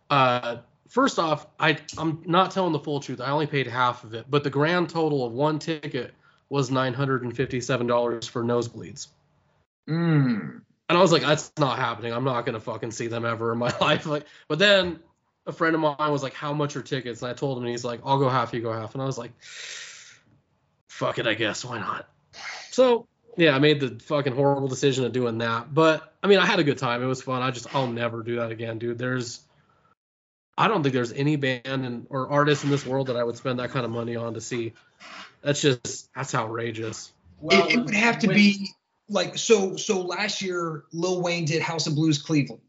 Uh, 0.09 0.57
first 0.89 1.19
off, 1.19 1.45
I 1.59 1.77
I'm 1.95 2.23
not 2.25 2.49
telling 2.49 2.73
the 2.73 2.79
full 2.79 2.99
truth. 2.99 3.21
I 3.21 3.29
only 3.29 3.45
paid 3.45 3.67
half 3.67 4.03
of 4.03 4.15
it, 4.15 4.25
but 4.27 4.43
the 4.43 4.49
grand 4.49 4.89
total 4.89 5.27
of 5.27 5.31
one 5.31 5.59
ticket 5.59 6.11
was 6.49 6.71
nine 6.71 6.95
hundred 6.95 7.21
and 7.21 7.37
fifty-seven 7.37 7.85
dollars 7.85 8.27
for 8.27 8.43
nosebleeds. 8.43 9.09
Mm. 9.87 10.61
And 10.89 10.97
I 10.97 11.01
was 11.01 11.11
like, 11.11 11.21
that's 11.21 11.51
not 11.59 11.77
happening. 11.77 12.13
I'm 12.13 12.23
not 12.23 12.47
gonna 12.47 12.59
fucking 12.59 12.91
see 12.91 13.05
them 13.05 13.25
ever 13.25 13.51
in 13.51 13.59
my 13.59 13.71
life. 13.81 14.07
Like, 14.07 14.25
but 14.47 14.57
then 14.57 15.01
a 15.47 15.51
friend 15.51 15.73
of 15.73 15.81
mine 15.81 16.11
was 16.11 16.21
like, 16.21 16.33
"How 16.33 16.53
much 16.53 16.75
are 16.75 16.81
tickets?" 16.81 17.21
And 17.21 17.31
I 17.31 17.33
told 17.33 17.57
him, 17.57 17.63
and 17.63 17.71
he's 17.71 17.85
like, 17.85 18.01
"I'll 18.05 18.19
go 18.19 18.29
half, 18.29 18.53
you 18.53 18.61
go 18.61 18.73
half." 18.73 18.93
And 18.93 19.01
I 19.01 19.05
was 19.05 19.17
like, 19.17 19.31
"Fuck 20.87 21.17
it, 21.17 21.27
I 21.27 21.33
guess. 21.33 21.65
Why 21.65 21.79
not?" 21.79 22.07
So 22.71 23.07
yeah, 23.37 23.55
I 23.55 23.59
made 23.59 23.79
the 23.79 23.99
fucking 24.03 24.35
horrible 24.35 24.67
decision 24.67 25.05
of 25.05 25.11
doing 25.13 25.37
that. 25.39 25.73
But 25.73 26.13
I 26.21 26.27
mean, 26.27 26.39
I 26.39 26.45
had 26.45 26.59
a 26.59 26.63
good 26.63 26.77
time. 26.77 27.01
It 27.01 27.05
was 27.05 27.21
fun. 27.21 27.41
I 27.41 27.51
just 27.51 27.73
I'll 27.73 27.87
never 27.87 28.23
do 28.23 28.37
that 28.37 28.51
again, 28.51 28.79
dude. 28.79 28.97
There's 28.97 29.41
I 30.57 30.67
don't 30.67 30.81
think 30.81 30.93
there's 30.93 31.13
any 31.13 31.35
band 31.35 31.61
and 31.65 32.07
or 32.09 32.29
artist 32.29 32.63
in 32.63 32.71
this 32.71 32.85
world 32.85 33.07
that 33.07 33.15
I 33.15 33.23
would 33.23 33.37
spend 33.37 33.59
that 33.59 33.69
kind 33.69 33.85
of 33.85 33.91
money 33.91 34.15
on 34.15 34.33
to 34.33 34.41
see. 34.41 34.73
That's 35.41 35.61
just 35.61 36.13
that's 36.13 36.33
outrageous. 36.33 37.13
Well, 37.39 37.67
it, 37.67 37.75
it 37.75 37.85
would 37.85 37.93
have 37.93 38.19
to 38.19 38.27
when- 38.27 38.35
be 38.35 38.69
like 39.07 39.37
so. 39.37 39.75
So 39.75 40.01
last 40.01 40.41
year, 40.41 40.83
Lil 40.91 41.21
Wayne 41.21 41.45
did 41.45 41.61
House 41.61 41.85
of 41.85 41.93
Blues 41.95 42.17
Cleveland. 42.21 42.61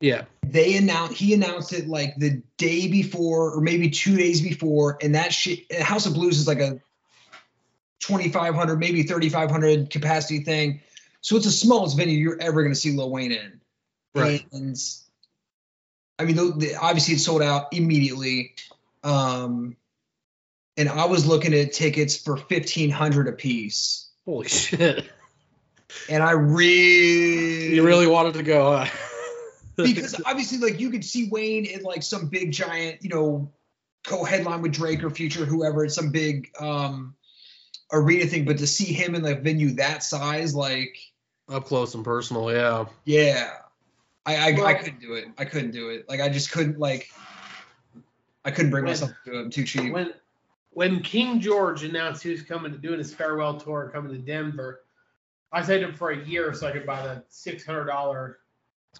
Yeah. 0.00 0.24
They 0.42 0.76
announced 0.76 1.14
he 1.14 1.34
announced 1.34 1.72
it 1.72 1.88
like 1.88 2.14
the 2.16 2.42
day 2.58 2.88
before 2.88 3.54
or 3.54 3.60
maybe 3.60 3.90
two 3.90 4.16
days 4.16 4.40
before, 4.40 4.98
and 5.00 5.14
that 5.14 5.32
shit. 5.32 5.72
House 5.80 6.06
of 6.06 6.14
Blues 6.14 6.38
is 6.38 6.46
like 6.46 6.60
a 6.60 6.80
2,500, 8.00 8.78
maybe 8.78 9.02
3,500 9.02 9.90
capacity 9.90 10.44
thing. 10.44 10.80
So 11.22 11.36
it's 11.36 11.46
the 11.46 11.50
smallest 11.50 11.96
venue 11.96 12.18
you're 12.18 12.40
ever 12.40 12.62
going 12.62 12.74
to 12.74 12.78
see 12.78 12.92
Lil 12.92 13.10
Wayne 13.10 13.32
in. 13.32 13.60
Right. 14.14 14.44
And 14.52 14.76
I 16.18 16.24
mean, 16.24 16.36
the, 16.36 16.52
the, 16.56 16.74
obviously 16.76 17.14
it 17.14 17.20
sold 17.20 17.40
out 17.40 17.72
immediately. 17.72 18.54
Um, 19.02 19.76
and 20.76 20.88
I 20.88 21.06
was 21.06 21.26
looking 21.26 21.54
at 21.54 21.72
tickets 21.72 22.16
for 22.16 22.36
1,500 22.36 23.28
a 23.28 23.32
piece. 23.32 24.10
Holy 24.26 24.48
shit. 24.48 25.08
And 26.10 26.22
I 26.22 26.32
really, 26.32 27.74
You 27.76 27.84
really 27.84 28.06
wanted 28.06 28.34
to 28.34 28.42
go, 28.42 28.76
huh? 28.76 28.90
Because 29.76 30.20
obviously, 30.26 30.58
like 30.58 30.80
you 30.80 30.90
could 30.90 31.04
see 31.04 31.28
Wayne 31.28 31.64
in 31.66 31.82
like 31.82 32.02
some 32.02 32.28
big 32.28 32.52
giant, 32.52 33.02
you 33.02 33.10
know, 33.10 33.50
co-headline 34.04 34.62
with 34.62 34.72
Drake 34.72 35.02
or 35.02 35.10
Future, 35.10 35.44
whoever, 35.44 35.84
it's 35.84 35.94
some 35.94 36.10
big 36.10 36.50
um 36.60 37.14
arena 37.92 38.26
thing. 38.26 38.44
But 38.44 38.58
to 38.58 38.66
see 38.66 38.92
him 38.92 39.14
in 39.14 39.22
like 39.22 39.42
venue 39.42 39.70
that 39.72 40.02
size, 40.02 40.54
like, 40.54 40.96
up 41.48 41.64
close 41.64 41.94
and 41.94 42.04
personal, 42.04 42.52
yeah. 42.52 42.84
yeah, 43.04 43.52
I 44.26 44.52
I, 44.52 44.64
I 44.64 44.74
couldn't 44.74 45.00
do 45.00 45.14
it. 45.14 45.26
I 45.38 45.44
couldn't 45.44 45.72
do 45.72 45.90
it. 45.90 46.08
Like 46.08 46.20
I 46.20 46.28
just 46.28 46.52
couldn't 46.52 46.78
like. 46.78 47.08
I 48.44 48.50
couldn't 48.50 48.70
bring 48.70 48.84
When- 48.84 48.90
myself 48.90 49.10
to 49.24 49.30
do 49.30 49.38
it. 49.38 49.40
I'm 49.42 49.50
too 49.50 49.64
cheap. 49.64 49.92
when 49.92 50.12
when 50.70 51.00
King 51.02 51.40
George 51.40 51.84
announced 51.84 52.22
he 52.22 52.30
was 52.30 52.42
coming 52.42 52.72
to 52.72 52.78
doing 52.78 52.98
his 52.98 53.14
farewell 53.14 53.58
tour, 53.58 53.90
coming 53.92 54.12
to 54.12 54.18
Denver, 54.18 54.82
I 55.52 55.62
saved 55.62 55.84
him 55.84 55.94
for 55.94 56.10
a 56.10 56.24
year 56.26 56.52
so 56.52 56.66
I 56.66 56.72
could 56.72 56.84
buy 56.84 57.02
the 57.02 57.22
six 57.28 57.64
hundred 57.64 57.86
dollar 57.86 58.40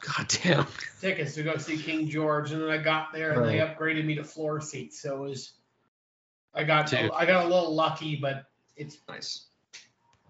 God 0.01 0.29
damn. 0.43 0.67
tickets 1.01 1.35
to 1.35 1.43
go 1.43 1.57
see 1.57 1.79
King 1.79 2.09
George, 2.09 2.53
and 2.53 2.63
then 2.63 2.71
I 2.71 2.79
got 2.79 3.13
there 3.13 3.33
and 3.33 3.49
they 3.49 3.59
upgraded 3.59 4.05
me 4.05 4.15
to 4.17 4.25
floor 4.25 4.61
seats, 4.61 5.01
so 5.01 5.25
it 5.25 5.29
was. 5.29 5.53
I 6.55 6.65
got 6.65 6.89
Dude. 6.89 7.11
I 7.11 7.27
got 7.27 7.47
a 7.47 7.49
little 7.49 7.75
lucky, 7.75 8.17
but 8.17 8.45
it's 8.77 8.99
nice. 9.09 9.47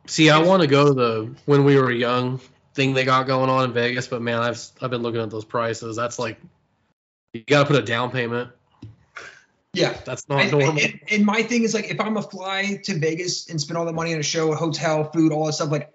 See, 0.07 0.31
I 0.31 0.39
want 0.39 0.63
to 0.63 0.69
go 0.69 0.89
to 0.89 0.95
the 0.95 1.35
when 1.47 1.65
we 1.65 1.77
were 1.77 1.91
young 1.91 2.41
thing 2.75 2.95
they 2.95 3.05
got 3.05 3.27
going 3.27 3.51
on 3.51 3.65
in 3.65 3.73
Vegas, 3.73 4.09
but 4.09 4.23
man, 4.23 4.41
I've 4.41 4.63
I've 4.81 4.91
been 4.91 5.03
looking 5.03 5.21
at 5.21 5.31
those 5.31 5.45
prices. 5.45 5.97
That's 5.97 6.19
like 6.19 6.39
you 7.33 7.43
got 7.43 7.63
to 7.63 7.67
put 7.67 7.77
a 7.77 7.83
down 7.83 8.11
payment. 8.11 8.51
Yeah. 9.75 9.97
That's 10.05 10.29
not 10.29 10.41
And, 10.41 10.53
normal. 10.53 10.81
and, 10.81 11.01
and 11.11 11.25
my 11.27 11.43
thing 11.43 11.65
is 11.65 11.75
like, 11.75 11.91
if 11.91 12.01
I'm 12.01 12.17
a 12.17 12.23
fly 12.23 12.81
to 12.85 12.99
Vegas 12.99 13.51
and 13.51 13.61
spend 13.61 13.77
all 13.77 13.85
that 13.85 13.93
money 13.93 14.15
on 14.15 14.21
a 14.21 14.23
show, 14.23 14.55
hotel, 14.55 15.11
food, 15.11 15.33
all 15.33 15.47
that 15.47 15.55
stuff, 15.55 15.71
like 15.71 15.93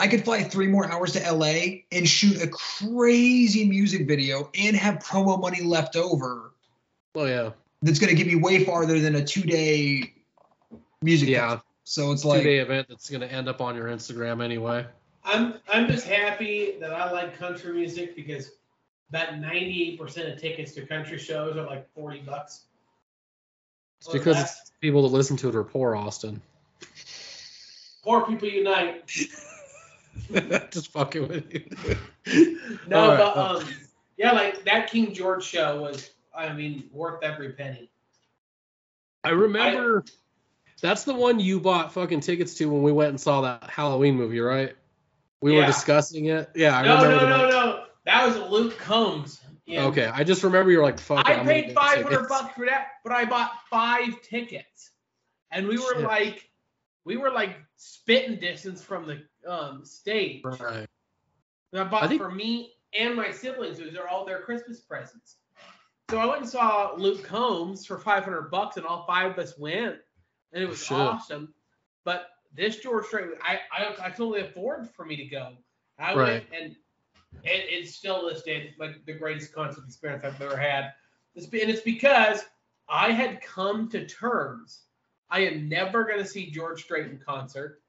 I 0.00 0.08
could 0.08 0.24
fly 0.24 0.42
three 0.42 0.66
more 0.66 0.90
hours 0.90 1.12
to 1.12 1.32
LA 1.32 1.82
and 1.92 2.08
shoot 2.08 2.42
a 2.42 2.48
crazy 2.48 3.68
music 3.68 4.06
video 4.08 4.50
and 4.58 4.76
have 4.76 4.96
promo 4.96 5.40
money 5.40 5.62
left 5.62 5.96
over 5.96 6.50
oh 7.14 7.24
yeah, 7.26 7.50
that's 7.82 7.98
going 7.98 8.10
to 8.10 8.16
get 8.16 8.26
me 8.26 8.34
way 8.34 8.64
farther 8.64 8.98
than 9.00 9.14
a 9.14 9.24
two 9.24 9.42
day 9.42 10.12
music. 11.02 11.28
yeah. 11.28 11.40
festival. 11.40 11.64
So 11.84 12.12
it's 12.12 12.22
Two 12.22 12.28
like, 12.28 12.42
day 12.42 12.58
event 12.58 12.88
that's 12.88 13.10
gonna 13.10 13.26
end 13.26 13.46
up 13.46 13.60
on 13.60 13.76
your 13.76 13.88
Instagram 13.88 14.42
anyway. 14.42 14.86
I'm 15.22 15.54
I'm 15.68 15.86
just 15.86 16.06
happy 16.06 16.76
that 16.80 16.90
I 16.92 17.12
like 17.12 17.38
country 17.38 17.74
music 17.74 18.16
because 18.16 18.52
about 19.10 19.38
ninety 19.38 19.90
eight 19.90 20.00
percent 20.00 20.28
of 20.32 20.40
tickets 20.40 20.72
to 20.72 20.86
country 20.86 21.18
shows 21.18 21.56
are 21.56 21.66
like 21.66 21.86
forty 21.94 22.20
bucks. 22.20 22.62
It's 24.00 24.08
Well, 24.08 24.16
because 24.16 24.40
it's 24.40 24.72
people 24.80 25.02
that 25.02 25.14
listen 25.14 25.36
to 25.38 25.50
it 25.50 25.54
are 25.54 25.62
poor, 25.62 25.94
Austin. 25.94 26.40
poor 28.02 28.26
people 28.26 28.48
unite. 28.48 29.10
Just 30.70 30.88
fucking 30.88 31.28
with 31.28 31.52
you. 31.52 31.96
No, 32.86 33.08
right. 33.08 33.18
but 33.18 33.36
um, 33.36 33.64
yeah, 34.16 34.32
like 34.32 34.64
that 34.64 34.90
King 34.90 35.12
George 35.12 35.44
show 35.44 35.82
was, 35.82 36.10
I 36.34 36.52
mean, 36.52 36.88
worth 36.92 37.22
every 37.22 37.52
penny. 37.52 37.90
I 39.22 39.30
remember 39.30 40.04
that's 40.80 41.04
the 41.04 41.14
one 41.14 41.40
you 41.40 41.60
bought 41.60 41.92
fucking 41.92 42.20
tickets 42.20 42.54
to 42.54 42.66
when 42.66 42.82
we 42.82 42.92
went 42.92 43.10
and 43.10 43.20
saw 43.20 43.42
that 43.42 43.68
Halloween 43.68 44.16
movie, 44.16 44.40
right? 44.40 44.74
We 45.40 45.52
were 45.52 45.66
discussing 45.66 46.26
it. 46.26 46.50
Yeah, 46.54 46.78
I 46.78 46.84
no, 46.84 47.02
remember. 47.02 47.26
no, 47.26 47.38
that. 47.38 47.50
no, 47.50 47.50
no. 47.50 47.84
That 48.06 48.26
was 48.26 48.50
Luke 48.50 48.78
Combs. 48.78 49.40
Yeah. 49.66 49.84
Okay, 49.84 50.06
I 50.06 50.24
just 50.24 50.42
remember 50.42 50.70
you're 50.70 50.82
like, 50.82 50.98
fuck. 50.98 51.28
I 51.28 51.34
I'm 51.34 51.46
paid 51.46 51.72
five 51.72 52.02
hundred 52.02 52.28
bucks 52.28 52.54
for 52.54 52.66
that, 52.66 52.88
but 53.02 53.12
I 53.12 53.24
bought 53.24 53.52
five 53.70 54.20
tickets, 54.22 54.90
and 55.50 55.66
we 55.66 55.78
were 55.78 55.94
Shit. 55.94 56.02
like, 56.02 56.50
we 57.06 57.16
were 57.16 57.30
like 57.30 57.56
spitting 57.76 58.38
distance 58.38 58.82
from 58.82 59.06
the 59.06 59.22
um 59.50 59.84
stage. 59.84 60.42
Right. 60.44 60.86
I 61.74 61.84
bought 61.84 62.04
I 62.04 62.08
think- 62.08 62.20
for 62.22 62.30
me 62.30 62.72
and 62.98 63.14
my 63.16 63.30
siblings. 63.32 63.78
Those 63.78 63.96
are 63.96 64.08
all 64.08 64.24
their 64.24 64.40
Christmas 64.42 64.80
presents. 64.80 65.36
So 66.10 66.18
I 66.18 66.26
went 66.26 66.42
and 66.42 66.48
saw 66.48 66.92
Luke 66.96 67.24
Combs 67.24 67.86
for 67.86 67.98
500 67.98 68.50
bucks, 68.50 68.76
and 68.76 68.84
all 68.86 69.04
five 69.06 69.32
of 69.32 69.38
us 69.38 69.58
went, 69.58 69.96
and 70.52 70.62
it 70.62 70.68
was 70.68 70.84
Shit. 70.84 70.96
awesome. 70.98 71.54
But 72.04 72.26
this 72.52 72.76
George 72.76 73.06
Strait, 73.06 73.30
I, 73.42 73.58
I 73.72 73.84
I 74.08 74.14
only 74.20 74.42
afford 74.42 74.88
for 74.90 75.04
me 75.04 75.16
to 75.16 75.24
go. 75.24 75.56
I 75.98 76.14
Right. 76.14 76.48
went, 76.50 76.62
and 76.62 76.72
it, 77.42 77.66
it's 77.70 77.94
still 77.96 78.24
listed 78.26 78.74
like 78.78 79.04
the 79.06 79.14
greatest 79.14 79.52
concert 79.52 79.84
experience 79.86 80.22
I've 80.24 80.40
ever 80.40 80.56
had. 80.56 80.92
It's, 81.34 81.46
and 81.46 81.54
it's 81.70 81.80
because 81.80 82.44
I 82.88 83.10
had 83.10 83.40
come 83.40 83.88
to 83.90 84.06
terms. 84.06 84.82
I 85.30 85.40
am 85.40 85.68
never 85.68 86.04
going 86.04 86.18
to 86.18 86.26
see 86.26 86.50
George 86.50 86.82
Strait 86.82 87.06
in 87.06 87.18
concert. 87.18 87.80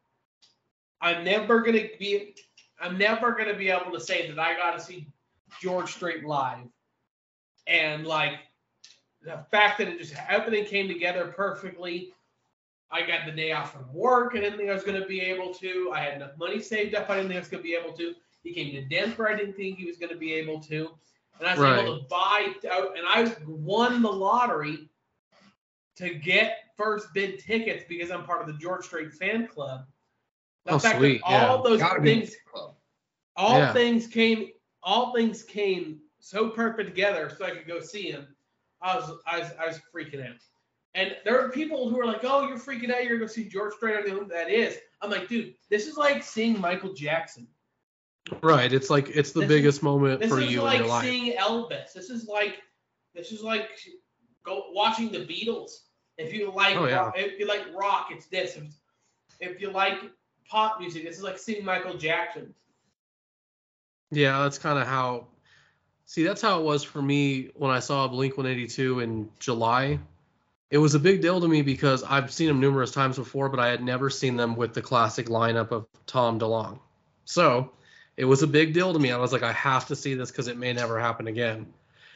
I'm 1.01 1.23
never 1.23 1.61
going 1.61 1.75
to 1.75 1.89
be. 1.99 2.35
I'm 2.79 2.97
never 2.97 3.31
going 3.31 3.47
to 3.47 3.55
be 3.55 3.69
able 3.69 3.91
to 3.91 3.99
say 3.99 4.29
that 4.29 4.39
I 4.39 4.55
got 4.55 4.77
to 4.77 4.83
see 4.83 5.07
George 5.61 5.93
Strait 5.93 6.25
live. 6.25 6.67
And 7.67 8.05
like 8.05 8.39
the 9.23 9.45
fact 9.51 9.79
that 9.79 9.87
it 9.87 9.99
just 9.99 10.15
everything 10.29 10.65
came 10.65 10.87
together 10.87 11.27
perfectly. 11.27 12.13
I 12.91 13.01
got 13.01 13.25
the 13.25 13.31
day 13.31 13.51
off 13.51 13.73
from 13.73 13.91
work. 13.91 14.33
I 14.35 14.39
didn't 14.39 14.57
think 14.57 14.69
I 14.69 14.73
was 14.73 14.83
going 14.83 15.01
to 15.01 15.07
be 15.07 15.19
able 15.19 15.53
to. 15.55 15.91
I 15.93 15.99
had 15.99 16.13
enough 16.13 16.37
money 16.37 16.61
saved 16.61 16.95
up. 16.95 17.09
I 17.09 17.15
didn't 17.15 17.29
think 17.29 17.37
I 17.37 17.41
was 17.41 17.49
going 17.49 17.63
to 17.63 17.67
be 17.67 17.75
able 17.75 17.93
to. 17.97 18.13
He 18.43 18.53
came 18.53 18.71
to 18.73 18.85
Denver. 18.85 19.27
I 19.27 19.35
didn't 19.35 19.55
think 19.55 19.79
he 19.79 19.85
was 19.85 19.97
going 19.97 20.11
to 20.11 20.17
be 20.17 20.33
able 20.33 20.59
to. 20.61 20.91
And 21.39 21.49
I 21.49 21.55
was 21.55 21.79
able 21.79 21.99
to 21.99 22.05
buy 22.07 22.53
and 22.63 23.05
I 23.07 23.35
won 23.45 24.01
the 24.01 24.11
lottery 24.11 24.87
to 25.97 26.13
get 26.13 26.59
first 26.77 27.13
bid 27.13 27.39
tickets 27.39 27.83
because 27.87 28.11
I'm 28.11 28.23
part 28.23 28.41
of 28.41 28.47
the 28.47 28.53
George 28.53 28.85
Strait 28.85 29.13
fan 29.13 29.47
club. 29.47 29.85
The 30.65 30.73
Oh, 30.73 30.79
fact 30.79 30.97
sweet, 30.97 31.21
that 31.29 31.49
all 31.49 31.61
those 31.63 31.79
Gotta 31.79 32.01
things, 32.01 32.35
all 33.35 33.57
Yeah. 33.59 33.73
things 33.73 34.07
came, 34.07 34.51
all 34.83 35.13
things 35.13 35.43
came 35.43 36.01
so 36.19 36.49
perfect 36.49 36.89
together, 36.89 37.29
so 37.37 37.45
I 37.45 37.51
could 37.51 37.67
go 37.67 37.79
see 37.79 38.09
him. 38.11 38.35
I 38.81 38.95
was, 38.97 39.11
I 39.27 39.39
was, 39.39 39.51
I 39.59 39.67
was 39.67 39.79
freaking 39.93 40.27
out. 40.27 40.37
And 40.95 41.15
there 41.25 41.39
are 41.39 41.49
people 41.49 41.89
who 41.89 41.99
are 41.99 42.05
like, 42.05 42.21
"Oh, 42.23 42.47
you're 42.47 42.57
freaking 42.57 42.89
out. 42.89 43.03
You're 43.03 43.17
gonna 43.17 43.19
go 43.19 43.27
see 43.27 43.47
George 43.49 43.73
Strait. 43.73 43.95
I 43.97 44.01
don't 44.01 44.09
know 44.09 44.19
who 44.23 44.27
that 44.29 44.49
is." 44.49 44.77
I'm 45.01 45.11
like, 45.11 45.27
dude, 45.27 45.53
this 45.69 45.87
is 45.87 45.97
like 45.97 46.23
seeing 46.23 46.59
Michael 46.59 46.93
Jackson. 46.93 47.47
Right. 48.41 48.71
It's 48.71 48.89
like 48.89 49.09
it's 49.09 49.31
the 49.33 49.41
This 49.41 49.49
biggest 49.49 49.83
moment 49.83 50.21
This 50.21 50.29
for 50.29 50.39
is 50.39 50.51
you 50.51 50.61
like 50.61 50.75
in 50.77 50.81
your 50.85 50.89
life. 50.89 51.03
seeing 51.03 51.37
Elvis. 51.37 51.93
This 51.93 52.09
is 52.09 52.27
like 52.27 52.61
this 53.13 53.31
is 53.31 53.43
like 53.43 53.69
go 54.43 54.67
watching 54.71 55.11
the 55.11 55.19
Beatles. 55.25 55.71
If 56.17 56.33
you 56.33 56.51
like 56.51 56.75
Oh, 56.75 56.87
yeah. 56.87 56.97
rock, 56.97 57.13
if 57.17 57.39
you 57.39 57.47
like 57.47 57.65
rock, 57.75 58.07
it's 58.11 58.25
this. 58.27 58.55
If, 58.55 58.63
if 59.39 59.61
you 59.61 59.71
like 59.71 59.99
pop 60.49 60.79
music, 60.79 61.03
this 61.03 61.17
is 61.17 61.23
like 61.23 61.37
seeing 61.37 61.65
Michael 61.65 61.97
Jackson. 61.97 62.53
Yeah, 64.11 64.43
that's 64.43 64.57
kind 64.57 64.79
of 64.79 64.87
how. 64.87 65.27
See, 66.05 66.23
that's 66.23 66.41
how 66.41 66.59
it 66.59 66.63
was 66.63 66.83
for 66.83 67.01
me 67.01 67.49
when 67.55 67.71
I 67.71 67.79
saw 67.79 68.07
Blink 68.07 68.37
182 68.37 68.99
in 68.99 69.29
July. 69.39 69.99
It 70.69 70.77
was 70.77 70.93
a 70.93 70.99
big 70.99 71.21
deal 71.21 71.41
to 71.41 71.47
me 71.47 71.61
because 71.63 72.03
I've 72.03 72.31
seen 72.31 72.47
them 72.47 72.59
numerous 72.59 72.91
times 72.91 73.17
before, 73.17 73.49
but 73.49 73.59
I 73.59 73.69
had 73.69 73.83
never 73.83 74.09
seen 74.09 74.35
them 74.35 74.55
with 74.55 74.73
the 74.73 74.81
classic 74.81 75.27
lineup 75.27 75.71
of 75.71 75.87
Tom 76.05 76.39
DeLonge. 76.39 76.79
So 77.25 77.71
it 78.17 78.25
was 78.25 78.43
a 78.43 78.47
big 78.47 78.73
deal 78.73 78.93
to 78.93 78.99
me. 78.99 79.11
I 79.11 79.17
was 79.17 79.33
like, 79.33 79.43
I 79.43 79.51
have 79.53 79.87
to 79.87 79.95
see 79.95 80.13
this 80.13 80.31
because 80.31 80.47
it 80.47 80.57
may 80.57 80.73
never 80.73 80.99
happen 80.99 81.27
again. 81.27 81.67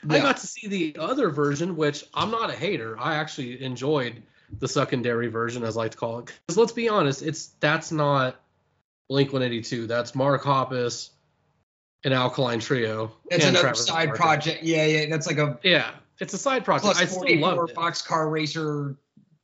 I 0.07 0.19
got 0.19 0.37
to 0.37 0.47
see 0.47 0.67
the 0.67 0.95
other 0.99 1.29
version, 1.29 1.75
which 1.75 2.03
I'm 2.13 2.31
not 2.31 2.49
a 2.49 2.53
hater. 2.53 2.97
I 2.99 3.15
actually 3.15 3.61
enjoyed 3.63 4.21
the 4.59 4.67
secondary 4.67 5.27
version, 5.27 5.63
as 5.63 5.75
I 5.77 5.81
like 5.81 5.91
to 5.91 5.97
call 5.97 6.19
it. 6.19 6.25
Because 6.47 6.57
let's 6.57 6.71
be 6.71 6.89
honest, 6.89 7.21
it's 7.21 7.47
that's 7.59 7.91
not 7.91 8.39
Blink 9.09 9.33
182. 9.33 9.87
That's 9.87 10.15
Mark 10.15 10.43
Hoppus, 10.43 11.09
an 12.03 12.13
Alkaline 12.13 12.59
Trio. 12.59 13.11
It's 13.29 13.43
another 13.43 13.61
Travis 13.61 13.85
side 13.85 14.07
Barker. 14.09 14.21
project. 14.21 14.63
Yeah, 14.63 14.85
yeah. 14.85 15.05
That's 15.09 15.27
like 15.27 15.37
a 15.37 15.59
Yeah, 15.63 15.91
it's 16.19 16.33
a 16.33 16.37
side 16.37 16.63
project. 16.65 16.85
plus 16.85 17.01
I 17.01 17.05
still 17.05 17.19
44 17.21 17.55
love 17.55 17.69
it. 17.69 17.75
boxcar 17.75 18.31
racer 18.31 18.95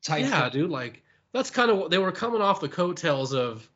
type. 0.03 0.21
Yeah, 0.21 0.49
thing. 0.49 0.61
dude. 0.61 0.69
Like 0.71 1.03
that's 1.33 1.49
kind 1.49 1.69
of 1.71 1.77
what 1.77 1.91
they 1.91 1.97
were 1.97 2.11
coming 2.11 2.41
off 2.41 2.61
the 2.61 2.69
coattails 2.69 3.33
of. 3.33 3.67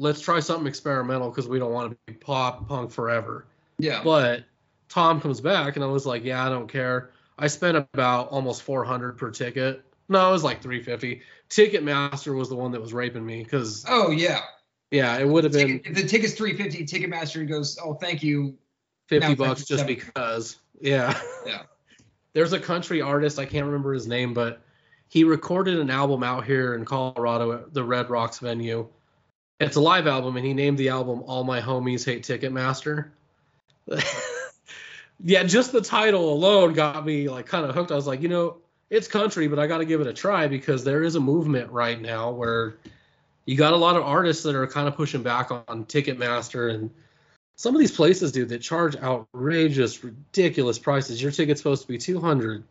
Let's 0.00 0.20
try 0.20 0.38
something 0.38 0.68
experimental 0.68 1.28
because 1.28 1.48
we 1.48 1.58
don't 1.58 1.72
want 1.72 1.90
to 1.90 1.98
be 2.06 2.12
pop 2.16 2.68
punk 2.68 2.92
forever. 2.92 3.46
Yeah. 3.80 4.00
But 4.04 4.44
Tom 4.88 5.20
comes 5.20 5.40
back, 5.40 5.76
and 5.76 5.84
I 5.84 5.88
was 5.88 6.06
like, 6.06 6.24
yeah, 6.24 6.44
I 6.44 6.48
don't 6.48 6.68
care. 6.68 7.10
I 7.38 7.46
spent 7.46 7.76
about 7.76 8.28
almost 8.28 8.62
400 8.62 9.16
per 9.18 9.30
ticket. 9.30 9.84
No, 10.08 10.28
it 10.28 10.32
was 10.32 10.42
like 10.42 10.62
350. 10.62 11.22
Ticketmaster 11.50 12.36
was 12.36 12.48
the 12.48 12.56
one 12.56 12.72
that 12.72 12.80
was 12.80 12.92
raping 12.92 13.24
me 13.24 13.42
because 13.42 13.84
Oh 13.88 14.10
yeah. 14.10 14.40
yeah, 14.90 15.18
it 15.18 15.26
would 15.26 15.44
have 15.44 15.52
been 15.52 15.80
if 15.84 15.94
the 15.94 16.02
ticket's 16.02 16.34
350, 16.34 16.86
Ticketmaster 16.86 17.46
goes, 17.48 17.78
"Oh, 17.82 17.94
thank 17.94 18.22
you." 18.22 18.56
50 19.08 19.28
now 19.28 19.34
bucks 19.34 19.64
just 19.64 19.86
because. 19.86 20.56
Yeah. 20.80 21.18
Yeah. 21.46 21.62
There's 22.34 22.52
a 22.52 22.60
country 22.60 23.00
artist, 23.00 23.38
I 23.38 23.46
can't 23.46 23.66
remember 23.66 23.92
his 23.92 24.06
name, 24.06 24.34
but 24.34 24.60
he 25.08 25.24
recorded 25.24 25.78
an 25.78 25.90
album 25.90 26.22
out 26.22 26.44
here 26.44 26.74
in 26.74 26.84
Colorado 26.84 27.52
at 27.52 27.72
the 27.72 27.82
Red 27.82 28.10
Rocks 28.10 28.38
venue. 28.38 28.88
It's 29.60 29.76
a 29.76 29.80
live 29.80 30.06
album, 30.06 30.36
and 30.36 30.46
he 30.46 30.54
named 30.54 30.78
the 30.78 30.90
album 30.90 31.22
All 31.26 31.42
My 31.42 31.60
Homies 31.60 32.04
Hate 32.04 32.22
Ticketmaster. 32.22 33.08
yeah, 35.20 35.42
just 35.42 35.72
the 35.72 35.80
title 35.80 36.32
alone 36.32 36.74
got 36.74 37.04
me 37.04 37.28
like 37.28 37.46
kind 37.46 37.64
of 37.64 37.74
hooked. 37.74 37.90
I 37.90 37.94
was 37.94 38.06
like, 38.06 38.22
you 38.22 38.28
know, 38.28 38.58
it's 38.90 39.08
country, 39.08 39.48
but 39.48 39.58
I 39.58 39.66
got 39.66 39.78
to 39.78 39.84
give 39.84 40.00
it 40.00 40.06
a 40.06 40.12
try 40.12 40.46
because 40.46 40.84
there 40.84 41.02
is 41.02 41.14
a 41.14 41.20
movement 41.20 41.70
right 41.70 42.00
now 42.00 42.30
where 42.30 42.76
you 43.44 43.56
got 43.56 43.72
a 43.72 43.76
lot 43.76 43.96
of 43.96 44.02
artists 44.02 44.42
that 44.44 44.54
are 44.54 44.66
kind 44.66 44.88
of 44.88 44.94
pushing 44.94 45.22
back 45.22 45.50
on 45.50 45.84
Ticketmaster 45.84 46.72
and 46.72 46.90
some 47.56 47.74
of 47.74 47.80
these 47.80 47.92
places, 47.92 48.30
dude, 48.30 48.50
that 48.50 48.60
charge 48.60 48.94
outrageous, 48.96 50.04
ridiculous 50.04 50.78
prices. 50.78 51.20
Your 51.20 51.32
ticket's 51.32 51.60
supposed 51.60 51.82
to 51.82 51.88
be 51.88 51.98
200, 51.98 52.62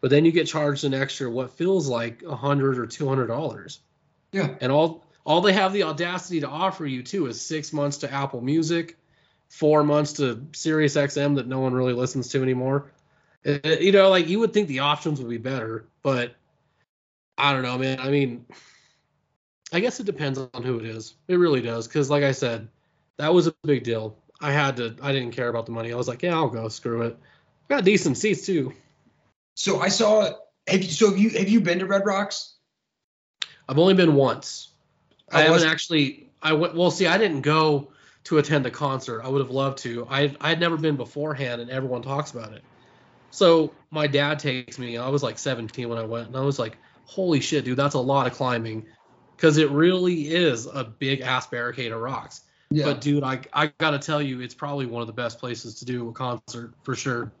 but 0.00 0.10
then 0.10 0.24
you 0.24 0.32
get 0.32 0.48
charged 0.48 0.82
an 0.84 0.92
extra 0.92 1.30
what 1.30 1.52
feels 1.52 1.88
like 1.88 2.22
a 2.24 2.34
hundred 2.34 2.78
or 2.78 2.86
two 2.86 3.08
hundred 3.08 3.28
dollars. 3.28 3.80
Yeah. 4.32 4.56
And 4.60 4.72
all 4.72 5.04
all 5.24 5.40
they 5.40 5.52
have 5.52 5.72
the 5.72 5.84
audacity 5.84 6.40
to 6.40 6.48
offer 6.48 6.84
you 6.84 7.04
too 7.04 7.26
is 7.26 7.40
six 7.40 7.72
months 7.72 7.98
to 7.98 8.12
Apple 8.12 8.40
Music, 8.40 8.96
four 9.48 9.84
months 9.84 10.14
to 10.14 10.46
Sirius 10.52 10.96
XM 10.96 11.36
that 11.36 11.46
no 11.46 11.60
one 11.60 11.74
really 11.74 11.92
listens 11.92 12.28
to 12.30 12.42
anymore. 12.42 12.92
Uh, 13.46 13.58
you 13.80 13.92
know, 13.92 14.10
like 14.10 14.28
you 14.28 14.38
would 14.40 14.52
think 14.52 14.68
the 14.68 14.80
options 14.80 15.20
would 15.20 15.28
be 15.28 15.38
better, 15.38 15.86
but 16.02 16.34
I 17.36 17.52
don't 17.52 17.62
know, 17.62 17.78
man. 17.78 18.00
I 18.00 18.10
mean, 18.10 18.46
I 19.72 19.80
guess 19.80 20.00
it 20.00 20.06
depends 20.06 20.38
on 20.38 20.62
who 20.62 20.78
it 20.78 20.86
is. 20.86 21.14
It 21.28 21.36
really 21.36 21.60
does, 21.60 21.86
because 21.86 22.10
like 22.10 22.24
I 22.24 22.32
said, 22.32 22.68
that 23.18 23.34
was 23.34 23.46
a 23.46 23.54
big 23.62 23.84
deal. 23.84 24.16
I 24.40 24.52
had 24.52 24.76
to. 24.78 24.96
I 25.02 25.12
didn't 25.12 25.32
care 25.32 25.48
about 25.48 25.66
the 25.66 25.72
money. 25.72 25.92
I 25.92 25.96
was 25.96 26.08
like, 26.08 26.22
yeah, 26.22 26.34
I'll 26.34 26.48
go. 26.48 26.68
Screw 26.68 27.02
it. 27.02 27.18
Got 27.68 27.84
decent 27.84 28.18
seats 28.18 28.46
too. 28.46 28.72
So 29.54 29.80
I 29.80 29.88
saw. 29.88 30.32
Have 30.66 30.82
you? 30.82 30.90
So 30.90 31.10
have 31.10 31.18
you? 31.18 31.30
Have 31.30 31.48
you 31.48 31.60
been 31.60 31.78
to 31.78 31.86
Red 31.86 32.04
Rocks? 32.06 32.54
I've 33.68 33.78
only 33.78 33.94
been 33.94 34.14
once. 34.14 34.68
Oh, 35.32 35.38
I 35.38 35.42
haven't 35.42 35.66
actually. 35.66 36.28
I 36.42 36.52
went. 36.54 36.74
Well, 36.74 36.90
see, 36.90 37.06
I 37.06 37.18
didn't 37.18 37.42
go 37.42 37.92
to 38.24 38.38
attend 38.38 38.64
the 38.64 38.70
concert. 38.70 39.22
I 39.22 39.28
would 39.28 39.40
have 39.40 39.50
loved 39.50 39.78
to. 39.78 40.06
I 40.08 40.34
I 40.40 40.50
had 40.50 40.60
never 40.60 40.76
been 40.76 40.96
beforehand, 40.96 41.60
and 41.60 41.70
everyone 41.70 42.02
talks 42.02 42.30
about 42.30 42.52
it. 42.52 42.62
So 43.30 43.72
my 43.90 44.06
dad 44.06 44.38
takes 44.38 44.78
me. 44.78 44.96
I 44.96 45.08
was 45.08 45.22
like 45.22 45.38
17 45.38 45.88
when 45.88 45.98
I 45.98 46.04
went, 46.04 46.28
and 46.28 46.36
I 46.36 46.40
was 46.40 46.58
like, 46.58 46.76
"Holy 47.04 47.40
shit, 47.40 47.64
dude, 47.64 47.76
that's 47.76 47.94
a 47.94 48.00
lot 48.00 48.26
of 48.26 48.34
climbing," 48.34 48.86
because 49.36 49.58
it 49.58 49.70
really 49.70 50.28
is 50.28 50.66
a 50.66 50.84
big 50.84 51.20
ass 51.20 51.46
barricade 51.46 51.92
of 51.92 52.00
rocks. 52.00 52.42
Yeah. 52.70 52.86
But 52.86 53.00
dude, 53.00 53.22
I 53.22 53.40
I 53.52 53.72
gotta 53.78 53.98
tell 53.98 54.22
you, 54.22 54.40
it's 54.40 54.54
probably 54.54 54.86
one 54.86 55.00
of 55.00 55.06
the 55.06 55.12
best 55.12 55.38
places 55.38 55.76
to 55.76 55.84
do 55.84 56.08
a 56.08 56.12
concert 56.12 56.74
for 56.82 56.94
sure. 56.94 57.32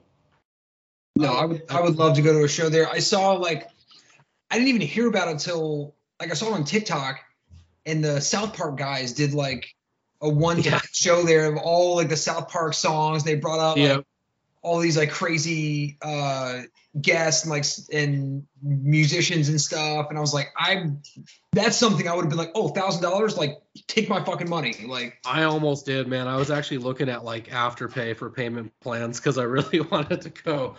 No, 1.16 1.32
I 1.32 1.44
would 1.44 1.62
I 1.70 1.80
would 1.80 1.96
love 1.96 2.16
to 2.16 2.22
go 2.22 2.32
to 2.32 2.44
a 2.44 2.48
show 2.48 2.68
there. 2.68 2.88
I 2.88 2.98
saw 2.98 3.32
like 3.32 3.68
I 4.50 4.56
didn't 4.56 4.68
even 4.68 4.80
hear 4.82 5.08
about 5.08 5.28
it 5.28 5.32
until 5.32 5.94
like 6.20 6.30
I 6.30 6.34
saw 6.34 6.48
it 6.48 6.54
on 6.54 6.64
TikTok 6.64 7.20
and 7.86 8.04
the 8.04 8.20
South 8.20 8.56
Park 8.56 8.76
guys 8.76 9.12
did 9.12 9.34
like 9.34 9.74
a 10.24 10.28
one 10.28 10.60
Yeah. 10.62 10.80
show 10.92 11.22
there 11.22 11.52
of 11.52 11.58
all 11.58 11.96
like 11.96 12.08
the 12.08 12.16
South 12.16 12.48
Park 12.48 12.74
songs. 12.74 13.24
They 13.24 13.34
brought 13.36 13.60
out 13.60 13.76
like, 13.78 13.88
Yeah. 13.88 13.98
all 14.62 14.78
these 14.80 14.96
like 14.96 15.10
crazy 15.10 15.98
uh 16.02 16.62
guests 17.00 17.42
and 17.42 17.50
like 17.50 17.64
and 17.92 18.46
musicians 18.62 19.48
and 19.48 19.60
stuff. 19.60 20.06
And 20.08 20.16
I 20.18 20.20
was 20.20 20.32
like, 20.32 20.48
I'm 20.56 21.02
that's 21.52 21.76
something 21.76 22.06
I 22.08 22.14
would 22.14 22.22
have 22.22 22.30
been 22.30 22.38
like, 22.38 22.52
oh, 22.54 22.68
thousand 22.68 23.02
dollars, 23.02 23.36
like 23.36 23.60
take 23.88 24.08
my 24.08 24.22
fucking 24.24 24.48
money. 24.48 24.74
Like 24.86 25.18
I 25.26 25.42
almost 25.44 25.86
did, 25.86 26.06
man. 26.08 26.28
I 26.28 26.36
was 26.36 26.50
actually 26.50 26.78
looking 26.78 27.08
at 27.08 27.24
like 27.24 27.48
afterpay 27.48 28.16
for 28.16 28.30
payment 28.30 28.72
plans 28.80 29.18
because 29.20 29.38
I 29.38 29.42
really 29.44 29.80
wanted 29.90 30.22
to 30.22 30.30
go. 30.30 30.76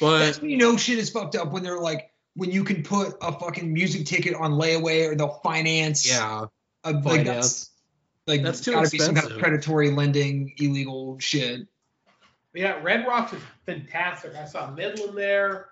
But 0.00 0.18
That's 0.20 0.40
when 0.40 0.50
you 0.50 0.56
know 0.56 0.76
shit 0.76 0.98
is 0.98 1.10
fucked 1.10 1.36
up 1.36 1.52
when 1.52 1.62
they're 1.62 1.78
like 1.80 2.10
when 2.34 2.50
you 2.50 2.64
can 2.64 2.82
put 2.82 3.14
a 3.20 3.30
fucking 3.30 3.72
music 3.72 4.06
ticket 4.06 4.34
on 4.34 4.52
layaway 4.52 5.06
or 5.10 5.14
they'll 5.14 5.40
finance. 5.44 6.08
yeah, 6.08 6.46
a, 6.82 6.92
like 6.92 7.04
finance. 7.04 7.26
that's 7.26 7.70
like 8.26 8.42
That's 8.42 8.60
too 8.60 8.72
gotta 8.72 8.90
be 8.90 8.98
some 8.98 9.14
kind 9.14 9.30
of 9.30 9.38
predatory 9.38 9.90
lending, 9.90 10.52
illegal 10.58 11.18
shit. 11.18 11.66
Yeah, 12.54 12.80
Red 12.82 13.06
Rocks 13.06 13.32
is 13.32 13.42
fantastic. 13.64 14.34
I 14.34 14.44
saw 14.44 14.70
Midland 14.70 15.16
there. 15.16 15.68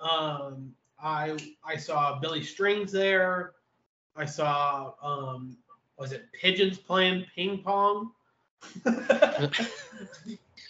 Um, 0.00 0.74
I 1.00 1.36
I 1.64 1.76
saw 1.76 2.18
Billy 2.18 2.42
Strings 2.42 2.90
there. 2.90 3.52
I 4.16 4.24
saw 4.24 4.94
um, 5.02 5.56
was 5.98 6.12
it 6.12 6.26
Pigeons 6.32 6.78
playing 6.78 7.26
ping 7.34 7.62
pong? 7.62 8.12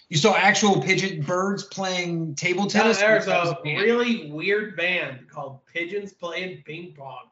You 0.09 0.17
saw 0.17 0.37
actual 0.37 0.81
pigeon 0.81 1.23
birds 1.23 1.65
playing 1.65 2.37
table 2.37 2.65
Yeah, 2.65 2.83
tennis. 2.83 2.99
there's 2.99 3.27
That 3.27 3.45
was 3.45 3.55
a 3.55 3.63
really 3.65 4.31
weird 4.31 4.77
band 4.77 5.29
called 5.29 5.67
Pigeons 5.67 6.13
Playing 6.13 6.63
Ping 6.65 6.95
Pong. 6.97 7.29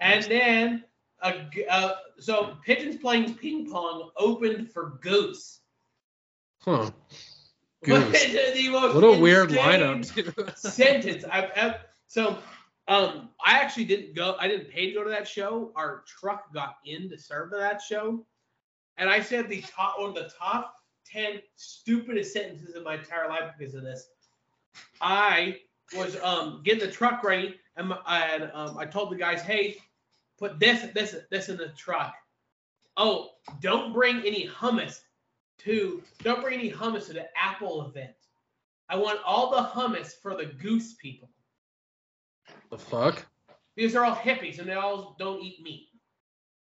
And 0.00 0.24
then, 0.24 0.84
a, 1.22 1.48
uh, 1.70 1.92
so 2.18 2.56
Pigeons 2.64 2.96
Playing 2.96 3.34
Ping 3.34 3.70
Pong 3.70 4.10
opened 4.16 4.70
for 4.70 4.98
Goose. 5.00 5.60
huh? 6.60 6.90
Goose. 7.84 8.34
What 8.70 9.04
a 9.04 9.18
weird 9.18 9.50
lineup. 9.50 10.56
sentence 10.58 11.24
I've 11.30 11.50
ever. 11.54 11.76
So, 12.08 12.38
um, 12.88 13.30
I 13.44 13.58
actually 13.58 13.84
didn't 13.84 14.14
go. 14.14 14.36
I 14.40 14.48
didn't 14.48 14.70
pay 14.70 14.86
to 14.86 14.92
go 14.92 15.04
to 15.04 15.10
that 15.10 15.28
show. 15.28 15.72
Our 15.76 16.04
truck 16.06 16.52
got 16.52 16.76
in 16.84 17.08
to 17.10 17.18
serve 17.18 17.50
to 17.50 17.56
that 17.58 17.82
show, 17.82 18.24
and 18.96 19.08
I 19.08 19.20
said 19.20 19.48
the 19.48 19.62
top 19.62 19.98
one 19.98 20.10
of 20.10 20.14
the 20.14 20.30
top 20.38 20.74
ten 21.04 21.40
stupidest 21.56 22.32
sentences 22.32 22.74
in 22.74 22.82
my 22.82 22.94
entire 22.94 23.28
life 23.28 23.52
because 23.58 23.74
of 23.74 23.82
this. 23.82 24.08
I 25.00 25.58
was 25.96 26.16
um 26.22 26.62
getting 26.64 26.80
the 26.80 26.90
truck 26.90 27.22
ready, 27.22 27.56
and, 27.76 27.88
my, 27.88 27.98
and 28.06 28.50
um, 28.54 28.78
I 28.78 28.86
told 28.86 29.10
the 29.10 29.16
guys, 29.16 29.42
"Hey, 29.42 29.76
put 30.38 30.58
this, 30.58 30.90
this, 30.92 31.16
this 31.30 31.48
in 31.48 31.56
the 31.56 31.68
truck. 31.76 32.14
Oh, 32.96 33.30
don't 33.60 33.92
bring 33.92 34.18
any 34.18 34.48
hummus 34.48 35.00
to, 35.58 36.02
don't 36.22 36.42
bring 36.42 36.58
any 36.58 36.70
hummus 36.70 37.06
to 37.06 37.14
the 37.14 37.26
Apple 37.36 37.86
event. 37.86 38.14
I 38.88 38.96
want 38.96 39.20
all 39.24 39.50
the 39.50 39.68
hummus 39.68 40.12
for 40.20 40.36
the 40.36 40.46
goose 40.46 40.94
people." 40.94 41.30
the 42.70 42.78
fuck? 42.78 43.24
because 43.74 43.92
they're 43.92 44.04
all 44.04 44.16
hippies 44.16 44.58
and 44.58 44.68
they 44.68 44.74
all 44.74 45.14
don't 45.18 45.42
eat 45.42 45.62
meat. 45.62 45.88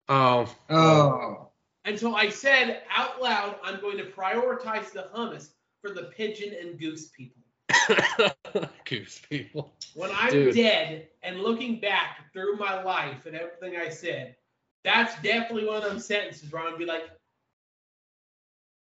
Oh, 0.10 0.54
Oh. 0.70 1.50
And 1.86 1.98
so 1.98 2.16
I 2.16 2.30
said 2.30 2.82
out 2.90 3.22
loud, 3.22 3.58
I'm 3.64 3.80
going 3.80 3.98
to 3.98 4.06
prioritize 4.06 4.92
the 4.92 5.08
hummus 5.16 5.52
for 5.82 5.92
the 5.92 6.12
pigeon 6.16 6.54
and 6.60 6.80
goose 6.80 7.10
people. 7.10 7.42
goose 8.86 9.22
people. 9.30 9.74
When 9.94 10.12
I'm 10.14 10.32
Dude. 10.32 10.56
dead 10.56 11.08
and 11.24 11.42
looking 11.42 11.80
back 11.80 12.32
through 12.34 12.58
my 12.58 12.82
life 12.84 13.26
and 13.26 13.36
everything 13.36 13.78
I 13.80 13.90
said, 13.90 14.36
that's 14.84 15.20
definitely 15.22 15.66
one 15.66 15.78
of 15.78 15.84
them 15.84 16.00
sentences 16.00 16.52
where 16.52 16.62
I'm 16.62 16.70
gonna 16.70 16.78
be 16.78 16.86
like, 16.86 17.10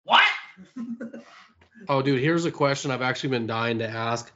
"What?" 0.05 0.25
Oh, 1.89 2.03
dude, 2.03 2.21
here's 2.21 2.45
a 2.45 2.51
question 2.51 2.91
I've 2.91 3.03
actually 3.03 3.31
been 3.31 3.47
dying 3.47 3.79
to 3.79 3.89
ask. 3.89 4.33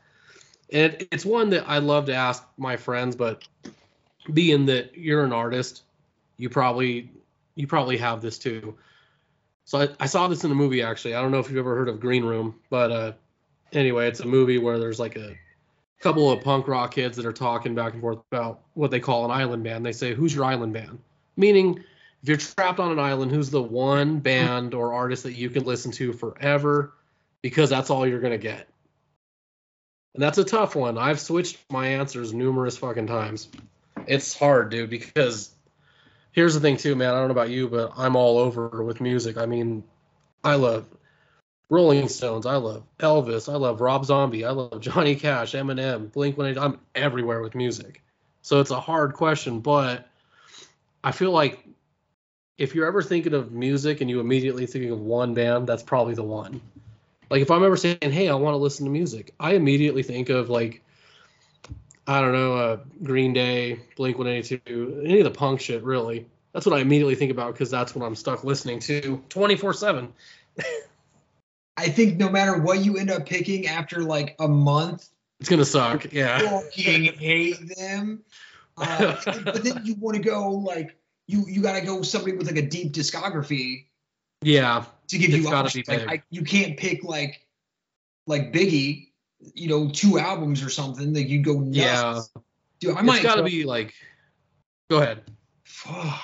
And 0.70 0.94
it, 0.94 1.09
it's 1.11 1.24
one 1.24 1.50
that 1.50 1.68
I 1.68 1.78
love 1.78 2.06
to 2.06 2.14
ask 2.14 2.44
my 2.56 2.76
friends, 2.76 3.16
but 3.16 3.46
being 4.32 4.66
that 4.66 4.96
you're 4.96 5.24
an 5.24 5.32
artist, 5.32 5.82
you 6.36 6.50
probably 6.50 7.11
you 7.54 7.66
probably 7.66 7.96
have 7.98 8.20
this 8.20 8.38
too. 8.38 8.76
So 9.64 9.80
I, 9.80 9.88
I 10.00 10.06
saw 10.06 10.28
this 10.28 10.44
in 10.44 10.50
a 10.50 10.54
movie 10.54 10.82
actually. 10.82 11.14
I 11.14 11.22
don't 11.22 11.30
know 11.30 11.38
if 11.38 11.48
you've 11.48 11.59
ever 11.59 11.74
heard 11.74 11.88
of 11.88 12.00
Green 12.00 12.24
Room, 12.24 12.54
but 12.70 12.92
uh 12.92 13.12
anyway, 13.72 14.08
it's 14.08 14.20
a 14.20 14.26
movie 14.26 14.58
where 14.58 14.78
there's 14.78 14.98
like 14.98 15.16
a 15.16 15.36
couple 16.00 16.30
of 16.30 16.42
punk 16.42 16.68
rock 16.68 16.92
kids 16.92 17.16
that 17.16 17.26
are 17.26 17.32
talking 17.32 17.74
back 17.74 17.92
and 17.92 18.00
forth 18.00 18.20
about 18.30 18.60
what 18.74 18.90
they 18.90 19.00
call 19.00 19.24
an 19.24 19.30
island 19.30 19.64
band. 19.64 19.84
They 19.84 19.92
say, 19.92 20.14
"Who's 20.14 20.34
your 20.34 20.44
island 20.44 20.72
band?" 20.72 20.98
Meaning, 21.36 21.84
if 22.22 22.28
you're 22.28 22.36
trapped 22.36 22.80
on 22.80 22.90
an 22.90 22.98
island, 22.98 23.30
who's 23.30 23.50
the 23.50 23.62
one 23.62 24.18
band 24.20 24.74
or 24.74 24.92
artist 24.92 25.22
that 25.24 25.34
you 25.34 25.50
can 25.50 25.64
listen 25.64 25.92
to 25.92 26.12
forever 26.12 26.92
because 27.42 27.70
that's 27.70 27.90
all 27.90 28.06
you're 28.06 28.20
going 28.20 28.32
to 28.32 28.38
get. 28.38 28.68
And 30.14 30.22
that's 30.22 30.38
a 30.38 30.44
tough 30.44 30.74
one. 30.74 30.98
I've 30.98 31.20
switched 31.20 31.58
my 31.70 31.86
answers 31.86 32.32
numerous 32.32 32.76
fucking 32.76 33.06
times. 33.06 33.48
It's 34.06 34.36
hard, 34.36 34.70
dude, 34.70 34.90
because 34.90 35.50
here's 36.32 36.54
the 36.54 36.60
thing 36.60 36.76
too, 36.76 36.96
man. 36.96 37.14
I 37.14 37.18
don't 37.18 37.28
know 37.28 37.32
about 37.32 37.50
you, 37.50 37.68
but 37.68 37.92
I'm 37.96 38.16
all 38.16 38.38
over 38.38 38.82
with 38.82 39.00
music. 39.00 39.36
I 39.36 39.46
mean, 39.46 39.84
I 40.42 40.56
love 40.56 40.86
Rolling 41.70 42.08
Stones. 42.08 42.46
I 42.46 42.56
love 42.56 42.84
Elvis. 42.98 43.52
I 43.52 43.56
love 43.56 43.80
Rob 43.80 44.04
Zombie. 44.04 44.44
I 44.44 44.50
love 44.50 44.80
Johnny 44.80 45.16
Cash, 45.16 45.52
Eminem, 45.52 46.10
Blink 46.12 46.38
182. 46.38 46.60
I'm 46.60 46.80
everywhere 46.94 47.42
with 47.42 47.54
music. 47.54 48.02
So 48.42 48.60
it's 48.60 48.70
a 48.70 48.80
hard 48.80 49.14
question, 49.14 49.60
but 49.60 50.08
I 51.04 51.12
feel 51.12 51.32
like 51.32 51.64
if 52.56 52.74
you're 52.74 52.86
ever 52.86 53.02
thinking 53.02 53.34
of 53.34 53.52
music 53.52 54.00
and 54.00 54.08
you 54.08 54.20
immediately 54.20 54.66
thinking 54.66 54.90
of 54.90 55.00
one 55.00 55.34
band, 55.34 55.66
that's 55.66 55.82
probably 55.82 56.14
the 56.14 56.22
one. 56.22 56.60
Like 57.30 57.42
if 57.42 57.50
I'm 57.50 57.62
ever 57.62 57.76
saying, 57.76 57.98
"Hey, 58.00 58.28
I 58.28 58.34
want 58.34 58.54
to 58.54 58.58
listen 58.58 58.86
to 58.86 58.90
music," 58.90 59.34
I 59.38 59.52
immediately 59.54 60.02
think 60.02 60.30
of 60.30 60.48
like 60.48 60.82
I 62.06 62.22
don't 62.22 62.32
know, 62.32 62.56
uh, 62.56 62.78
Green 63.02 63.34
Day, 63.34 63.80
Blink 63.96 64.16
182, 64.16 65.02
any 65.04 65.20
of 65.20 65.24
the 65.24 65.30
punk 65.30 65.60
shit, 65.60 65.82
really. 65.84 66.26
That's 66.54 66.64
what 66.64 66.74
I 66.74 66.80
immediately 66.80 67.16
think 67.16 67.30
about 67.30 67.52
because 67.52 67.70
that's 67.70 67.94
what 67.94 68.06
I'm 68.06 68.14
stuck 68.14 68.44
listening 68.44 68.80
to 68.80 69.22
24 69.28 69.74
7. 69.74 70.12
I 71.79 71.89
think 71.89 72.16
no 72.16 72.29
matter 72.29 72.59
what 72.59 72.85
you 72.85 72.97
end 72.99 73.11
up 73.11 73.24
picking 73.26 73.68
after 73.68 74.03
like 74.03 74.35
a 74.41 74.49
month, 74.49 75.09
It's 75.41 75.49
gonna 75.49 75.64
suck. 75.64 76.12
Yeah. 76.12 76.39
fucking 76.41 77.05
hate 77.14 77.76
them. 77.76 78.24
Uh, 78.76 79.16
but 79.45 79.62
then 79.62 79.81
you 79.85 79.95
want 79.95 80.16
to 80.16 80.22
go 80.22 80.51
like 80.51 80.97
you 81.29 81.45
you 81.47 81.62
got 81.62 81.79
to 81.79 81.85
go 81.87 82.03
somebody 82.03 82.37
with 82.37 82.47
like 82.49 82.57
a 82.57 82.66
deep 82.66 82.93
discography 82.93 83.87
Yeah. 84.43 84.85
to 85.09 85.18
give 85.18 85.31
It's 85.33 85.45
you 85.49 85.55
options. 85.55 85.87
like. 85.89 86.09
I, 86.09 86.22
you 86.31 86.43
can't 86.43 86.76
pick 86.76 87.05
like 87.05 87.47
like 88.26 88.53
Biggie, 88.53 89.09
you 89.55 89.68
know, 89.68 89.89
two 89.89 90.18
albums 90.18 90.62
or 90.64 90.70
something 90.70 91.12
that 91.12 91.29
you 91.29 91.43
go 91.43 91.61
nuts. 91.61 91.76
Yeah. 91.76 92.20
Dude, 92.81 92.97
I 92.97 93.03
might 93.03 93.16
It's 93.16 93.24
gotta 93.24 93.43
go- 93.43 93.47
be 93.49 93.64
like. 93.64 93.95
Go 94.91 94.99
ahead. 95.03 95.22
Fuck. 95.64 96.20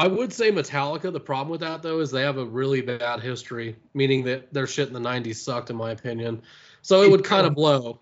I 0.00 0.06
would 0.06 0.32
say 0.32 0.50
Metallica. 0.50 1.12
The 1.12 1.20
problem 1.20 1.50
with 1.50 1.60
that 1.60 1.82
though 1.82 2.00
is 2.00 2.10
they 2.10 2.22
have 2.22 2.38
a 2.38 2.44
really 2.46 2.80
bad 2.80 3.20
history, 3.20 3.76
meaning 3.92 4.24
that 4.24 4.50
their 4.50 4.66
shit 4.66 4.88
in 4.88 4.94
the 4.94 5.00
'90s 5.00 5.36
sucked, 5.36 5.68
in 5.68 5.76
my 5.76 5.90
opinion. 5.90 6.40
So 6.80 7.02
it 7.02 7.10
would 7.10 7.22
kind 7.22 7.46
of 7.46 7.54
blow. 7.54 8.00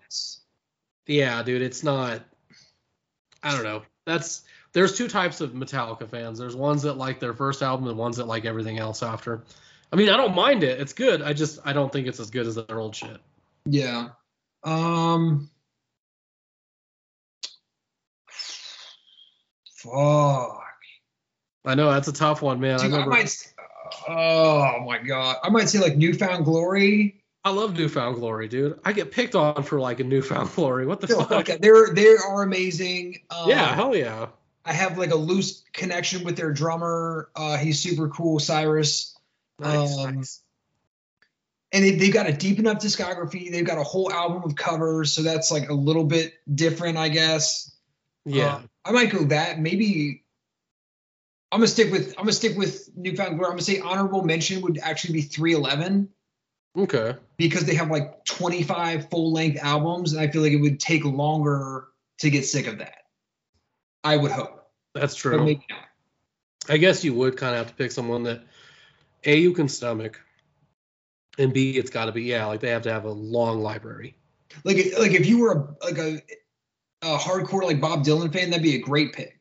Yeah, 1.07 1.43
dude, 1.43 1.61
it's 1.61 1.83
not. 1.83 2.21
I 3.43 3.51
don't 3.51 3.65
know. 3.65 3.81
That's 4.05 4.43
there's 4.71 4.97
two 4.97 5.09
types 5.09 5.41
of 5.41 5.51
Metallica 5.51 6.09
fans. 6.09 6.39
There's 6.39 6.55
ones 6.55 6.83
that 6.83 6.93
like 6.93 7.19
their 7.19 7.33
first 7.33 7.61
album 7.61 7.89
and 7.89 7.97
ones 7.97 8.15
that 8.15 8.27
like 8.27 8.45
everything 8.45 8.79
else 8.79 9.03
after. 9.03 9.43
I 9.91 9.97
mean, 9.97 10.07
I 10.07 10.15
don't 10.15 10.35
mind 10.35 10.63
it. 10.63 10.79
It's 10.79 10.93
good. 10.93 11.21
I 11.21 11.33
just 11.33 11.59
I 11.65 11.73
don't 11.73 11.91
think 11.91 12.07
it's 12.07 12.21
as 12.21 12.29
good 12.29 12.47
as 12.47 12.55
their 12.55 12.79
old 12.79 12.95
shit. 12.95 13.17
Yeah. 13.65 14.11
Um. 14.63 15.49
Fuck. 19.75 20.68
I 21.69 21.75
know 21.75 21.91
that's 21.91 22.07
a 22.07 22.13
tough 22.13 22.41
one, 22.41 22.59
man. 22.59 22.79
Dude, 22.79 22.87
I, 22.87 22.97
remember. 22.97 23.11
might. 23.11 23.53
Oh 24.07 24.83
my 24.85 24.97
god. 24.97 25.37
I 25.43 25.49
might 25.49 25.69
say 25.69 25.79
like 25.79 25.95
New 25.95 26.13
Found 26.15 26.45
Glory. 26.45 27.21
I 27.43 27.51
love 27.51 27.77
New 27.77 27.87
Found 27.89 28.15
Glory, 28.15 28.47
dude. 28.47 28.79
I 28.83 28.91
get 28.91 29.11
picked 29.11 29.35
on 29.35 29.63
for 29.63 29.79
like 29.79 29.99
a 29.99 30.03
New 30.03 30.21
Found 30.23 30.51
Glory. 30.53 30.85
What 30.85 30.99
the 30.99 31.07
No, 31.07 31.23
fuck? 31.23 31.45
They're 31.45 31.93
they 31.93 32.15
are 32.17 32.41
amazing. 32.41 33.19
Um, 33.29 33.49
Yeah, 33.49 33.73
hell 33.75 33.95
yeah. 33.95 34.27
I 34.65 34.73
have 34.73 34.97
like 34.97 35.11
a 35.11 35.15
loose 35.15 35.63
connection 35.71 36.23
with 36.23 36.35
their 36.35 36.51
drummer. 36.51 37.29
Uh, 37.35 37.57
he's 37.57 37.79
super 37.79 38.09
cool, 38.09 38.39
Cyrus. 38.39 39.15
Nice, 39.59 39.97
um, 39.97 40.15
nice. 40.15 40.41
And 41.71 41.83
they, 41.83 41.91
they've 41.95 42.13
got 42.13 42.27
a 42.27 42.33
deep 42.33 42.57
enough 42.59 42.79
discography. 42.79 43.51
They've 43.51 43.65
got 43.65 43.77
a 43.77 43.83
whole 43.83 44.11
album 44.11 44.43
of 44.43 44.55
covers, 44.55 45.13
so 45.13 45.21
that's 45.21 45.51
like 45.51 45.69
a 45.69 45.73
little 45.73 46.03
bit 46.03 46.33
different, 46.53 46.97
I 46.97 47.09
guess. 47.09 47.75
Yeah. 48.25 48.55
Uh, 48.55 48.61
I 48.85 48.91
might 48.91 49.11
go 49.11 49.23
that. 49.25 49.59
Maybe 49.59 50.23
I'm 51.51 51.59
gonna 51.59 51.67
stick 51.67 51.91
with 51.91 52.09
I'm 52.17 52.25
gonna 52.25 52.33
stick 52.33 52.57
with 52.57 52.89
New 52.95 53.15
Found 53.15 53.37
Glory. 53.37 53.45
I'm 53.45 53.53
gonna 53.53 53.61
say 53.63 53.79
honorable 53.79 54.23
mention 54.23 54.61
would 54.61 54.77
actually 54.77 55.13
be 55.13 55.21
311 55.21 56.09
okay. 56.77 57.15
because 57.37 57.65
they 57.65 57.75
have 57.75 57.89
like 57.89 58.23
25 58.25 59.09
full 59.09 59.33
length 59.33 59.59
albums, 59.61 60.13
and 60.13 60.21
I 60.21 60.27
feel 60.27 60.41
like 60.41 60.51
it 60.51 60.61
would 60.61 60.79
take 60.79 61.05
longer 61.05 61.87
to 62.19 62.29
get 62.29 62.45
sick 62.45 62.67
of 62.67 62.79
that. 62.79 62.97
I 64.03 64.15
would 64.17 64.31
hope, 64.31 64.69
That's 64.93 65.15
true. 65.15 65.59
I 66.69 66.77
guess 66.77 67.03
you 67.03 67.13
would 67.15 67.35
kind 67.35 67.53
of 67.53 67.59
have 67.59 67.67
to 67.69 67.73
pick 67.73 67.91
someone 67.91 68.23
that 68.23 68.41
A 69.25 69.37
you 69.37 69.53
can 69.53 69.67
stomach 69.67 70.21
and 71.39 71.53
B 71.53 71.71
it's 71.71 71.89
got 71.89 72.05
to 72.05 72.11
be 72.11 72.23
yeah, 72.23 72.45
like 72.45 72.59
they 72.59 72.69
have 72.69 72.83
to 72.83 72.93
have 72.93 73.05
a 73.05 73.11
long 73.11 73.59
library. 73.61 74.15
Like 74.63 74.77
like 74.99 75.11
if 75.11 75.25
you 75.25 75.39
were 75.39 75.51
a, 75.53 75.85
like 75.85 75.97
a, 75.97 76.21
a 77.01 77.17
hardcore 77.17 77.63
like 77.63 77.81
Bob 77.81 78.03
Dylan 78.03 78.31
fan, 78.31 78.49
that'd 78.51 78.61
be 78.61 78.75
a 78.75 78.79
great 78.79 79.13
pick. 79.13 79.38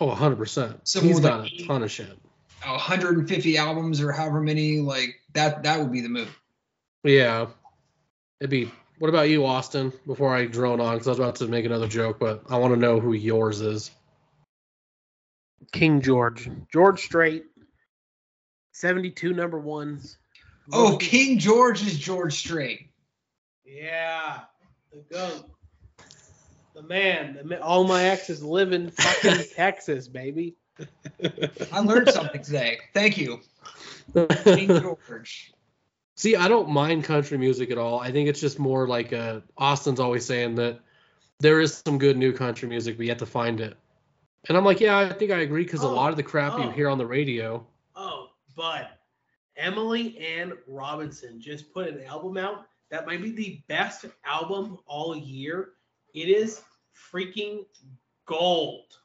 Oh, 0.00 0.08
100%. 0.08 0.80
Someone 0.84 1.08
He's 1.08 1.14
with, 1.16 1.24
got 1.24 1.40
like, 1.40 1.52
a 1.52 1.66
ton 1.66 1.82
of 1.82 1.90
shit. 1.90 2.16
150 2.64 3.58
albums 3.58 4.00
or 4.00 4.12
however 4.12 4.40
many, 4.40 4.80
like 4.80 5.20
that 5.34 5.62
that 5.62 5.80
would 5.80 5.92
be 5.92 6.00
the 6.00 6.08
move. 6.08 6.38
Yeah. 7.04 7.46
It'd 8.40 8.50
be 8.50 8.70
What 8.98 9.08
about 9.08 9.28
you, 9.28 9.44
Austin? 9.46 9.92
Before 10.06 10.34
I 10.34 10.46
drone 10.46 10.80
on 10.80 10.98
cuz 10.98 11.06
I 11.06 11.10
was 11.10 11.18
about 11.18 11.36
to 11.36 11.46
make 11.46 11.64
another 11.64 11.88
joke, 11.88 12.18
but 12.18 12.44
I 12.48 12.58
want 12.58 12.74
to 12.74 12.80
know 12.80 13.00
who 13.00 13.12
yours 13.12 13.60
is. 13.60 13.90
King 15.72 16.00
George. 16.00 16.50
George 16.72 17.02
Strait. 17.02 17.44
72 18.72 19.32
number 19.32 19.58
ones. 19.58 20.16
Oh, 20.72 20.96
King 20.98 21.38
George 21.38 21.82
is 21.82 21.98
George 21.98 22.34
Strait. 22.34 22.90
Yeah, 23.64 24.40
the 24.92 25.02
goat. 25.12 25.50
The 26.80 26.88
man. 26.88 27.34
The 27.34 27.44
ma- 27.44 27.62
all 27.62 27.84
my 27.84 28.04
exes 28.04 28.42
live 28.42 28.72
in 28.72 28.90
fucking 28.90 29.44
Texas, 29.54 30.08
baby. 30.08 30.56
I 31.72 31.80
learned 31.80 32.08
something 32.08 32.42
today. 32.42 32.78
Thank 32.94 33.18
you, 33.18 33.40
King 34.44 34.68
George. 34.68 35.52
See, 36.16 36.36
I 36.36 36.48
don't 36.48 36.70
mind 36.70 37.04
country 37.04 37.36
music 37.38 37.70
at 37.70 37.78
all. 37.78 38.00
I 38.00 38.12
think 38.12 38.28
it's 38.28 38.40
just 38.40 38.58
more 38.58 38.86
like 38.86 39.12
uh, 39.12 39.40
Austin's 39.58 40.00
always 40.00 40.24
saying 40.24 40.54
that 40.56 40.80
there 41.38 41.60
is 41.60 41.82
some 41.86 41.98
good 41.98 42.16
new 42.16 42.32
country 42.32 42.68
music, 42.68 42.96
but 42.96 43.04
you 43.04 43.10
have 43.10 43.18
to 43.18 43.26
find 43.26 43.60
it. 43.60 43.76
And 44.48 44.56
I'm 44.56 44.64
like, 44.64 44.80
yeah, 44.80 44.98
I 44.98 45.12
think 45.12 45.30
I 45.30 45.40
agree 45.40 45.64
because 45.64 45.82
a 45.82 45.86
Oh, 45.86 45.94
lot 45.94 46.10
of 46.10 46.16
the 46.16 46.22
crap 46.22 46.58
you 46.58 46.64
oh. 46.64 46.70
hear 46.70 46.88
on 46.88 46.98
the 46.98 47.06
radio. 47.06 47.66
Oh, 47.94 48.28
but 48.56 48.98
Emily 49.56 50.16
Ann 50.18 50.54
Robinson 50.66 51.40
just 51.40 51.72
put 51.72 51.88
an 51.88 52.02
album 52.04 52.36
out 52.38 52.66
that 52.90 53.06
might 53.06 53.22
be 53.22 53.30
the 53.32 53.62
best 53.68 54.06
album 54.24 54.78
all 54.86 55.14
year. 55.16 55.70
It 56.14 56.28
is 56.28 56.62
freaking 57.12 57.64
gold. 58.26 58.96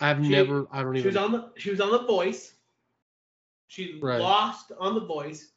I've 0.00 0.22
She- 0.24 0.30
never, 0.30 0.66
I 0.70 0.82
don't 0.82 0.94
She 0.94 1.00
even. 1.00 1.08
was 1.08 1.16
on 1.16 1.32
the 1.32 1.50
she 1.56 1.70
was 1.70 1.80
on 1.80 1.90
the 1.90 2.02
voice. 2.02 2.54
She 3.68 3.98
Right. 4.00 4.20
lost 4.20 4.72
on 4.78 4.94
the 4.94 5.00
voice. 5.00 5.50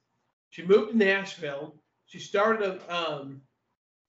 She 0.49 0.63
moved 0.63 0.91
to 0.91 0.97
Nashville. 0.97 1.75
She 2.05 2.19
started 2.19 2.63
a 2.67 2.95
um 2.95 3.41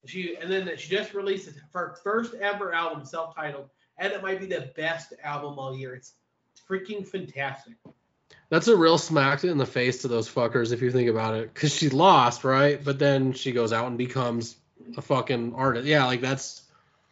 she 0.05 0.35
and 0.37 0.51
then 0.51 0.75
she 0.77 0.89
just 0.89 1.13
released 1.13 1.49
her 1.73 1.95
first 2.03 2.33
ever 2.35 2.73
album 2.73 3.05
self-titled 3.05 3.69
and 3.97 4.11
it 4.13 4.23
might 4.23 4.39
be 4.39 4.47
the 4.47 4.71
best 4.75 5.13
album 5.23 5.59
all 5.59 5.75
year. 5.75 5.93
It's 5.95 6.13
freaking 6.67 7.05
fantastic. 7.07 7.75
That's 8.49 8.67
a 8.67 8.75
real 8.75 8.97
smack 8.97 9.43
in 9.43 9.57
the 9.57 9.65
face 9.65 10.01
to 10.01 10.07
those 10.07 10.27
fuckers 10.33 10.71
if 10.73 10.81
you 10.81 10.91
think 10.91 11.09
about 11.09 11.35
it, 11.35 11.53
because 11.53 11.73
she 11.73 11.89
lost, 11.89 12.43
right? 12.43 12.83
But 12.83 12.99
then 12.99 13.33
she 13.33 13.51
goes 13.51 13.71
out 13.71 13.87
and 13.87 13.97
becomes 13.97 14.55
a 14.97 15.01
fucking 15.01 15.53
artist. 15.55 15.85
Yeah, 15.87 16.05
like 16.05 16.21
that's 16.21 16.63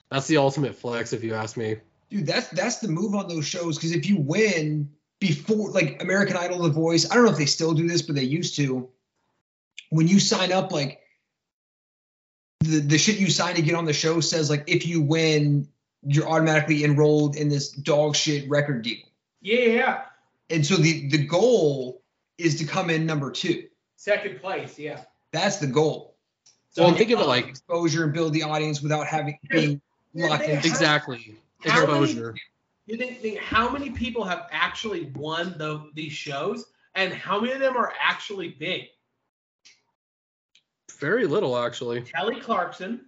That's 0.09 0.27
the 0.27 0.37
ultimate 0.37 0.75
flex, 0.75 1.13
if 1.13 1.23
you 1.23 1.33
ask 1.35 1.55
me. 1.57 1.77
dude 2.09 2.25
that's 2.25 2.47
that's 2.49 2.79
the 2.79 2.87
move 2.87 3.13
on 3.15 3.27
those 3.27 3.45
shows 3.45 3.77
because 3.77 3.91
if 3.91 4.07
you 4.09 4.17
win 4.19 4.89
before 5.19 5.69
like 5.71 6.01
american 6.01 6.35
idol 6.37 6.59
the 6.63 6.69
voice 6.69 7.09
i 7.11 7.13
don't 7.13 7.25
know 7.25 7.31
if 7.31 7.37
they 7.37 7.45
still 7.45 7.73
do 7.73 7.87
this 7.87 8.01
but 8.01 8.15
they 8.15 8.23
used 8.23 8.55
to 8.55 8.87
when 9.89 10.07
you 10.07 10.19
sign 10.19 10.51
up 10.51 10.71
like 10.71 11.01
the, 12.61 12.79
the 12.79 12.97
shit 12.97 13.17
you 13.19 13.29
sign 13.29 13.55
to 13.55 13.61
get 13.61 13.75
on 13.75 13.85
the 13.85 13.93
show 13.93 14.19
says 14.21 14.49
like 14.49 14.63
if 14.67 14.87
you 14.87 15.01
win 15.01 15.67
you're 16.03 16.27
automatically 16.27 16.83
enrolled 16.83 17.35
in 17.35 17.49
this 17.49 17.69
dog 17.71 18.15
shit 18.15 18.49
record 18.49 18.81
deal 18.81 18.97
Yeah, 19.41 19.59
yeah, 19.59 19.73
yeah. 19.73 20.01
and 20.49 20.65
so 20.65 20.75
the 20.77 21.09
the 21.09 21.25
goal 21.25 22.01
is 22.37 22.57
to 22.59 22.65
come 22.65 22.89
in 22.89 23.05
number 23.05 23.31
two 23.31 23.65
Second 23.97 24.39
place, 24.39 24.79
yeah. 24.79 25.01
that's 25.33 25.57
the 25.57 25.67
goal 25.67 26.15
So 26.71 26.83
Well, 26.83 26.93
think 26.93 27.09
of 27.11 27.19
it 27.19 27.25
like 27.27 27.47
exposure 27.47 28.03
and 28.03 28.13
build 28.13 28.33
the 28.33 28.43
audience 28.43 28.81
without 28.81 29.07
having 29.07 29.37
being 29.49 29.81
locked 30.13 30.43
in 30.43 30.57
exactly 30.59 31.35
How 31.65 31.85
many- 31.87 32.03
exposure. 32.11 32.35
You 32.85 32.97
think, 32.97 33.19
think 33.21 33.37
how 33.39 33.69
many 33.69 33.91
people 33.91 34.23
have 34.23 34.47
actually 34.51 35.11
won 35.15 35.55
the, 35.59 35.89
these 35.93 36.11
shows, 36.13 36.65
and 36.95 37.13
how 37.13 37.39
many 37.39 37.53
of 37.53 37.59
them 37.59 37.77
are 37.77 37.93
actually 38.01 38.49
big? 38.49 38.85
Very 40.99 41.27
little, 41.27 41.55
actually. 41.57 42.01
Kelly 42.01 42.39
Clarkson, 42.39 43.01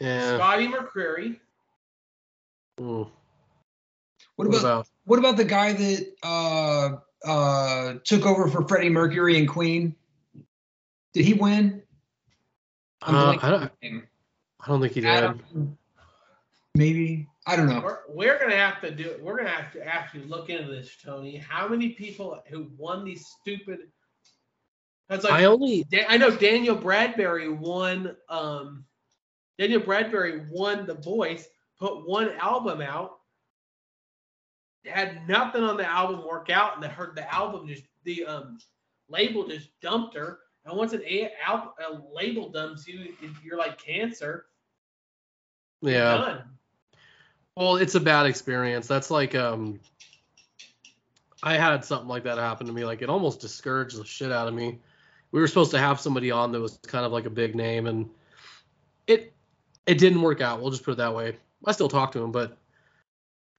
Yeah. 0.00 0.36
Scotty 0.36 0.68
McCreery. 0.68 1.38
Mm. 2.80 3.08
what 3.08 3.10
What 4.36 4.46
about 4.48 4.60
about? 4.60 4.88
What 5.04 5.18
about 5.18 5.36
the 5.36 5.44
guy 5.44 5.72
that 5.74 6.12
uh 6.22 6.96
uh 7.28 7.94
took 8.04 8.26
over 8.26 8.48
for 8.48 8.66
Freddie 8.66 8.88
Mercury 8.88 9.38
and 9.38 9.48
Queen? 9.48 9.94
Did 11.14 11.24
he 11.24 11.34
win? 11.34 11.82
I'm 13.02 13.14
Uh, 13.14 13.38
I 13.40 13.50
don't. 13.50 13.54
on 13.54 13.60
his 13.62 13.70
name. 13.82 14.08
I 14.60 14.68
don't 14.68 14.80
think 14.80 14.92
he 14.92 15.00
did. 15.00 15.10
Adam, 15.10 15.78
maybe. 16.74 17.28
I 17.46 17.56
don't 17.56 17.68
know. 17.68 17.80
We're, 17.80 17.98
we're 18.08 18.38
gonna 18.38 18.56
have 18.56 18.80
to 18.80 18.90
do. 18.90 19.16
We're 19.20 19.36
gonna 19.36 19.50
have 19.50 19.72
to 19.74 19.86
actually 19.86 20.24
look 20.24 20.48
into 20.50 20.70
this, 20.70 20.96
Tony. 21.02 21.36
How 21.36 21.68
many 21.68 21.90
people 21.90 22.42
who 22.48 22.70
won 22.76 23.04
these 23.04 23.26
stupid? 23.40 23.80
That's 25.08 25.24
like 25.24 25.34
I 25.34 25.44
only. 25.44 25.86
I 26.08 26.16
know 26.16 26.30
Danielle 26.30 26.78
Bradbery 26.78 27.54
won. 27.56 28.16
Um, 28.28 28.84
Danielle 29.58 29.82
Bradbery 29.82 30.48
won 30.50 30.86
The 30.86 30.94
Voice, 30.94 31.46
put 31.78 32.08
one 32.08 32.30
album 32.40 32.80
out, 32.80 33.18
had 34.86 35.28
nothing 35.28 35.62
on 35.62 35.76
the 35.76 35.86
album 35.86 36.26
work 36.26 36.48
out, 36.50 36.74
and 36.74 36.82
they 36.82 36.88
heard 36.88 37.14
the 37.14 37.32
album 37.32 37.68
just 37.68 37.84
the 38.04 38.24
um 38.24 38.58
label 39.08 39.46
just 39.46 39.68
dumped 39.82 40.16
her. 40.16 40.38
And 40.66 40.76
once 40.76 40.92
an 40.92 41.02
a, 41.02 41.30
al- 41.46 41.74
a 41.78 42.00
label 42.14 42.48
dumps 42.48 42.88
you, 42.88 43.14
you're 43.42 43.58
like 43.58 43.78
cancer. 43.78 44.46
Yeah. 45.82 46.16
Done. 46.16 46.42
Well, 47.56 47.76
it's 47.76 47.94
a 47.94 48.00
bad 48.00 48.26
experience. 48.26 48.86
That's 48.86 49.10
like 49.10 49.34
um. 49.34 49.80
I 51.42 51.58
had 51.58 51.84
something 51.84 52.08
like 52.08 52.24
that 52.24 52.38
happen 52.38 52.66
to 52.66 52.72
me. 52.72 52.86
Like 52.86 53.02
it 53.02 53.10
almost 53.10 53.40
discouraged 53.40 54.00
the 54.00 54.04
shit 54.06 54.32
out 54.32 54.48
of 54.48 54.54
me. 54.54 54.80
We 55.30 55.40
were 55.40 55.46
supposed 55.46 55.72
to 55.72 55.78
have 55.78 56.00
somebody 56.00 56.30
on 56.30 56.52
that 56.52 56.60
was 56.60 56.78
kind 56.86 57.04
of 57.04 57.12
like 57.12 57.26
a 57.26 57.30
big 57.30 57.54
name, 57.54 57.86
and 57.86 58.08
it 59.06 59.34
it 59.86 59.98
didn't 59.98 60.22
work 60.22 60.40
out. 60.40 60.62
We'll 60.62 60.70
just 60.70 60.84
put 60.84 60.92
it 60.92 60.96
that 60.96 61.14
way. 61.14 61.36
I 61.66 61.72
still 61.72 61.88
talk 61.88 62.12
to 62.12 62.22
him, 62.22 62.32
but 62.32 62.56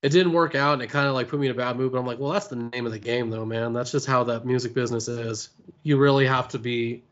it 0.02 0.10
didn't 0.10 0.34
work 0.34 0.56
out, 0.56 0.74
and 0.74 0.82
it 0.82 0.90
kind 0.90 1.08
of 1.08 1.14
like 1.14 1.28
put 1.28 1.40
me 1.40 1.48
in 1.48 1.52
a 1.52 1.56
bad 1.56 1.78
mood. 1.78 1.92
But 1.92 2.00
I'm 2.00 2.06
like, 2.06 2.20
well, 2.20 2.32
that's 2.32 2.48
the 2.48 2.56
name 2.56 2.86
of 2.86 2.92
the 2.92 3.00
game, 3.00 3.30
though, 3.30 3.46
man. 3.46 3.74
That's 3.74 3.92
just 3.92 4.06
how 4.06 4.24
that 4.26 4.46
music 4.46 4.74
business 4.74 5.08
is. 5.08 5.50
You 5.84 5.98
really 5.98 6.28
have 6.28 6.48
to 6.50 6.60
be. 6.60 7.04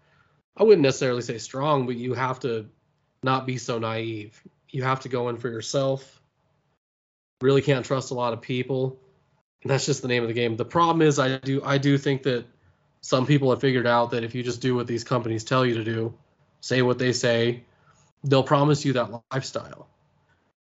I 0.56 0.64
wouldn't 0.64 0.84
necessarily 0.84 1.22
say 1.22 1.40
strong, 1.40 1.86
but 1.88 1.96
you 1.96 2.14
have 2.14 2.40
to 2.42 2.68
not 3.24 3.48
be 3.48 3.58
so 3.58 3.80
naive. 3.80 4.40
You 4.70 4.84
have 4.84 5.02
to 5.02 5.10
go 5.10 5.30
in 5.30 5.38
for 5.38 5.50
yourself. 5.50 6.22
Really 7.42 7.62
can't 7.62 7.86
trust 7.86 8.12
a 8.12 8.14
lot 8.14 8.34
of 8.34 8.42
people. 8.42 9.00
And 9.64 9.72
that's 9.72 9.86
just 9.86 10.02
the 10.02 10.08
name 10.08 10.24
of 10.24 10.28
the 10.28 10.34
game. 10.34 10.56
The 10.56 10.66
problem 10.66 11.02
is 11.02 11.20
I 11.20 11.38
do 11.38 11.62
I 11.64 11.78
do 11.78 11.98
think 11.98 12.24
that 12.24 12.46
some 13.02 13.26
people 13.26 13.50
have 13.50 13.62
figured 13.62 13.88
out 13.88 14.12
that 14.12 14.24
if 14.24 14.36
you 14.36 14.44
just 14.44 14.62
do 14.62 14.76
what 14.76 14.88
these 14.88 15.04
companies 15.04 15.44
tell 15.44 15.66
you 15.66 15.76
to 15.76 15.84
do, 15.84 16.14
say 16.62 16.82
what 16.82 17.00
they 17.00 17.12
say, 17.12 17.64
they'll 18.24 18.44
promise 18.44 18.86
you 18.86 18.94
that 18.94 19.10
lifestyle. 19.32 19.88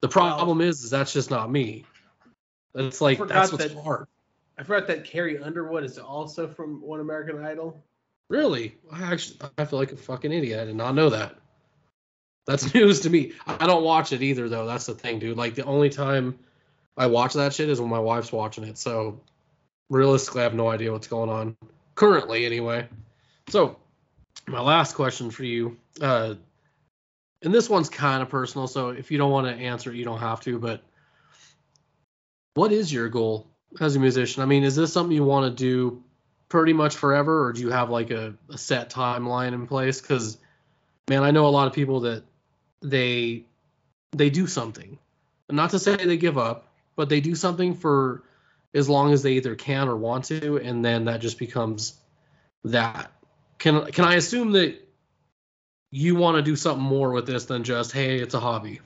The 0.01 0.09
problem 0.09 0.61
is, 0.61 0.83
is 0.83 0.91
that's 0.91 1.13
just 1.13 1.31
not 1.31 1.51
me. 1.51 1.85
That's 2.75 3.01
like 3.01 3.19
that's 3.27 3.53
what's 3.53 3.65
that- 3.65 3.83
hard. 3.83 4.07
I 4.59 4.63
forgot 4.63 4.89
that 4.89 5.05
Carrie 5.05 5.39
Underwood 5.39 5.85
is 5.85 5.99
also 5.99 6.47
from 6.47 6.83
One 6.83 7.01
American 7.01 7.43
Idol. 7.43 7.83
Really? 8.29 8.77
I 8.93 9.13
actually 9.13 9.39
I 9.57 9.65
feel 9.65 9.79
like 9.79 9.93
a 9.93 9.97
fucking 9.97 10.33
idiot. 10.33 10.61
I 10.61 10.65
did 10.67 10.77
not 10.77 10.95
know 10.95 11.11
that. 11.11 11.37
That's 12.47 12.75
news 12.75 13.01
to 13.01 13.11
me. 13.11 13.33
I 13.47 13.67
don't 13.67 13.85
watch 13.85 14.13
it 14.13 14.23
either 14.23 14.49
though. 14.49 14.67
That's 14.67 14.87
the 14.87 14.95
thing, 14.95 15.19
dude. 15.19 15.37
Like 15.39 15.55
the 15.55 15.65
only 15.65 15.89
time 15.89 16.39
I 16.97 17.07
watch 17.07 17.33
that 17.35 17.55
shit 17.55 17.69
is 17.71 17.81
when 17.81 17.91
my 17.91 17.99
wife's 17.99 18.33
watching 18.33 18.65
it. 18.65 18.77
So 18.77 19.21
realistically, 19.89 20.43
I 20.43 20.45
have 20.45 20.55
no 20.55 20.69
idea 20.69 20.93
what's 20.93 21.09
going 21.09 21.31
on 21.31 21.57
currently, 21.95 22.45
anyway. 22.45 22.87
So 23.49 23.77
my 24.47 24.61
last 24.61 24.95
question 24.95 25.31
for 25.31 25.45
you, 25.45 25.77
uh, 26.01 26.35
and 27.43 27.55
this 27.55 27.71
one's 27.71 27.89
kind 27.89 28.23
of 28.23 28.29
personal. 28.29 28.67
So 28.67 28.91
if 28.91 29.11
you 29.11 29.17
don't 29.19 29.31
want 29.31 29.47
to 29.47 29.63
answer 29.63 29.91
it, 29.91 29.97
you 29.97 30.05
don't 30.05 30.19
have 30.21 30.41
to. 30.43 30.59
But 30.59 30.83
what 32.55 32.73
is 32.73 32.93
your 32.93 33.09
goal 33.09 33.47
as 33.81 33.97
a 33.97 34.01
musician? 34.01 34.43
I 34.43 34.47
mean, 34.47 34.65
is 34.65 34.77
this 34.77 34.93
something 34.93 35.15
you 35.15 35.25
want 35.25 35.57
to 35.57 35.65
do 35.65 36.03
pretty 36.49 36.73
much 36.73 36.97
forever, 36.97 37.47
or 37.47 37.53
do 37.53 37.61
you 37.61 37.71
have 37.71 37.91
like 37.91 38.11
a, 38.11 38.35
a 38.49 38.59
set 38.59 38.91
timeline 38.91 39.53
in 39.53 39.67
place? 39.67 40.01
Because 40.01 40.39
man, 41.09 41.23
I 41.23 41.31
know 41.31 41.47
a 41.47 41.49
lot 41.49 41.67
of 41.67 41.73
people 41.73 42.01
that 42.01 42.25
they 42.83 43.45
they 44.13 44.31
do 44.31 44.47
something, 44.47 44.99
not 45.49 45.71
to 45.71 45.79
say 45.79 45.97
they 45.97 46.17
give 46.17 46.39
up, 46.39 46.69
but 46.97 47.09
they 47.09 47.21
do 47.21 47.35
something 47.35 47.75
for 47.75 48.25
as 48.75 48.89
long 48.89 49.13
as 49.13 49.23
they 49.23 49.33
either 49.35 49.55
can 49.55 49.89
or 49.89 49.97
want 49.97 50.25
to, 50.27 50.59
and 50.59 50.85
then 50.85 51.07
that 51.07 51.21
just 51.21 51.39
becomes 51.39 51.95
that. 52.65 53.13
Can 53.59 53.87
can 53.93 54.05
I 54.05 54.15
assume 54.15 54.53
that 54.53 54.77
you 55.91 56.15
want 56.15 56.37
to 56.37 56.43
do 56.43 56.57
something 56.57 56.83
more 56.83 57.11
with 57.11 57.27
this 57.27 57.45
than 57.45 57.65
just 57.65 57.93
hey, 57.93 58.19
it's 58.19 58.35
a 58.35 58.41
hobby? 58.41 58.81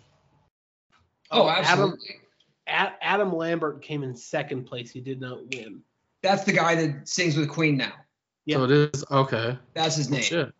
Oh, 1.31 1.49
absolutely. 1.49 1.99
A- 2.11 2.24
Adam 2.67 3.35
Lambert 3.35 3.83
came 3.83 4.03
in 4.03 4.15
second 4.17 4.65
place. 4.65 4.91
He 4.91 5.01
did 5.01 5.21
not 5.21 5.41
win. 5.55 5.83
That's 6.23 6.45
the 6.45 6.53
guy 6.53 6.75
that 6.75 7.09
sings 7.09 7.37
with 7.37 7.49
Queen 7.49 7.77
now. 7.77 7.93
Yeah. 8.47 8.57
So 8.57 8.65
it 8.65 8.71
is 8.95 9.05
okay. 9.11 9.59
That's 9.75 9.97
his 9.97 10.09
Oh, 10.09 10.13
name. 10.13 10.23
shit. 10.23 10.53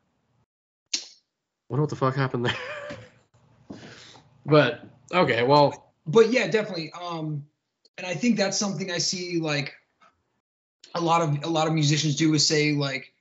Wonder 1.69 1.83
what 1.83 1.91
the 1.91 1.97
fuck 1.97 2.15
happened 2.15 2.47
there. 2.47 2.57
but 4.47 4.85
okay, 5.13 5.43
well, 5.43 5.93
but 6.07 6.31
yeah, 6.31 6.47
definitely. 6.49 6.93
Um, 6.93 7.47
and 7.97 8.07
I 8.07 8.15
think 8.15 8.37
that's 8.37 8.59
something 8.59 8.91
I 8.91 8.99
see 8.99 9.41
like 9.41 9.75
a 10.95 11.01
lot 11.01 11.23
of 11.23 11.45
a 11.45 11.49
lot 11.49 11.67
of 11.67 11.73
musicians 11.73 12.17
do 12.17 12.33
is 12.35 12.47
say 12.47 12.73
like, 12.73 13.13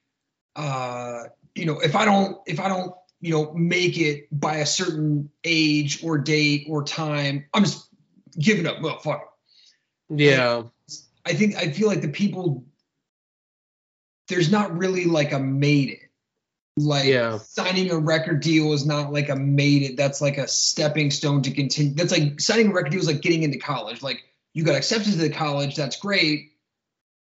uh, 0.55 1.23
you 1.55 1.65
know, 1.65 1.79
if 1.79 1.95
I 1.95 2.05
don't 2.05 2.38
if 2.45 2.59
I 2.59 2.67
don't 2.67 2.93
you 3.21 3.31
know 3.31 3.53
make 3.53 3.97
it 3.97 4.27
by 4.38 4.57
a 4.57 4.65
certain 4.65 5.29
age 5.43 6.03
or 6.03 6.17
date 6.17 6.67
or 6.69 6.84
time, 6.84 7.45
I'm 7.53 7.63
just 7.63 7.88
giving 8.39 8.67
up. 8.67 8.81
Well, 8.81 8.99
fuck. 8.99 9.34
it. 10.09 10.19
yeah, 10.19 10.63
I 11.25 11.34
think 11.34 11.55
I 11.55 11.71
feel 11.71 11.88
like 11.88 12.01
the 12.01 12.07
people 12.09 12.65
there's 14.29 14.51
not 14.51 14.77
really 14.77 15.05
like 15.05 15.31
a 15.34 15.39
made 15.39 15.89
it. 15.89 15.99
Like 16.77 17.05
Yeah. 17.05 17.38
signing 17.38 17.91
a 17.91 17.97
record 17.97 18.41
deal 18.41 18.73
is 18.73 18.86
not 18.86 19.11
like 19.13 19.29
a 19.29 19.36
made 19.36 19.84
it. 19.84 19.97
That's 19.97 20.21
like 20.21 20.38
a 20.38 20.47
stepping 20.47 21.11
stone 21.11 21.41
to 21.43 21.51
continue. 21.51 21.93
That's 21.93 22.11
like 22.11 22.39
signing 22.39 22.71
a 22.71 22.73
record 22.73 22.91
deal 22.91 23.01
is 23.01 23.07
like 23.07 23.21
getting 23.21 23.43
into 23.43 23.59
college. 23.59 24.01
Like 24.01 24.23
you 24.53 24.63
got 24.63 24.75
accepted 24.75 25.11
to 25.13 25.17
the 25.19 25.29
college, 25.29 25.75
that's 25.75 25.97
great. 25.97 26.51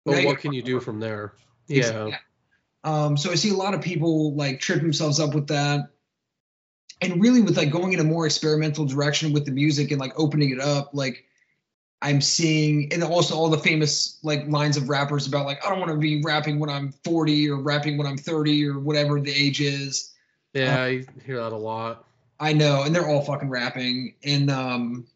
But 0.05 0.25
what 0.25 0.39
can 0.39 0.53
you 0.53 0.63
do 0.63 0.81
from 0.81 1.01
there? 1.01 1.35
Yeah, 1.67 2.19
Um, 2.85 3.17
so 3.17 3.31
I 3.31 3.35
see 3.37 3.51
a 3.51 3.55
lot 3.55 3.73
of 3.75 3.81
people 3.81 4.35
like 4.35 4.61
trip 4.61 4.81
themselves 4.83 5.19
up 5.19 5.35
with 5.35 5.49
that. 5.49 5.89
And 7.01 7.21
really 7.21 7.43
with 7.43 7.57
like 7.57 7.71
going 7.71 7.93
in 7.93 8.01
a 8.01 8.05
more 8.05 8.25
experimental 8.25 8.85
direction 8.85 9.33
with 9.33 9.45
the 9.45 9.51
music 9.51 9.91
and 9.91 10.01
like 10.01 10.13
opening 10.17 10.51
it 10.51 10.61
up, 10.61 10.91
like 10.93 11.25
I'm 12.05 12.21
seeing 12.21 12.93
and 12.93 13.03
also 13.03 13.35
all 13.35 13.49
the 13.49 13.59
famous 13.59 14.19
like 14.23 14.47
lines 14.47 14.77
of 14.77 14.89
rappers 14.89 15.27
about 15.27 15.47
like 15.47 15.65
I 15.65 15.71
don't 15.71 15.81
want 15.81 15.91
to 15.91 15.97
be 15.97 16.23
rapping 16.23 16.59
when 16.59 16.69
I'm 16.69 16.93
40 17.03 17.51
or 17.51 17.57
rapping 17.57 17.97
when 17.97 18.07
I'm 18.07 18.19
30 18.19 18.69
or 18.69 18.79
whatever 18.79 19.21
the 19.21 19.33
age 19.33 19.61
is. 19.61 20.13
yeah, 20.53 20.83
I 20.83 21.05
hear 21.25 21.43
that 21.43 21.53
a 21.53 21.57
lot. 21.57 22.05
I 22.39 22.53
know, 22.53 22.83
and 22.83 22.95
they're 22.95 23.09
all 23.09 23.23
fucking 23.23 23.49
rapping. 23.49 24.17
And 24.23 24.51
um, 24.51 25.07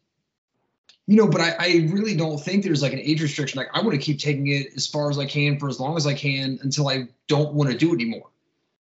you 1.06 1.16
know, 1.16 1.26
but 1.26 1.42
I, 1.42 1.56
I 1.58 1.88
really 1.90 2.16
don't 2.16 2.38
think 2.38 2.64
there's 2.64 2.82
like 2.82 2.94
an 2.94 3.00
age 3.00 3.20
restriction. 3.20 3.58
Like 3.58 3.68
I 3.74 3.80
want 3.82 3.92
to 3.92 3.98
keep 3.98 4.18
taking 4.18 4.46
it 4.48 4.68
as 4.74 4.86
far 4.86 5.10
as 5.10 5.18
I 5.18 5.26
can 5.26 5.58
for 5.58 5.68
as 5.68 5.78
long 5.78 5.96
as 5.96 6.06
I 6.06 6.14
can 6.14 6.58
until 6.62 6.88
I 6.88 7.08
don't 7.26 7.52
want 7.52 7.70
to 7.70 7.76
do 7.76 7.90
it 7.90 7.94
anymore. 7.94 8.30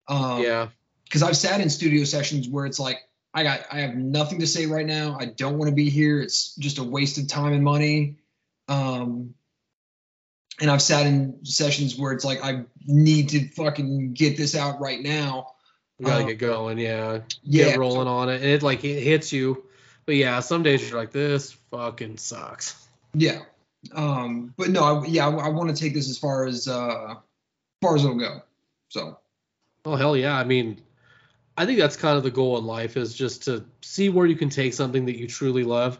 Um, 0.07 0.43
yeah, 0.43 0.67
because 1.09 1.23
I've 1.23 1.35
sat 1.35 1.59
in 1.59 1.69
studio 1.69 2.03
sessions 2.03 2.47
where 2.47 2.65
it's 2.65 2.79
like 2.79 2.99
I 3.33 3.43
got 3.43 3.61
I 3.71 3.79
have 3.79 3.95
nothing 3.95 4.39
to 4.39 4.47
say 4.47 4.67
right 4.67 4.85
now. 4.85 5.17
I 5.19 5.25
don't 5.25 5.57
want 5.57 5.69
to 5.69 5.75
be 5.75 5.89
here. 5.89 6.21
It's 6.21 6.55
just 6.55 6.77
a 6.77 6.83
waste 6.83 7.17
of 7.17 7.27
time 7.27 7.53
and 7.53 7.63
money. 7.63 8.17
Um, 8.67 9.33
and 10.61 10.69
I've 10.69 10.81
sat 10.81 11.05
in 11.05 11.43
sessions 11.45 11.97
where 11.97 12.11
it's 12.11 12.25
like 12.25 12.43
I 12.43 12.65
need 12.85 13.29
to 13.29 13.47
fucking 13.49 14.13
get 14.13 14.37
this 14.37 14.55
out 14.55 14.79
right 14.79 15.01
now. 15.01 15.53
You 15.97 16.05
gotta 16.05 16.21
Um, 16.21 16.27
get 16.27 16.37
going, 16.37 16.77
yeah. 16.77 17.19
Yeah, 17.43 17.65
Get 17.65 17.79
rolling 17.79 18.07
on 18.07 18.29
it. 18.29 18.35
And 18.35 18.45
it 18.45 18.63
like 18.63 18.83
it 18.83 19.01
hits 19.01 19.33
you. 19.33 19.63
But 20.05 20.15
yeah, 20.15 20.39
some 20.39 20.63
days 20.63 20.87
you're 20.89 20.99
like, 20.99 21.11
this 21.11 21.51
fucking 21.71 22.17
sucks. 22.17 22.87
Yeah. 23.13 23.39
Um, 23.93 24.53
but 24.57 24.69
no, 24.69 24.83
I, 24.83 25.05
yeah, 25.05 25.27
I, 25.27 25.31
I 25.31 25.49
want 25.49 25.69
to 25.69 25.75
take 25.75 25.93
this 25.93 26.09
as 26.09 26.17
far 26.17 26.45
as 26.45 26.67
uh, 26.67 27.15
far 27.81 27.95
as 27.95 28.03
it'll 28.03 28.17
go. 28.17 28.41
So 28.89 29.17
Oh 29.85 29.95
hell 29.95 30.17
yeah. 30.17 30.37
I 30.37 30.43
mean, 30.43 30.81
I 31.59 31.65
think 31.65 31.77
that's 31.77 31.97
kind 31.97 32.17
of 32.17 32.23
the 32.23 32.31
goal 32.31 32.57
in 32.57 32.65
life 32.65 32.95
is 32.95 33.13
just 33.13 33.43
to 33.43 33.65
see 33.81 34.07
where 34.09 34.25
you 34.25 34.37
can 34.37 34.49
take 34.49 34.73
something 34.73 35.05
that 35.07 35.19
you 35.19 35.27
truly 35.27 35.65
love. 35.65 35.99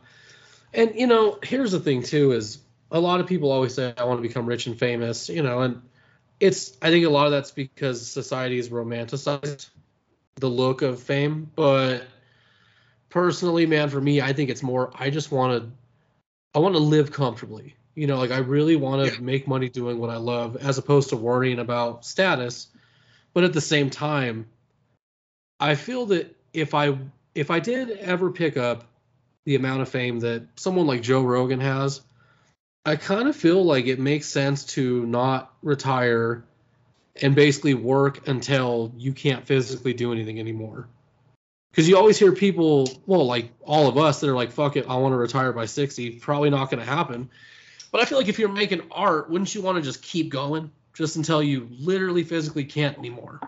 And 0.74 0.96
you 0.96 1.06
know, 1.06 1.38
here's 1.44 1.74
the 1.74 1.82
thing 1.82 2.02
too 2.02 2.32
is 2.32 2.60
a 2.92 3.00
lot 3.00 3.20
of 3.20 3.28
people 3.28 3.52
always 3.52 3.74
say 3.74 3.94
I 3.98 4.06
want 4.06 4.20
to 4.20 4.28
become 4.28 4.46
rich 4.46 4.68
and 4.68 4.80
famous, 4.80 5.28
you 5.28 5.44
know, 5.44 5.60
and 5.62 5.82
it's 6.40 6.78
I 6.82 6.92
think 6.92 7.06
a 7.06 7.10
lot 7.10 7.26
of 7.26 7.34
that's 7.34 7.52
because 7.52 8.10
society 8.10 8.56
has 8.56 8.70
romanticized 8.70 9.70
the 10.36 10.50
look 10.50 10.82
of 10.82 11.02
fame, 11.04 11.52
but 11.56 12.04
personally, 13.10 13.66
man, 13.66 13.90
for 13.90 14.00
me, 14.00 14.22
I 14.22 14.32
think 14.32 14.50
it's 14.50 14.64
more 14.64 14.92
I 14.96 15.10
just 15.10 15.30
want 15.30 15.62
to 15.62 15.72
I 16.56 16.60
want 16.60 16.76
to 16.76 16.80
live 16.80 17.12
comfortably. 17.12 17.76
You 17.96 18.08
know, 18.08 18.18
like 18.18 18.32
I 18.32 18.38
really 18.38 18.78
want 18.78 19.02
to 19.02 19.16
Yeah. 19.16 19.26
make 19.26 19.46
money 19.46 19.68
doing 19.68 20.00
what 20.00 20.10
I 20.10 20.18
love 20.18 20.56
as 20.56 20.78
opposed 20.78 21.10
to 21.10 21.18
worrying 21.18 21.60
about 21.60 22.06
status. 22.06 22.68
But 23.34 23.44
at 23.44 23.54
the 23.54 23.62
same 23.62 23.90
time, 23.90 24.48
I 25.60 25.76
feel 25.76 26.08
that 26.08 26.36
if 26.54 26.74
I 26.74 26.98
if 27.36 27.52
I 27.52 27.60
did 27.60 27.92
ever 27.92 28.32
pick 28.32 28.58
up 28.58 28.86
the 29.46 29.56
amount 29.56 29.82
of 29.82 29.90
fame 29.90 30.20
that 30.22 30.44
someone 30.56 30.88
like 30.88 31.02
Joe 31.02 31.22
Rogan 31.22 31.60
has, 31.60 32.02
I 32.86 32.96
kind 32.96 33.28
of 33.28 33.36
feel 33.36 33.64
like 33.64 33.88
it 33.88 34.00
makes 34.00 34.28
sense 34.28 34.66
to 34.66 35.06
not 35.06 35.54
retire 35.62 36.44
and 37.22 37.36
basically 37.36 37.74
work 37.74 38.28
until 38.28 38.94
you 38.98 39.14
can't 39.14 39.46
physically 39.46 39.94
do 39.94 40.12
anything 40.12 40.40
anymore. 40.40 40.88
Because 41.72 41.88
you 41.88 41.98
always 41.98 42.18
hear 42.18 42.32
people, 42.32 42.90
well, 43.06 43.26
like 43.26 43.52
all 43.64 43.88
of 43.88 43.98
us 43.98 44.22
that 44.22 44.30
are 44.30 44.36
like, 44.36 44.52
fuck 44.52 44.76
it, 44.76 44.86
I 44.88 44.96
want 44.96 45.14
to 45.14 45.18
retire 45.18 45.54
by 45.54 45.66
60. 45.66 46.20
Probably 46.20 46.50
not 46.50 46.72
going 46.72 46.84
to 46.84 46.90
happen. 46.90 47.30
But 47.92 48.02
I 48.02 48.06
feel 48.06 48.18
like 48.18 48.28
if 48.28 48.40
you're 48.40 48.50
making 48.50 48.82
art, 48.92 49.30
wouldn't 49.30 49.54
you 49.54 49.62
want 49.62 49.78
to 49.78 49.82
just 49.82 50.02
keep 50.02 50.30
going 50.30 50.72
just 50.94 51.16
until 51.16 51.44
you 51.44 51.68
literally 51.72 52.24
physically 52.24 52.64
can't 52.64 52.98
anymore? 52.98 53.40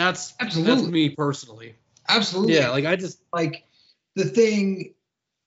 That's 0.00 0.32
that's 0.32 0.56
Absolutely. 0.56 0.90
me 0.90 1.08
personally. 1.10 1.74
absolutely, 2.08 2.54
Yeah, 2.54 2.70
like 2.70 2.86
I 2.86 2.96
just 2.96 3.20
like 3.34 3.64
the 4.16 4.24
thing 4.24 4.94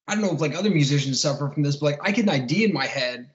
i 0.08 0.14
don't 0.14 0.24
know 0.24 0.34
if 0.34 0.40
like 0.42 0.56
other 0.56 0.70
musicians 0.70 1.22
suffer 1.22 1.50
from 1.50 1.64
this 1.64 1.78
but 1.78 1.86
like 1.88 2.00
i 2.04 2.12
get 2.12 2.24
an 2.24 2.30
idea 2.30 2.68
in 2.68 2.74
my 2.74 2.86
head 2.86 3.32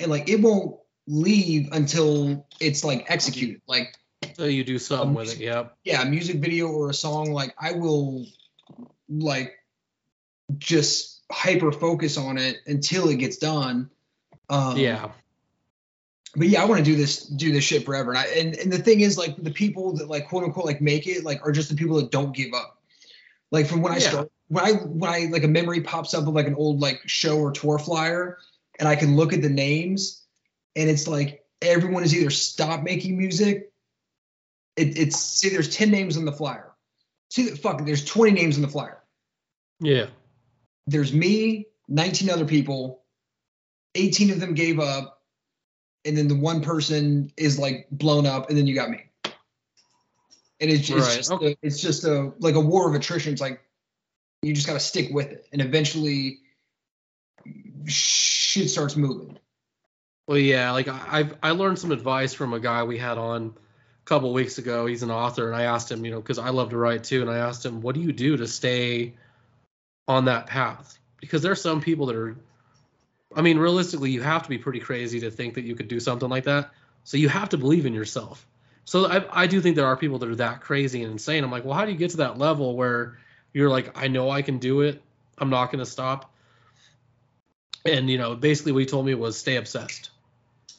and 0.00 0.10
like 0.10 0.28
it 0.28 0.40
won't 0.40 0.76
leave 1.06 1.68
until 1.72 2.46
it's 2.60 2.84
like 2.84 3.04
executed 3.10 3.60
like 3.66 3.94
so 4.34 4.44
you 4.44 4.62
do 4.62 4.78
something 4.78 5.14
with 5.14 5.32
it. 5.34 5.40
Yep. 5.40 5.76
yeah 5.84 6.02
a 6.02 6.04
music 6.06 6.36
video 6.36 6.68
or 6.68 6.90
a 6.90 6.94
song 6.94 7.32
like 7.32 7.54
i 7.58 7.72
will 7.72 8.24
like 9.08 9.52
just 10.58 11.22
hyper 11.30 11.72
focus 11.72 12.16
on 12.16 12.38
it 12.38 12.58
until 12.66 13.08
it 13.08 13.16
gets 13.16 13.38
done 13.38 13.90
um 14.48 14.78
Yeah. 14.78 15.10
But 16.34 16.48
yeah, 16.48 16.62
I 16.62 16.64
want 16.64 16.78
to 16.78 16.84
do 16.84 16.96
this 16.96 17.24
do 17.24 17.52
this 17.52 17.64
shit 17.64 17.84
forever. 17.84 18.10
And 18.10 18.18
I 18.18 18.24
and, 18.26 18.54
and 18.56 18.72
the 18.72 18.78
thing 18.78 19.00
is 19.00 19.18
like 19.18 19.36
the 19.36 19.50
people 19.50 19.96
that 19.96 20.08
like 20.08 20.28
quote 20.28 20.44
unquote 20.44 20.64
like 20.66 20.80
make 20.80 21.06
it 21.06 21.24
like 21.24 21.46
are 21.46 21.52
just 21.52 21.68
the 21.68 21.74
people 21.76 21.96
that 21.96 22.10
don't 22.10 22.34
give 22.34 22.54
up. 22.54 22.78
Like 23.50 23.66
from 23.66 23.82
when 23.82 23.92
I 23.92 23.96
Yeah. 23.96 24.08
start 24.08 24.32
when 24.48 24.64
I 24.64 24.72
when 24.72 25.10
I 25.10 25.28
like 25.30 25.44
a 25.44 25.48
memory 25.48 25.82
pops 25.82 26.14
up 26.14 26.26
of 26.26 26.34
like 26.34 26.46
an 26.46 26.54
old 26.54 26.80
like 26.80 27.00
show 27.06 27.38
or 27.38 27.52
tour 27.52 27.78
flyer 27.78 28.38
and 28.78 28.88
I 28.88 28.96
can 28.96 29.16
look 29.16 29.32
at 29.32 29.42
the 29.42 29.50
names 29.50 30.22
and 30.74 30.88
it's 30.88 31.06
like 31.06 31.44
everyone 31.60 32.02
has 32.02 32.14
either 32.14 32.30
stopped 32.30 32.82
making 32.82 33.18
music. 33.18 33.70
It, 34.76 34.98
it's 34.98 35.18
see 35.18 35.50
there's 35.50 35.74
10 35.74 35.90
names 35.90 36.16
on 36.16 36.24
the 36.24 36.32
flyer. 36.32 36.72
See 37.30 37.48
fuck 37.50 37.84
there's 37.84 38.04
20 38.04 38.32
names 38.32 38.56
on 38.56 38.62
the 38.62 38.68
flyer. 38.68 39.02
Yeah. 39.80 40.06
There's 40.86 41.12
me, 41.12 41.66
19 41.88 42.30
other 42.30 42.44
people, 42.44 43.04
18 43.94 44.30
of 44.30 44.40
them 44.40 44.54
gave 44.54 44.80
up, 44.80 45.21
and 46.04 46.16
then 46.16 46.28
the 46.28 46.34
one 46.36 46.60
person 46.62 47.30
is 47.36 47.58
like 47.58 47.86
blown 47.90 48.26
up, 48.26 48.48
and 48.48 48.58
then 48.58 48.66
you 48.66 48.74
got 48.74 48.90
me. 48.90 49.04
And 50.60 50.70
it's, 50.70 50.88
it's 50.88 50.90
Right, 50.90 51.16
just 51.16 51.32
okay. 51.32 51.52
a, 51.52 51.56
it's 51.62 51.80
just 51.80 52.04
a 52.04 52.32
like 52.38 52.54
a 52.54 52.60
war 52.60 52.88
of 52.88 52.94
attrition. 52.94 53.32
It's 53.32 53.40
like 53.40 53.60
you 54.42 54.52
just 54.52 54.66
got 54.66 54.74
to 54.74 54.80
stick 54.80 55.10
with 55.12 55.30
it, 55.30 55.46
and 55.52 55.60
eventually 55.60 56.38
shit 57.86 58.70
starts 58.70 58.96
moving. 58.96 59.38
Well, 60.28 60.38
yeah, 60.38 60.70
like 60.72 60.88
I- 60.88 61.06
I've 61.10 61.34
I 61.42 61.50
learned 61.50 61.78
some 61.78 61.90
advice 61.92 62.32
from 62.32 62.52
a 62.52 62.60
guy 62.60 62.82
we 62.84 62.96
had 62.98 63.18
on 63.18 63.54
a 63.56 64.04
couple 64.04 64.32
weeks 64.32 64.58
ago. 64.58 64.86
He's 64.86 65.02
an 65.02 65.10
author, 65.10 65.46
and 65.48 65.56
I 65.56 65.64
asked 65.64 65.90
him, 65.90 66.04
you 66.04 66.10
know, 66.12 66.20
because 66.20 66.38
I 66.38 66.50
love 66.50 66.70
to 66.70 66.76
write 66.76 67.04
too, 67.04 67.20
and 67.22 67.30
I 67.30 67.38
asked 67.38 67.64
him, 67.66 67.80
what 67.80 67.94
do 67.94 68.00
you 68.00 68.12
do 68.12 68.36
to 68.36 68.46
stay 68.46 69.14
on 70.06 70.26
that 70.26 70.46
path? 70.46 70.98
Because 71.20 71.42
there 71.42 71.52
are 71.52 71.56
some 71.56 71.80
people 71.80 72.06
that 72.06 72.16
are, 72.16 72.36
I 73.34 73.42
mean, 73.42 73.58
realistically, 73.58 74.10
you 74.10 74.22
have 74.22 74.42
to 74.42 74.48
be 74.48 74.58
pretty 74.58 74.80
crazy 74.80 75.20
to 75.20 75.30
think 75.30 75.54
that 75.54 75.64
you 75.64 75.74
could 75.74 75.88
do 75.88 76.00
something 76.00 76.28
like 76.28 76.44
that. 76.44 76.70
So 77.04 77.16
you 77.16 77.28
have 77.28 77.50
to 77.50 77.58
believe 77.58 77.86
in 77.86 77.94
yourself. 77.94 78.46
So 78.84 79.06
I, 79.06 79.42
I 79.42 79.46
do 79.46 79.60
think 79.60 79.76
there 79.76 79.86
are 79.86 79.96
people 79.96 80.18
that 80.18 80.28
are 80.28 80.36
that 80.36 80.60
crazy 80.60 81.02
and 81.02 81.12
insane. 81.12 81.44
I'm 81.44 81.50
like, 81.50 81.64
well, 81.64 81.74
how 81.74 81.84
do 81.84 81.92
you 81.92 81.98
get 81.98 82.10
to 82.10 82.16
that 82.18 82.38
level 82.38 82.76
where 82.76 83.18
you're 83.52 83.70
like, 83.70 83.96
I 83.96 84.08
know 84.08 84.30
I 84.30 84.42
can 84.42 84.58
do 84.58 84.80
it. 84.82 85.02
I'm 85.38 85.50
not 85.50 85.66
going 85.66 85.78
to 85.78 85.90
stop. 85.90 86.32
And 87.84 88.08
you 88.08 88.18
know, 88.18 88.34
basically, 88.36 88.72
what 88.72 88.80
he 88.80 88.86
told 88.86 89.06
me 89.06 89.14
was 89.14 89.38
stay 89.38 89.56
obsessed. 89.56 90.10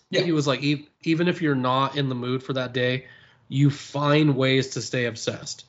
Yeah. 0.10 0.22
He 0.22 0.32
was 0.32 0.48
like, 0.48 0.64
e- 0.64 0.88
even 1.02 1.28
if 1.28 1.42
you're 1.42 1.56
not 1.56 1.98
in 1.98 2.08
the 2.08 2.16
mood 2.16 2.44
for 2.44 2.54
that 2.54 2.74
day, 2.74 3.08
you 3.50 3.70
find 3.70 4.36
ways 4.36 4.70
to 4.70 4.82
stay 4.82 5.06
obsessed. 5.06 5.66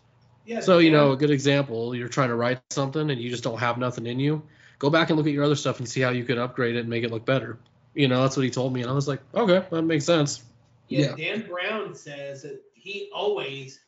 Yeah. 0.47 0.61
So, 0.61 0.79
you 0.79 0.91
yeah. 0.91 0.99
know, 0.99 1.13
a 1.13 1.17
good 1.17 1.31
example, 1.31 1.95
you're 1.95 2.09
trying 2.09 2.29
to 2.29 2.37
write 2.37 2.61
something 2.71 3.11
and 3.11 3.21
you 3.21 3.31
just 3.31 3.43
don't 3.43 3.59
have 3.59 3.79
nothing 3.79 4.07
in 4.07 4.21
you. 4.21 4.43
Go 4.79 4.91
back 4.91 5.11
and 5.11 5.17
look 5.17 5.27
at 5.27 5.33
your 5.33 5.45
other 5.45 5.55
stuff 5.57 5.79
and 5.79 5.89
see 5.89 6.01
how 6.01 6.11
you 6.11 6.25
can 6.25 6.39
upgrade 6.39 6.77
it 6.77 6.81
and 6.81 6.89
make 6.89 7.05
it 7.05 7.11
look 7.11 7.25
better. 7.25 7.59
You 7.95 8.09
know, 8.09 8.23
that's 8.23 8.37
what 8.37 8.45
he 8.45 8.51
told 8.51 8.73
me. 8.73 8.83
And 8.83 8.91
I 8.91 8.95
was 8.95 9.07
like, 9.07 9.21
okay, 9.35 9.65
that 9.71 9.83
makes 9.83 10.05
sense. 10.05 10.43
Yeah, 10.89 11.15
Yeah. 11.17 11.17
Dan 11.17 11.47
Brown 11.47 11.95
says 11.95 12.43
that 12.43 12.61
he 12.75 13.11
always, 13.15 13.81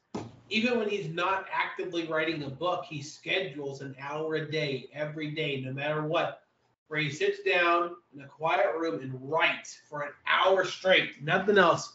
even 0.48 0.78
when 0.78 0.88
he's 0.88 1.08
not 1.08 1.46
actively 1.52 2.06
writing 2.06 2.42
a 2.44 2.48
book, 2.50 2.84
he 2.84 3.02
schedules 3.02 3.80
an 3.80 3.96
hour 4.00 4.36
a 4.36 4.50
day, 4.50 4.88
every 4.92 5.32
day, 5.32 5.60
no 5.60 5.72
matter 5.72 6.02
what, 6.02 6.42
where 6.88 7.00
he 7.00 7.10
sits 7.10 7.42
down 7.42 7.96
in 8.14 8.22
a 8.22 8.26
quiet 8.26 8.76
room 8.78 9.00
and 9.00 9.30
writes 9.30 9.78
for 9.90 10.02
an 10.02 10.12
hour 10.26 10.64
straight, 10.64 11.22
nothing 11.22 11.58
else. 11.58 11.94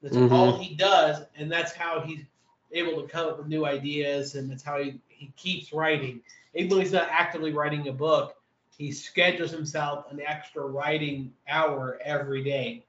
That's 0.00 0.16
Mhm. 0.16 0.30
all 0.32 0.58
he 0.58 0.76
does, 0.76 1.24
and 1.36 1.50
that's 1.50 1.72
how 1.72 2.00
he's 2.00 2.24
able 2.70 3.02
to 3.02 3.08
come 3.08 3.28
up 3.28 3.38
with 3.38 3.48
new 3.48 3.66
ideas, 3.66 4.36
and 4.36 4.48
that's 4.48 4.62
how 4.62 4.80
he, 4.80 5.00
he 5.08 5.32
keeps 5.36 5.72
writing. 5.72 6.22
Even 6.54 6.70
when 6.70 6.80
he's 6.80 6.92
not 6.92 7.08
actively 7.10 7.52
writing 7.52 7.88
a 7.88 7.92
book, 7.92 8.34
he 8.76 8.92
schedules 8.92 9.50
himself 9.50 10.10
an 10.10 10.20
extra 10.20 10.64
writing 10.64 11.32
hour 11.48 11.98
every 12.04 12.42
day. 12.44 12.84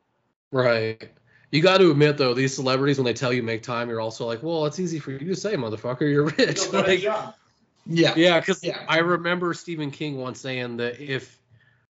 Right. 0.51 1.09
You 1.51 1.61
got 1.61 1.79
to 1.79 1.89
admit, 1.91 2.17
though, 2.17 2.33
these 2.33 2.53
celebrities, 2.53 2.97
when 2.97 3.05
they 3.05 3.13
tell 3.13 3.33
you 3.33 3.41
make 3.41 3.63
time, 3.63 3.89
you're 3.89 4.01
also 4.01 4.25
like, 4.27 4.43
well, 4.43 4.65
it's 4.65 4.79
easy 4.79 4.99
for 4.99 5.11
you 5.11 5.19
to 5.19 5.35
say, 5.35 5.55
motherfucker. 5.55 6.01
You're 6.01 6.25
rich. 6.25 6.59
Still 6.59 6.81
Like. 6.81 7.01
Yeah. 7.01 8.13
Yeah, 8.15 8.39
because 8.39 8.63
Yeah. 8.63 8.83
I 8.87 8.99
remember 8.99 9.53
Stephen 9.53 9.89
King 9.89 10.17
once 10.17 10.39
saying 10.39 10.77
that 10.77 10.99
if 10.99 11.39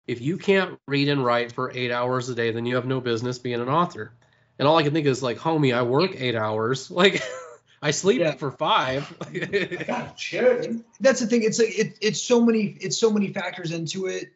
if 0.07 0.21
you 0.21 0.37
can't 0.37 0.79
read 0.87 1.09
and 1.09 1.25
write 1.25 1.53
for 1.53 1.73
eight 1.75 1.91
hours 1.91 2.29
a 2.29 2.35
day, 2.35 2.53
then 2.53 2.67
you 2.67 2.77
have 2.77 2.87
no 2.87 3.01
business 3.01 3.39
being 3.39 3.61
an 3.61 3.69
author. 3.69 4.13
And 4.59 4.69
all 4.69 4.77
I 4.77 4.83
can 4.83 4.93
think 4.93 5.07
is 5.07 5.23
like, 5.23 5.39
homie, 5.39 5.75
I 5.75 5.83
work 5.83 6.13
eight 6.17 6.37
hours. 6.37 6.91
Like, 6.97 7.23
I 7.83 7.91
sleep 7.91 8.21
Yeah. 8.21 8.33
for 8.33 8.51
five. 8.51 9.13
I 9.33 9.85
got 9.87 10.19
that's 11.01 11.21
the 11.21 11.27
thing. 11.27 11.43
It's 11.43 11.59
like 11.59 11.79
it, 11.79 11.99
it's 12.01 12.21
so 12.21 12.41
many 12.41 12.77
it's 12.81 12.97
so 12.99 13.11
many 13.11 13.33
factors 13.33 13.73
into 13.73 14.07
it. 14.07 14.29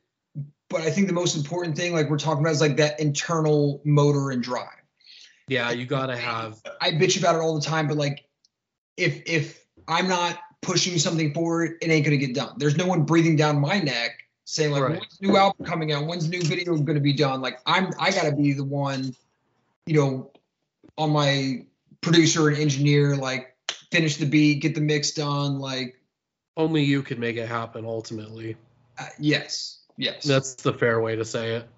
But 0.69 0.83
I 0.83 0.91
think 0.91 1.09
the 1.09 1.13
most 1.13 1.37
important 1.37 1.77
thing, 1.77 1.93
like 1.93 2.09
we're 2.09 2.19
talking 2.19 2.43
about, 2.45 2.53
is 2.53 2.61
like 2.61 2.77
that 2.77 3.01
internal 3.01 3.81
motor 3.85 4.31
and 4.31 4.41
drive. 4.43 4.69
yeah, 5.49 5.71
you 5.73 5.85
gotta 5.87 6.17
have. 6.17 6.61
I 6.81 6.93
bitch 6.93 7.19
about 7.19 7.35
it 7.35 7.39
all 7.41 7.55
the 7.59 7.65
time, 7.67 7.89
but 7.89 7.97
like 7.97 8.25
if 8.97 9.23
if 9.27 9.65
I'm 9.89 10.07
not 10.07 10.39
pushing 10.63 10.99
something 10.99 11.33
forward, 11.35 11.79
it 11.83 11.91
ain't 11.91 12.05
gonna 12.05 12.19
get 12.19 12.35
done. 12.35 12.55
There's 12.59 12.77
no 12.77 12.87
one 12.87 13.03
breathing 13.03 13.35
down 13.35 13.61
my 13.61 13.81
neck 13.81 14.13
saying 14.45 14.71
like 14.73 14.83
Right. 14.83 14.99
when's 15.01 15.19
the 15.19 15.27
new 15.27 15.37
album 15.37 15.65
coming 15.67 15.93
out, 15.93 16.07
when's 16.07 16.29
the 16.29 16.37
new 16.37 16.43
video 16.45 16.77
gonna 16.77 17.01
be 17.01 17.15
done. 17.15 17.41
Like 17.41 17.59
I'm 17.67 17.91
I 17.99 18.11
gotta 18.13 18.33
be 18.33 18.53
the 18.53 18.65
one, 18.65 19.15
you 19.87 19.95
know, 19.95 20.31
on 20.99 21.11
my 21.11 21.65
producer 22.01 22.49
and 22.49 22.57
engineer, 22.59 23.17
like 23.17 23.55
finish 23.91 24.17
the 24.17 24.27
beat, 24.27 24.63
get 24.63 24.75
the 24.75 24.81
mix 24.81 25.13
done, 25.13 25.59
like 25.59 26.01
Only 26.57 26.85
you 26.85 27.03
could 27.03 27.19
make 27.19 27.37
it 27.37 27.49
happen. 27.49 27.85
Ultimately, 27.85 28.57
uh, 28.99 29.07
yes. 29.19 29.79
Yes. 29.97 30.25
that's 30.25 30.55
the 30.55 30.73
fair 30.73 31.01
way 31.01 31.17
to 31.17 31.25
say 31.25 31.57
it. 31.57 31.69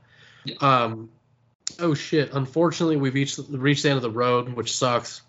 Yeah. 0.45 0.57
Um. 0.61 1.11
Oh 1.81 1.95
shit! 1.95 2.31
Unfortunately, 2.33 2.97
we've 2.97 3.17
each 3.17 3.39
reached 3.49 3.83
the 3.83 3.91
end 3.91 3.97
of 3.97 4.03
the 4.03 4.11
road, 4.11 4.53
which 4.55 4.77
sucks. 4.77 5.23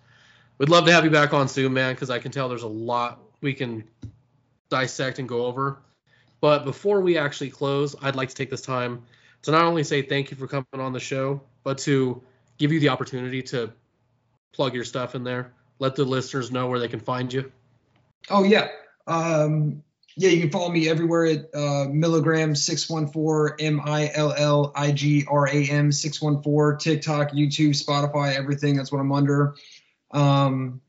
We'd 0.58 0.70
love 0.70 0.86
to 0.86 0.91
have 0.91 1.04
you 1.04 1.10
back 1.10 1.34
on 1.34 1.48
soon, 1.48 1.74
man, 1.74 1.94
because 1.96 2.10
I 2.10 2.20
can 2.20 2.32
tell 2.32 2.50
there's 2.50 2.64
a 2.64 2.68
lot 2.68 3.20
we 3.41 3.54
can 3.54 3.84
dissect 4.70 5.20
and 5.20 5.28
go 5.28 5.46
over. 5.46 5.80
But 6.41 6.66
before 6.66 7.02
we 7.02 7.18
actually 7.18 7.50
close, 7.50 7.96
I'd 8.02 8.16
like 8.16 8.30
to 8.30 8.36
take 8.36 8.50
this 8.50 8.62
time 8.62 9.04
to 9.44 9.52
not 9.52 9.66
only 9.66 9.84
say 9.84 10.02
thank 10.02 10.32
you 10.32 10.38
for 10.38 10.48
coming 10.48 10.66
on 10.74 10.94
the 10.94 11.00
show, 11.00 11.41
but 11.64 11.78
to 11.80 12.22
give 12.58 12.72
you 12.72 12.80
the 12.80 12.89
opportunity 12.89 13.41
to 13.44 13.72
plug 14.54 14.74
your 14.74 14.86
stuff 14.86 15.16
in 15.16 15.24
there. 15.24 15.51
let 15.80 15.95
the 15.95 16.06
listeners 16.06 16.51
know 16.51 16.68
where 16.68 16.80
they 16.80 16.88
can 16.88 16.99
find 16.99 17.34
you. 17.34 17.51
Oh 18.30 18.43
yeah. 18.43 18.70
Um, 19.08 19.84
yeah, 20.16 20.30
you 20.30 20.41
can 20.41 20.51
follow 20.51 20.70
me 20.70 20.88
everywhere 20.88 21.26
at 21.26 21.56
uh, 21.56 21.88
milligram 21.89 22.56
six 22.56 22.89
one 22.89 23.08
four 23.08 23.56
M 23.60 23.82
I 23.84 24.12
L 24.14 24.34
L 24.38 24.72
I 24.76 24.91
G 24.91 25.26
R 25.28 25.47
A 25.47 25.66
M 25.66 25.91
six 25.91 26.22
one 26.22 26.41
four 26.41 26.76
TikTok, 26.76 27.32
YouTube, 27.32 27.72
Spotify, 27.72 28.36
everything. 28.36 28.78
That's 28.78 28.91
what 28.91 28.99
I'm 28.99 29.12
under. 29.12 29.56
Um, 30.12 30.82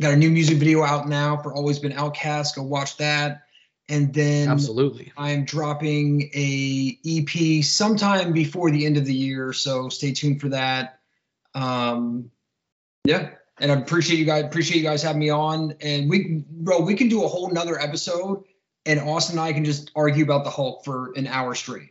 got 0.00 0.12
a 0.12 0.16
new 0.16 0.30
music 0.30 0.58
video 0.58 0.82
out 0.82 1.08
now 1.08 1.36
for 1.36 1.54
Always 1.54 1.78
Been 1.78 1.92
Outcast. 1.92 2.56
Go 2.56 2.62
watch 2.64 2.96
that. 2.96 3.42
And 3.88 4.12
then 4.12 4.48
Absolutely. 4.48 5.12
I'm 5.16 5.44
dropping 5.44 6.30
a 6.34 6.98
EP 7.06 7.62
sometime 7.62 8.32
before 8.32 8.70
the 8.70 8.86
end 8.86 8.96
of 8.96 9.04
the 9.04 9.14
year, 9.14 9.52
so 9.52 9.88
stay 9.88 10.12
tuned 10.12 10.40
for 10.40 10.48
that. 10.50 11.00
Um, 11.54 12.30
yeah, 13.04 13.30
and 13.58 13.72
I 13.72 13.76
appreciate 13.76 14.18
you 14.18 14.24
guys. 14.24 14.44
Appreciate 14.44 14.78
you 14.78 14.82
guys 14.84 15.02
having 15.02 15.20
me 15.20 15.30
on. 15.30 15.74
And 15.80 16.08
we, 16.08 16.44
bro, 16.50 16.80
we 16.80 16.94
can 16.94 17.08
do 17.08 17.24
a 17.24 17.28
whole 17.28 17.50
nother 17.50 17.80
episode, 17.80 18.44
and 18.86 19.00
Austin 19.00 19.38
and 19.38 19.46
I 19.46 19.52
can 19.52 19.64
just 19.64 19.90
argue 19.96 20.24
about 20.24 20.44
the 20.44 20.50
Hulk 20.50 20.84
for 20.84 21.12
an 21.16 21.26
hour 21.26 21.54
straight. 21.54 21.90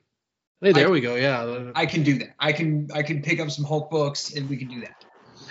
Hey, 0.61 0.71
there 0.73 0.87
I- 0.87 0.91
we 0.91 1.01
go. 1.01 1.15
Yeah. 1.15 1.71
I 1.75 1.85
can 1.85 2.03
do 2.03 2.19
that. 2.19 2.35
I 2.39 2.51
can 2.53 2.89
I 2.93 3.01
can 3.03 3.21
pick 3.21 3.39
up 3.39 3.49
some 3.51 3.65
Hulk 3.65 3.89
books, 3.89 4.33
and 4.35 4.49
we 4.49 4.57
can 4.57 4.67
do 4.67 4.81
that. 4.81 5.03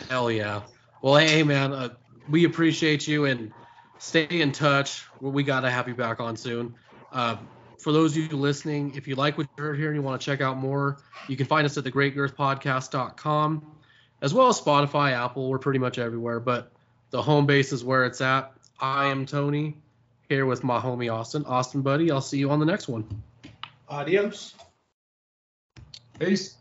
Hell 0.09 0.31
yeah. 0.31 0.63
Well, 1.03 1.17
hey, 1.17 1.43
man, 1.43 1.73
uh, 1.73 1.91
we 2.29 2.45
appreciate 2.45 3.07
you 3.09 3.25
and 3.27 3.53
stay 3.99 4.27
in 4.31 4.53
touch. 4.53 5.05
We 5.21 5.43
got 5.43 5.61
to 5.61 5.71
have 5.71 5.89
you 5.89 5.95
back 5.95 6.21
on 6.21 6.37
soon. 6.37 6.75
Uh, 7.13 7.37
for 7.79 7.93
those 7.93 8.17
of 8.17 8.23
you 8.31 8.37
listening, 8.37 8.95
if 8.95 9.09
you 9.09 9.15
like 9.15 9.37
what 9.39 9.49
you 9.57 9.65
heard 9.65 9.79
here 9.79 9.89
and 9.89 9.97
you 9.97 10.03
want 10.03 10.21
to 10.21 10.25
check 10.25 10.41
out 10.41 10.59
more, 10.59 10.99
you 11.29 11.37
can 11.37 11.47
find 11.47 11.65
us 11.65 11.77
at 11.79 11.85
thegreatgirthpodcast.com, 11.85 13.67
as 14.23 14.35
well 14.35 14.49
as 14.49 14.61
Spotify, 14.61 15.13
Apple. 15.13 15.49
We're 15.49 15.59
pretty 15.59 15.79
much 15.79 15.99
everywhere, 15.99 16.41
but 16.41 16.71
the 17.11 17.23
home 17.23 17.47
base 17.47 17.73
is 17.73 17.85
where 17.85 18.05
it's 18.05 18.21
at. 18.21 18.53
I 18.81 19.07
am 19.07 19.27
Tony, 19.27 19.77
here 20.29 20.47
with 20.47 20.65
my 20.65 20.81
homie 20.81 21.13
Austin. 21.13 21.45
Austin, 21.45 21.83
buddy, 21.83 22.11
I'll 22.11 22.21
see 22.21 22.39
you 22.39 22.51
on 22.51 22.61
the 22.61 22.67
next 22.67 22.89
one. 22.89 23.07
Adios. 23.89 24.55
Peace. 26.19 26.57